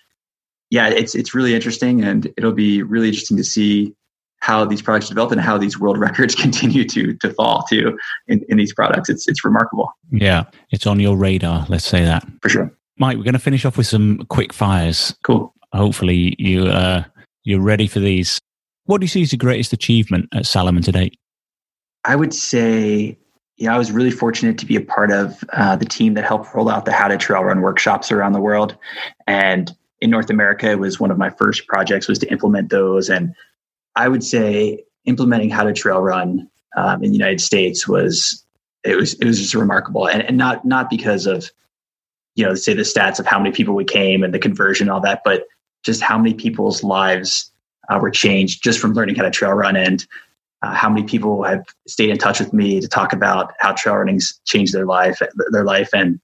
yeah, 0.69 0.89
it's 0.89 1.15
it's 1.15 1.33
really 1.33 1.55
interesting, 1.55 2.03
and 2.03 2.27
it'll 2.37 2.51
be 2.53 2.83
really 2.83 3.07
interesting 3.07 3.37
to 3.37 3.43
see 3.43 3.95
how 4.39 4.63
these 4.65 4.81
products 4.81 5.09
develop 5.09 5.31
and 5.31 5.41
how 5.41 5.57
these 5.57 5.79
world 5.79 5.97
records 6.07 6.35
continue 6.35 6.85
to 6.85 7.13
to 7.17 7.33
fall 7.33 7.63
too 7.69 7.97
in, 8.27 8.43
in 8.49 8.57
these 8.57 8.73
products. 8.73 9.09
It's 9.09 9.27
it's 9.27 9.43
remarkable. 9.43 9.91
Yeah, 10.11 10.45
it's 10.71 10.87
on 10.87 10.99
your 10.99 11.17
radar. 11.17 11.65
Let's 11.69 11.85
say 11.85 12.03
that 12.03 12.25
for 12.41 12.49
sure. 12.49 12.71
Mike, 12.99 13.17
we're 13.17 13.23
going 13.23 13.33
to 13.33 13.39
finish 13.39 13.63
off 13.63 13.77
with 13.77 13.85
some 13.85 14.25
quick 14.29 14.51
fires. 14.51 15.15
Cool. 15.23 15.53
Hopefully, 15.73 16.35
you 16.39 16.65
uh, 16.65 17.03
you're 17.43 17.61
ready 17.61 17.87
for 17.87 17.99
these. 17.99 18.39
What 18.85 19.01
do 19.01 19.05
you 19.05 19.09
see 19.09 19.21
as 19.21 19.31
the 19.31 19.37
greatest 19.37 19.73
achievement 19.73 20.29
at 20.33 20.45
Salomon 20.45 20.81
to 20.83 20.91
date? 20.91 21.19
I 22.05 22.15
would 22.15 22.33
say 22.33 23.17
yeah, 23.57 23.73
I 23.73 23.77
was 23.77 23.91
really 23.91 24.11
fortunate 24.11 24.57
to 24.59 24.65
be 24.65 24.75
a 24.75 24.81
part 24.81 25.11
of 25.11 25.43
uh, 25.53 25.75
the 25.75 25.85
team 25.85 26.13
that 26.13 26.23
helped 26.23 26.53
roll 26.53 26.69
out 26.69 26.85
the 26.85 26.91
How 26.91 27.07
to 27.07 27.17
Trail 27.17 27.43
Run 27.43 27.61
workshops 27.61 28.11
around 28.11 28.33
the 28.33 28.39
world. 28.39 28.77
And 29.25 29.75
in 29.99 30.11
North 30.11 30.29
America, 30.29 30.69
it 30.69 30.79
was 30.79 30.99
one 30.99 31.09
of 31.09 31.17
my 31.17 31.31
first 31.31 31.65
projects 31.67 32.07
was 32.07 32.19
to 32.19 32.31
implement 32.31 32.69
those. 32.69 33.09
And 33.09 33.33
I 33.97 34.07
would 34.07 34.23
say 34.23 34.83
implementing 35.05 35.49
how 35.49 35.63
to 35.63 35.73
trail 35.73 36.01
run 36.01 36.47
um, 36.77 37.03
in 37.03 37.09
the 37.09 37.17
United 37.17 37.41
States 37.41 37.87
was 37.87 38.45
it 38.83 38.95
was 38.95 39.15
it 39.15 39.25
was 39.25 39.39
just 39.39 39.55
remarkable, 39.55 40.07
and, 40.07 40.21
and 40.21 40.37
not 40.37 40.63
not 40.63 40.89
because 40.89 41.25
of 41.25 41.49
you 42.35 42.45
know 42.45 42.53
say 42.53 42.73
the 42.73 42.83
stats 42.83 43.19
of 43.19 43.25
how 43.25 43.39
many 43.39 43.51
people 43.51 43.73
we 43.73 43.83
came 43.83 44.23
and 44.23 44.33
the 44.33 44.39
conversion 44.39 44.87
and 44.87 44.91
all 44.91 45.01
that, 45.01 45.21
but 45.25 45.47
just 45.83 46.01
how 46.01 46.17
many 46.17 46.33
people's 46.33 46.83
lives 46.83 47.51
uh, 47.89 47.97
were 47.99 48.11
changed 48.11 48.63
just 48.63 48.79
from 48.79 48.93
learning 48.93 49.15
how 49.15 49.23
to 49.23 49.31
trail 49.31 49.51
run. 49.53 49.75
And 49.75 50.05
uh, 50.61 50.73
how 50.73 50.89
many 50.89 51.03
people 51.03 51.43
have 51.43 51.65
stayed 51.87 52.09
in 52.09 52.17
touch 52.17 52.39
with 52.39 52.53
me 52.53 52.79
to 52.79 52.87
talk 52.87 53.13
about 53.13 53.53
how 53.59 53.73
trail 53.73 53.95
running's 53.95 54.39
changed 54.45 54.73
their 54.73 54.85
life 54.85 55.19
their 55.51 55.63
life. 55.63 55.89
And 55.93 56.19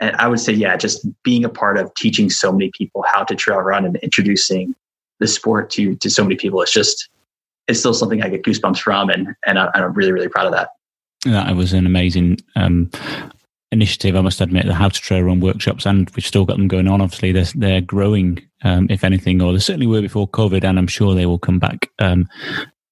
and 0.00 0.16
I 0.16 0.28
would 0.28 0.40
say 0.40 0.54
yeah 0.54 0.76
just 0.78 1.06
being 1.22 1.44
a 1.44 1.50
part 1.50 1.76
of 1.76 1.92
teaching 1.94 2.30
so 2.30 2.52
many 2.52 2.70
people 2.76 3.04
how 3.12 3.22
to 3.24 3.34
trail 3.34 3.58
run 3.58 3.84
and 3.84 3.96
introducing 3.96 4.74
the 5.22 5.28
sport 5.28 5.70
to 5.70 5.96
to 5.96 6.10
so 6.10 6.22
many 6.22 6.36
people 6.36 6.60
it's 6.60 6.72
just 6.72 7.08
it's 7.68 7.78
still 7.78 7.94
something 7.94 8.22
I 8.22 8.28
get 8.28 8.42
goosebumps 8.42 8.80
from 8.80 9.08
and 9.08 9.28
and 9.46 9.58
I'm 9.58 9.92
really 9.94 10.12
really 10.12 10.28
proud 10.28 10.46
of 10.46 10.52
that. 10.52 10.70
That 11.24 11.54
was 11.54 11.72
an 11.72 11.86
amazing 11.86 12.38
um, 12.56 12.90
initiative, 13.70 14.16
I 14.16 14.20
must 14.20 14.40
admit, 14.40 14.66
the 14.66 14.74
How 14.74 14.88
to 14.88 15.00
Trail 15.00 15.22
Run 15.22 15.40
workshops, 15.40 15.86
and 15.86 16.10
we've 16.10 16.26
still 16.26 16.44
got 16.44 16.56
them 16.56 16.68
going 16.68 16.88
on. 16.88 17.00
Obviously, 17.00 17.32
they're, 17.32 17.46
they're 17.54 17.80
growing, 17.80 18.46
um, 18.64 18.86
if 18.90 19.04
anything, 19.04 19.40
or 19.40 19.52
they 19.52 19.58
certainly 19.58 19.86
were 19.86 20.02
before 20.02 20.28
COVID, 20.28 20.64
and 20.64 20.78
I'm 20.78 20.86
sure 20.86 21.14
they 21.14 21.26
will 21.26 21.38
come 21.38 21.60
back 21.60 21.88
um, 22.00 22.28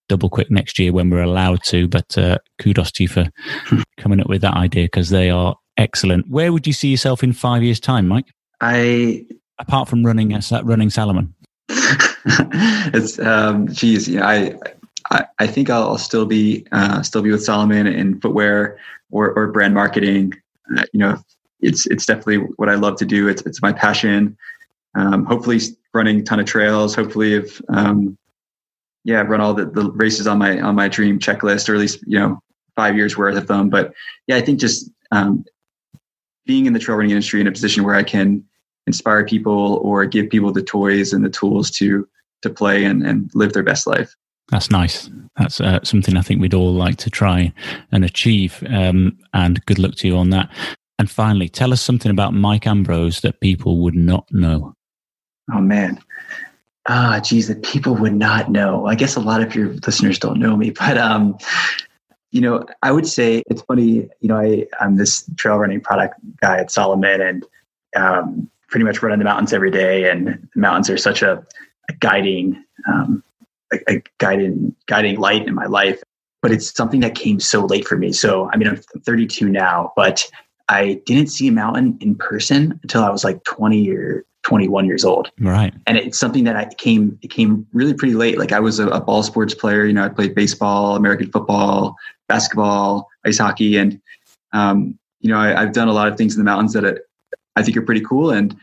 double 0.09 0.31
quick 0.31 0.51
next 0.51 0.78
year 0.78 0.93
when 0.93 1.11
we're 1.11 1.22
allowed 1.22 1.62
to. 1.64 1.89
But 1.89 2.16
uh, 2.16 2.39
kudos 2.61 2.93
to 2.93 3.03
you 3.05 3.09
for 3.09 3.28
coming 3.99 4.20
up 4.20 4.28
with 4.28 4.43
that 4.43 4.55
idea 4.55 4.85
because 4.85 5.11
they 5.11 5.28
are 5.28 5.57
excellent. 5.76 6.28
Where 6.28 6.53
would 6.53 6.66
you 6.66 6.72
see 6.72 6.89
yourself 6.89 7.22
in 7.22 7.33
five 7.33 7.62
years' 7.62 7.81
time, 7.81 8.09
Mike? 8.09 8.26
I 8.61 9.26
apart 9.59 9.89
from 9.89 10.05
running 10.05 10.39
running 10.64 10.91
Salomon. 10.91 11.35
it's 12.95 13.18
um, 13.18 13.68
geez, 13.68 14.09
yeah, 14.09 14.27
I, 14.27 14.55
I, 15.11 15.25
I 15.39 15.47
think 15.47 15.71
I'll, 15.71 15.89
I'll 15.91 15.99
still 15.99 16.27
be 16.27 16.66
uh, 16.73 17.03
still 17.03 17.23
be 17.23 17.31
with 17.31 17.45
Salomon 17.45 17.87
in 17.87 18.21
footwear 18.21 18.79
or, 19.11 19.33
or 19.33 19.53
brand 19.53 19.75
marketing. 19.75 20.35
Uh, 20.77 20.85
you 20.93 21.01
know, 21.01 21.16
it's 21.61 21.87
it's 21.87 22.07
definitely 22.07 22.39
what 22.57 22.68
I 22.68 22.75
love 22.75 22.97
to 22.97 23.07
do. 23.07 23.29
It's 23.29 23.43
it's 23.43 23.62
my 23.62 23.73
passion. 23.73 24.37
Um, 24.95 25.25
hopefully, 25.25 25.61
running 25.95 26.21
a 26.21 26.23
ton 26.23 26.41
of 26.41 26.47
trails. 26.47 26.95
Hopefully, 26.95 27.35
if 27.35 27.61
um, 27.68 28.16
yeah, 29.05 29.23
run 29.23 29.41
all 29.41 29.55
the, 29.55 29.66
the 29.66 29.91
races 29.93 30.27
on 30.27 30.39
my 30.39 30.61
on 30.61 30.75
my 30.75 30.89
dream 30.89 31.18
checklist, 31.18 31.68
or 31.68 31.75
at 31.75 31.81
least 31.81 32.01
you 32.07 32.18
know 32.18 32.41
five 32.77 32.97
years 32.97 33.16
worth 33.16 33.37
of 33.37 33.47
them. 33.47 33.71
But 33.71 33.93
yeah, 34.27 34.37
I 34.37 34.41
think 34.41 34.61
just 34.61 34.91
um, 35.11 35.45
being 36.47 36.66
in 36.66 36.73
the 36.73 36.79
trail 36.79 36.97
running 36.97 37.12
industry 37.12 37.41
in 37.41 37.47
a 37.47 37.53
position 37.53 37.85
where 37.85 37.95
I 37.95 38.03
can 38.03 38.45
inspire 38.91 39.24
people 39.24 39.80
or 39.84 40.05
give 40.05 40.28
people 40.28 40.53
the 40.53 40.62
toys 40.62 41.12
and 41.12 41.24
the 41.24 41.30
tools 41.30 41.70
to 41.78 42.07
to 42.43 42.51
play 42.51 42.84
and, 42.84 43.07
and 43.07 43.30
live 43.34 43.53
their 43.53 43.62
best 43.62 43.86
life. 43.86 44.16
That's 44.51 44.70
nice. 44.70 45.09
That's 45.36 45.61
uh, 45.61 45.78
something 45.84 46.16
I 46.16 46.22
think 46.22 46.41
we'd 46.41 46.55
all 46.55 46.72
like 46.72 46.97
to 46.99 47.11
try 47.11 47.53
and 47.93 48.05
achieve. 48.05 48.64
Um, 48.68 49.16
and 49.32 49.64
good 49.66 49.78
luck 49.78 49.95
to 49.97 50.09
you 50.09 50.16
on 50.16 50.30
that. 50.30 50.51
And 50.99 51.09
finally, 51.09 51.49
tell 51.49 51.72
us 51.72 51.80
something 51.80 52.11
about 52.11 52.34
Mike 52.34 52.66
Ambrose 52.66 53.20
that 53.20 53.41
people 53.41 53.78
would 53.78 53.95
not 53.95 54.26
know. 54.32 54.74
Oh 55.53 55.61
man, 55.61 55.99
ah, 56.88 57.20
geez, 57.20 57.49
that 57.49 57.62
people 57.62 57.95
would 57.95 58.14
not 58.14 58.51
know. 58.51 58.86
I 58.86 58.95
guess 58.95 59.16
a 59.16 59.20
lot 59.20 59.41
of 59.41 59.55
your 59.55 59.68
listeners 59.86 60.18
don't 60.18 60.38
know 60.38 60.57
me, 60.57 60.70
but 60.78 60.99
um, 60.99 61.38
you 62.32 62.41
know, 62.41 62.66
I 62.82 62.93
would 62.93 63.07
say 63.07 63.43
it's 63.47 63.62
funny. 63.62 64.09
You 64.20 64.28
know, 64.28 64.36
I 64.36 64.66
I'm 64.80 64.97
this 64.97 65.24
trail 65.36 65.57
running 65.59 65.80
product 65.80 66.14
guy 66.41 66.59
at 66.59 66.70
Salomon, 66.70 67.20
and 67.20 67.47
um, 67.97 68.51
pretty 68.71 68.85
much 68.85 69.03
run 69.03 69.12
in 69.12 69.18
the 69.18 69.25
mountains 69.25 69.53
every 69.53 69.71
day, 69.71 70.11
and 70.11 70.27
the 70.27 70.61
mountains 70.61 70.89
are 70.89 70.97
such 70.97 71.23
a, 71.23 71.45
a 71.89 71.93
guiding, 71.95 72.62
um, 72.89 73.23
a, 73.73 73.79
a, 73.89 74.03
guiding, 74.18 74.75
guiding 74.87 75.18
light 75.18 75.47
in 75.47 75.55
my 75.55 75.66
life. 75.66 76.03
But 76.43 76.53
it's 76.53 76.75
something 76.75 77.01
that 77.01 77.14
came 77.14 77.39
so 77.39 77.66
late 77.66 77.87
for 77.87 77.97
me. 77.97 78.12
So 78.12 78.51
I 78.53 78.57
mean, 78.57 78.68
I'm 78.68 78.77
32 79.05 79.49
now, 79.49 79.93
but 79.95 80.25
I 80.71 81.03
didn't 81.05 81.27
see 81.27 81.49
a 81.49 81.53
mountain 81.53 81.99
in 82.01 82.14
person 82.14 82.79
until 82.83 83.03
I 83.03 83.11
was 83.11 83.25
like 83.25 83.43
20 83.45 83.91
or 83.91 84.25
21 84.43 84.87
years 84.87 85.05
old. 85.05 85.31
Right. 85.41 85.75
And 85.87 85.99
it's 85.99 86.18
something 86.18 86.45
that 86.45 86.57
I 86.57 86.66
came, 86.79 87.18
it 87.23 87.29
came 87.29 87.66
really 87.73 87.93
pretty 87.93 88.14
late. 88.14 88.39
Like 88.39 88.53
I 88.53 88.61
was 88.61 88.79
a, 88.79 88.89
a 88.89 89.01
ball 89.01 89.23
sports 89.23 89.55
player, 89.55 89.85
you 89.85 89.93
know, 89.93 90.05
I 90.05 90.09
played 90.09 90.35
baseball, 90.35 90.97
American 90.97 91.31
football, 91.31 91.97
basketball, 92.29 93.09
ice 93.27 93.39
hockey. 93.39 93.77
And, 93.77 94.01
um, 94.53 94.99
you 95.21 95.31
know, 95.31 95.39
I, 95.39 95.61
have 95.61 95.73
done 95.73 95.89
a 95.89 95.93
lot 95.93 96.09
of 96.09 96.16
things 96.16 96.37
in 96.37 96.41
the 96.41 96.45
mountains 96.45 96.73
that 96.73 96.85
it, 96.85 97.03
I 97.57 97.62
think 97.62 97.76
are 97.76 97.82
pretty 97.82 98.03
cool. 98.03 98.30
And 98.30 98.57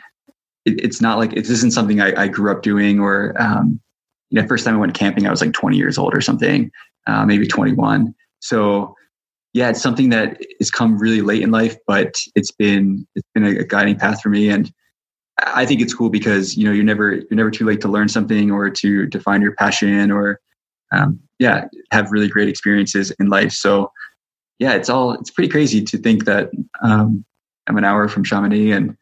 it, 0.66 0.84
it's 0.84 1.02
not 1.02 1.18
like 1.18 1.34
it 1.34 1.50
isn't 1.50 1.72
something 1.72 2.02
I, 2.02 2.24
I 2.24 2.28
grew 2.28 2.52
up 2.52 2.62
doing 2.62 3.00
or, 3.00 3.34
um, 3.42 3.80
you 4.30 4.42
know, 4.42 4.48
first 4.48 4.66
time 4.66 4.76
I 4.76 4.80
went 4.80 4.94
camping, 4.94 5.26
I 5.26 5.32
was 5.32 5.42
like 5.42 5.54
20 5.54 5.78
years 5.78 5.98
old 5.98 6.14
or 6.14 6.22
something, 6.22 6.72
uh, 7.08 7.26
maybe 7.26 7.48
21. 7.48 8.14
So 8.40 8.94
yeah, 9.54 9.70
it's 9.70 9.82
something 9.82 10.10
that 10.10 10.38
has 10.60 10.70
come 10.70 10.98
really 10.98 11.22
late 11.22 11.42
in 11.42 11.52
life, 11.52 11.78
but 11.88 12.14
it's 12.36 12.52
been, 12.52 13.08
it's 13.16 13.28
been 13.34 13.46
a, 13.46 13.60
a 13.60 13.64
guiding 13.64 13.96
path 13.96 14.22
for 14.22 14.30
me. 14.30 14.50
And 14.50 14.72
I 15.40 15.66
think 15.66 15.82
it's 15.82 15.94
cool 15.94 16.10
because, 16.10 16.58
you 16.58 16.66
know, 16.66 16.72
you're 16.72 16.84
never, 16.84 17.14
you're 17.16 17.28
never 17.32 17.52
too 17.52 17.66
late 17.66 17.82
to 17.82 17.88
learn 17.88 18.10
something 18.10 18.52
or 18.52 18.70
to 18.70 19.06
define 19.06 19.42
your 19.42 19.56
passion 19.56 20.12
or, 20.12 20.42
um, 20.92 21.20
yeah, 21.40 21.66
have 21.92 22.12
really 22.12 22.28
great 22.28 22.50
experiences 22.50 23.12
in 23.20 23.28
life. 23.30 23.52
So 23.52 23.92
yeah, 24.60 24.74
it's 24.74 24.90
all, 24.90 25.14
it's 25.14 25.32
pretty 25.32 25.50
crazy 25.50 25.84
to 25.84 25.98
think 25.98 26.26
that, 26.26 26.50
um, 26.82 27.24
I'm 27.68 27.78
an 27.78 27.84
hour 27.84 28.08
from 28.08 28.24
Chamonix 28.24 28.72
and 28.72 28.98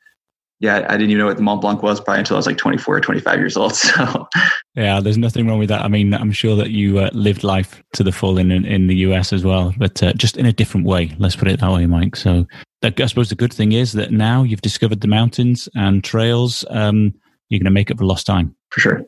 yeah, 0.60 0.86
I 0.88 0.94
didn't 0.94 1.12
even 1.12 1.20
know 1.20 1.26
what 1.26 1.36
the 1.36 1.44
Mont 1.44 1.62
Blanc 1.62 1.84
was 1.84 2.00
probably 2.00 2.20
until 2.20 2.38
I 2.38 2.40
was 2.40 2.48
like 2.48 2.58
24 2.58 2.96
or 2.96 3.02
25 3.02 3.40
years 3.40 3.58
old. 3.58 3.74
So 3.96 4.28
yeah, 4.76 5.00
there's 5.00 5.18
nothing 5.18 5.48
wrong 5.48 5.60
with 5.60 5.70
that. 5.70 5.84
I 5.84 5.88
mean, 5.88 6.14
I'm 6.14 6.32
sure 6.32 6.56
that 6.58 6.72
you 6.72 7.00
uh, 7.00 7.10
lived 7.14 7.44
life 7.44 7.82
to 7.94 8.04
the 8.04 8.12
full 8.12 8.38
in, 8.38 8.52
in 8.52 8.88
the 8.88 8.96
US 9.08 9.32
as 9.32 9.44
well, 9.44 9.74
but 9.78 10.04
uh, 10.04 10.12
just 10.14 10.36
in 10.36 10.46
a 10.46 10.52
different 10.52 10.86
way. 10.86 11.16
Let's 11.18 11.36
put 11.36 11.48
it 11.48 11.62
that 11.62 11.72
way, 11.72 11.86
Mike. 11.86 12.16
So 12.16 12.46
I 12.84 13.06
suppose 13.06 13.30
the 13.30 13.36
good 13.36 13.54
thing 13.54 13.72
is 13.72 13.94
that 13.94 14.12
now 14.12 14.44
you've 14.44 14.62
discovered 14.62 15.02
the 15.02 15.08
mountains 15.08 15.70
and 15.76 16.04
trails. 16.04 16.66
Um, 16.70 17.14
you're 17.50 17.60
going 17.60 17.66
to 17.66 17.72
make 17.72 17.90
up 17.90 17.98
for 17.98 18.06
lost 18.06 18.26
time. 18.26 18.56
For 18.72 18.80
sure. 18.80 19.06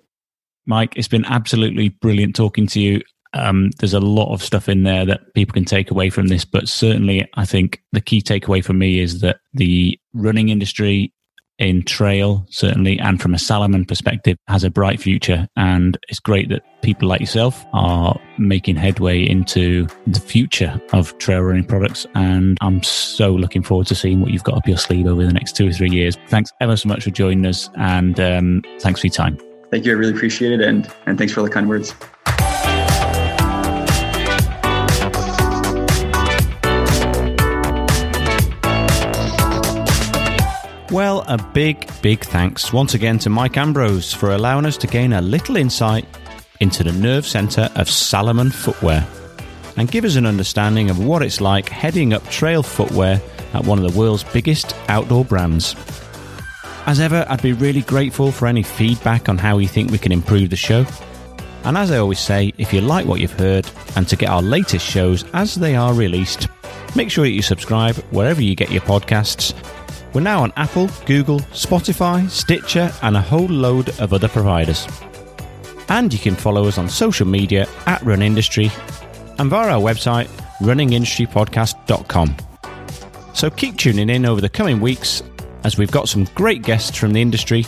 Mike, 0.65 0.93
it's 0.95 1.07
been 1.07 1.25
absolutely 1.25 1.89
brilliant 1.89 2.35
talking 2.35 2.67
to 2.67 2.79
you. 2.79 3.01
Um, 3.37 3.71
there's 3.79 3.93
a 3.93 3.99
lot 3.99 4.33
of 4.33 4.43
stuff 4.43 4.67
in 4.67 4.83
there 4.83 5.05
that 5.05 5.33
people 5.33 5.53
can 5.53 5.65
take 5.65 5.91
away 5.91 6.09
from 6.09 6.27
this, 6.27 6.45
but 6.45 6.67
certainly 6.67 7.27
I 7.35 7.45
think 7.45 7.81
the 7.91 8.01
key 8.01 8.21
takeaway 8.21 8.63
for 8.63 8.73
me 8.73 8.99
is 8.99 9.21
that 9.21 9.37
the 9.53 9.99
running 10.13 10.49
industry 10.49 11.13
in 11.59 11.83
trail, 11.83 12.45
certainly, 12.49 12.99
and 12.99 13.21
from 13.21 13.33
a 13.33 13.39
Salomon 13.39 13.85
perspective, 13.85 14.37
has 14.47 14.63
a 14.63 14.69
bright 14.69 14.99
future. 14.99 15.47
And 15.55 15.97
it's 16.07 16.19
great 16.19 16.49
that 16.49 16.63
people 16.81 17.07
like 17.07 17.19
yourself 17.19 17.65
are 17.73 18.19
making 18.37 18.75
headway 18.75 19.27
into 19.27 19.87
the 20.05 20.19
future 20.19 20.79
of 20.93 21.17
trail 21.17 21.41
running 21.41 21.65
products. 21.65 22.05
And 22.15 22.57
I'm 22.61 22.83
so 22.83 23.31
looking 23.31 23.63
forward 23.63 23.87
to 23.87 23.95
seeing 23.95 24.21
what 24.21 24.31
you've 24.31 24.43
got 24.43 24.55
up 24.55 24.67
your 24.67 24.77
sleeve 24.77 25.07
over 25.07 25.25
the 25.25 25.33
next 25.33 25.55
two 25.55 25.67
or 25.67 25.71
three 25.71 25.89
years. 25.89 26.15
Thanks 26.27 26.51
ever 26.61 26.77
so 26.77 26.89
much 26.89 27.03
for 27.03 27.11
joining 27.11 27.45
us. 27.45 27.69
And 27.75 28.19
um, 28.19 28.63
thanks 28.79 29.01
for 29.01 29.07
your 29.07 29.13
time. 29.13 29.39
Thank 29.71 29.85
you. 29.85 29.93
I 29.93 29.95
really 29.95 30.13
appreciate 30.13 30.53
it. 30.53 30.61
And, 30.61 30.91
and 31.07 31.17
thanks 31.17 31.33
for 31.33 31.41
the 31.41 31.49
kind 31.49 31.67
words. 31.67 31.93
Well, 40.91 41.25
a 41.27 41.37
big, 41.37 41.85
big 42.01 42.21
thanks 42.23 42.71
once 42.71 42.93
again 42.93 43.19
to 43.19 43.29
Mike 43.29 43.57
Ambrose 43.57 44.13
for 44.13 44.31
allowing 44.31 44.65
us 44.65 44.77
to 44.77 44.87
gain 44.87 45.11
a 45.11 45.21
little 45.21 45.57
insight 45.57 46.05
into 46.61 46.81
the 46.81 46.93
nerve 46.93 47.27
centre 47.27 47.69
of 47.75 47.89
Salomon 47.89 48.49
footwear 48.49 49.05
and 49.75 49.91
give 49.91 50.05
us 50.05 50.15
an 50.15 50.25
understanding 50.25 50.89
of 50.89 51.03
what 51.03 51.21
it's 51.21 51.41
like 51.41 51.67
heading 51.67 52.13
up 52.13 52.25
trail 52.29 52.63
footwear 52.63 53.21
at 53.53 53.65
one 53.65 53.83
of 53.83 53.91
the 53.91 53.99
world's 53.99 54.23
biggest 54.23 54.73
outdoor 54.87 55.25
brands. 55.25 55.75
As 56.85 57.01
ever, 57.01 57.25
I'd 57.27 57.43
be 57.43 57.51
really 57.51 57.81
grateful 57.81 58.31
for 58.31 58.47
any 58.47 58.63
feedback 58.63 59.27
on 59.27 59.37
how 59.37 59.57
you 59.57 59.67
think 59.67 59.91
we 59.91 59.97
can 59.97 60.13
improve 60.13 60.51
the 60.51 60.55
show. 60.55 60.85
And 61.65 61.77
as 61.77 61.91
I 61.91 61.97
always 61.97 62.19
say, 62.19 62.53
if 62.57 62.71
you 62.71 62.79
like 62.79 63.05
what 63.05 63.19
you've 63.19 63.37
heard 63.37 63.69
and 63.97 64.07
to 64.07 64.15
get 64.15 64.29
our 64.29 64.41
latest 64.41 64.85
shows 64.85 65.25
as 65.33 65.55
they 65.55 65.75
are 65.75 65.93
released, 65.93 66.47
make 66.95 67.11
sure 67.11 67.25
that 67.25 67.31
you 67.31 67.41
subscribe 67.41 67.97
wherever 68.11 68.41
you 68.41 68.55
get 68.55 68.71
your 68.71 68.83
podcasts 68.83 69.53
we're 70.13 70.21
now 70.21 70.43
on 70.43 70.53
Apple, 70.55 70.89
Google, 71.05 71.39
Spotify, 71.51 72.29
Stitcher, 72.29 72.91
and 73.01 73.15
a 73.15 73.21
whole 73.21 73.47
load 73.47 73.89
of 73.99 74.13
other 74.13 74.27
providers. 74.27 74.87
And 75.89 76.11
you 76.11 76.19
can 76.19 76.35
follow 76.35 76.67
us 76.67 76.77
on 76.77 76.89
social 76.89 77.27
media 77.27 77.67
at 77.85 78.01
Run 78.01 78.21
Industry 78.21 78.71
and 79.37 79.49
via 79.49 79.73
our 79.73 79.81
website, 79.81 80.27
runningindustrypodcast.com. 80.59 82.35
So 83.33 83.49
keep 83.49 83.77
tuning 83.77 84.09
in 84.09 84.25
over 84.25 84.41
the 84.41 84.49
coming 84.49 84.79
weeks 84.79 85.21
as 85.63 85.77
we've 85.77 85.91
got 85.91 86.09
some 86.09 86.25
great 86.35 86.63
guests 86.63 86.97
from 86.97 87.13
the 87.13 87.21
industry, 87.21 87.65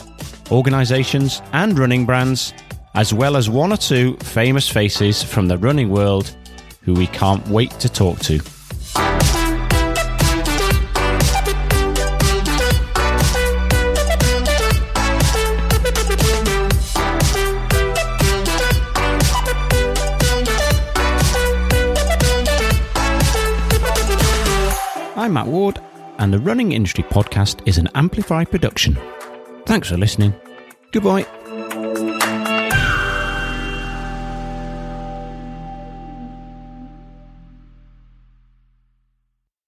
organisations, 0.51 1.41
and 1.53 1.77
running 1.77 2.05
brands, 2.05 2.53
as 2.95 3.13
well 3.13 3.37
as 3.37 3.49
one 3.49 3.71
or 3.71 3.77
two 3.77 4.15
famous 4.17 4.67
faces 4.67 5.21
from 5.21 5.47
the 5.47 5.57
running 5.57 5.89
world 5.89 6.35
who 6.81 6.93
we 6.93 7.07
can't 7.07 7.45
wait 7.47 7.71
to 7.71 7.89
talk 7.89 8.19
to. 8.19 8.39
I'm 25.29 25.33
Matt 25.33 25.45
Ward, 25.45 25.79
and 26.17 26.33
the 26.33 26.39
Running 26.39 26.71
Industry 26.71 27.03
Podcast 27.03 27.61
is 27.67 27.77
an 27.77 27.87
Amplify 27.93 28.45
production. 28.45 28.97
Thanks 29.67 29.87
for 29.89 29.95
listening. 29.95 30.33
Goodbye. 30.91 31.27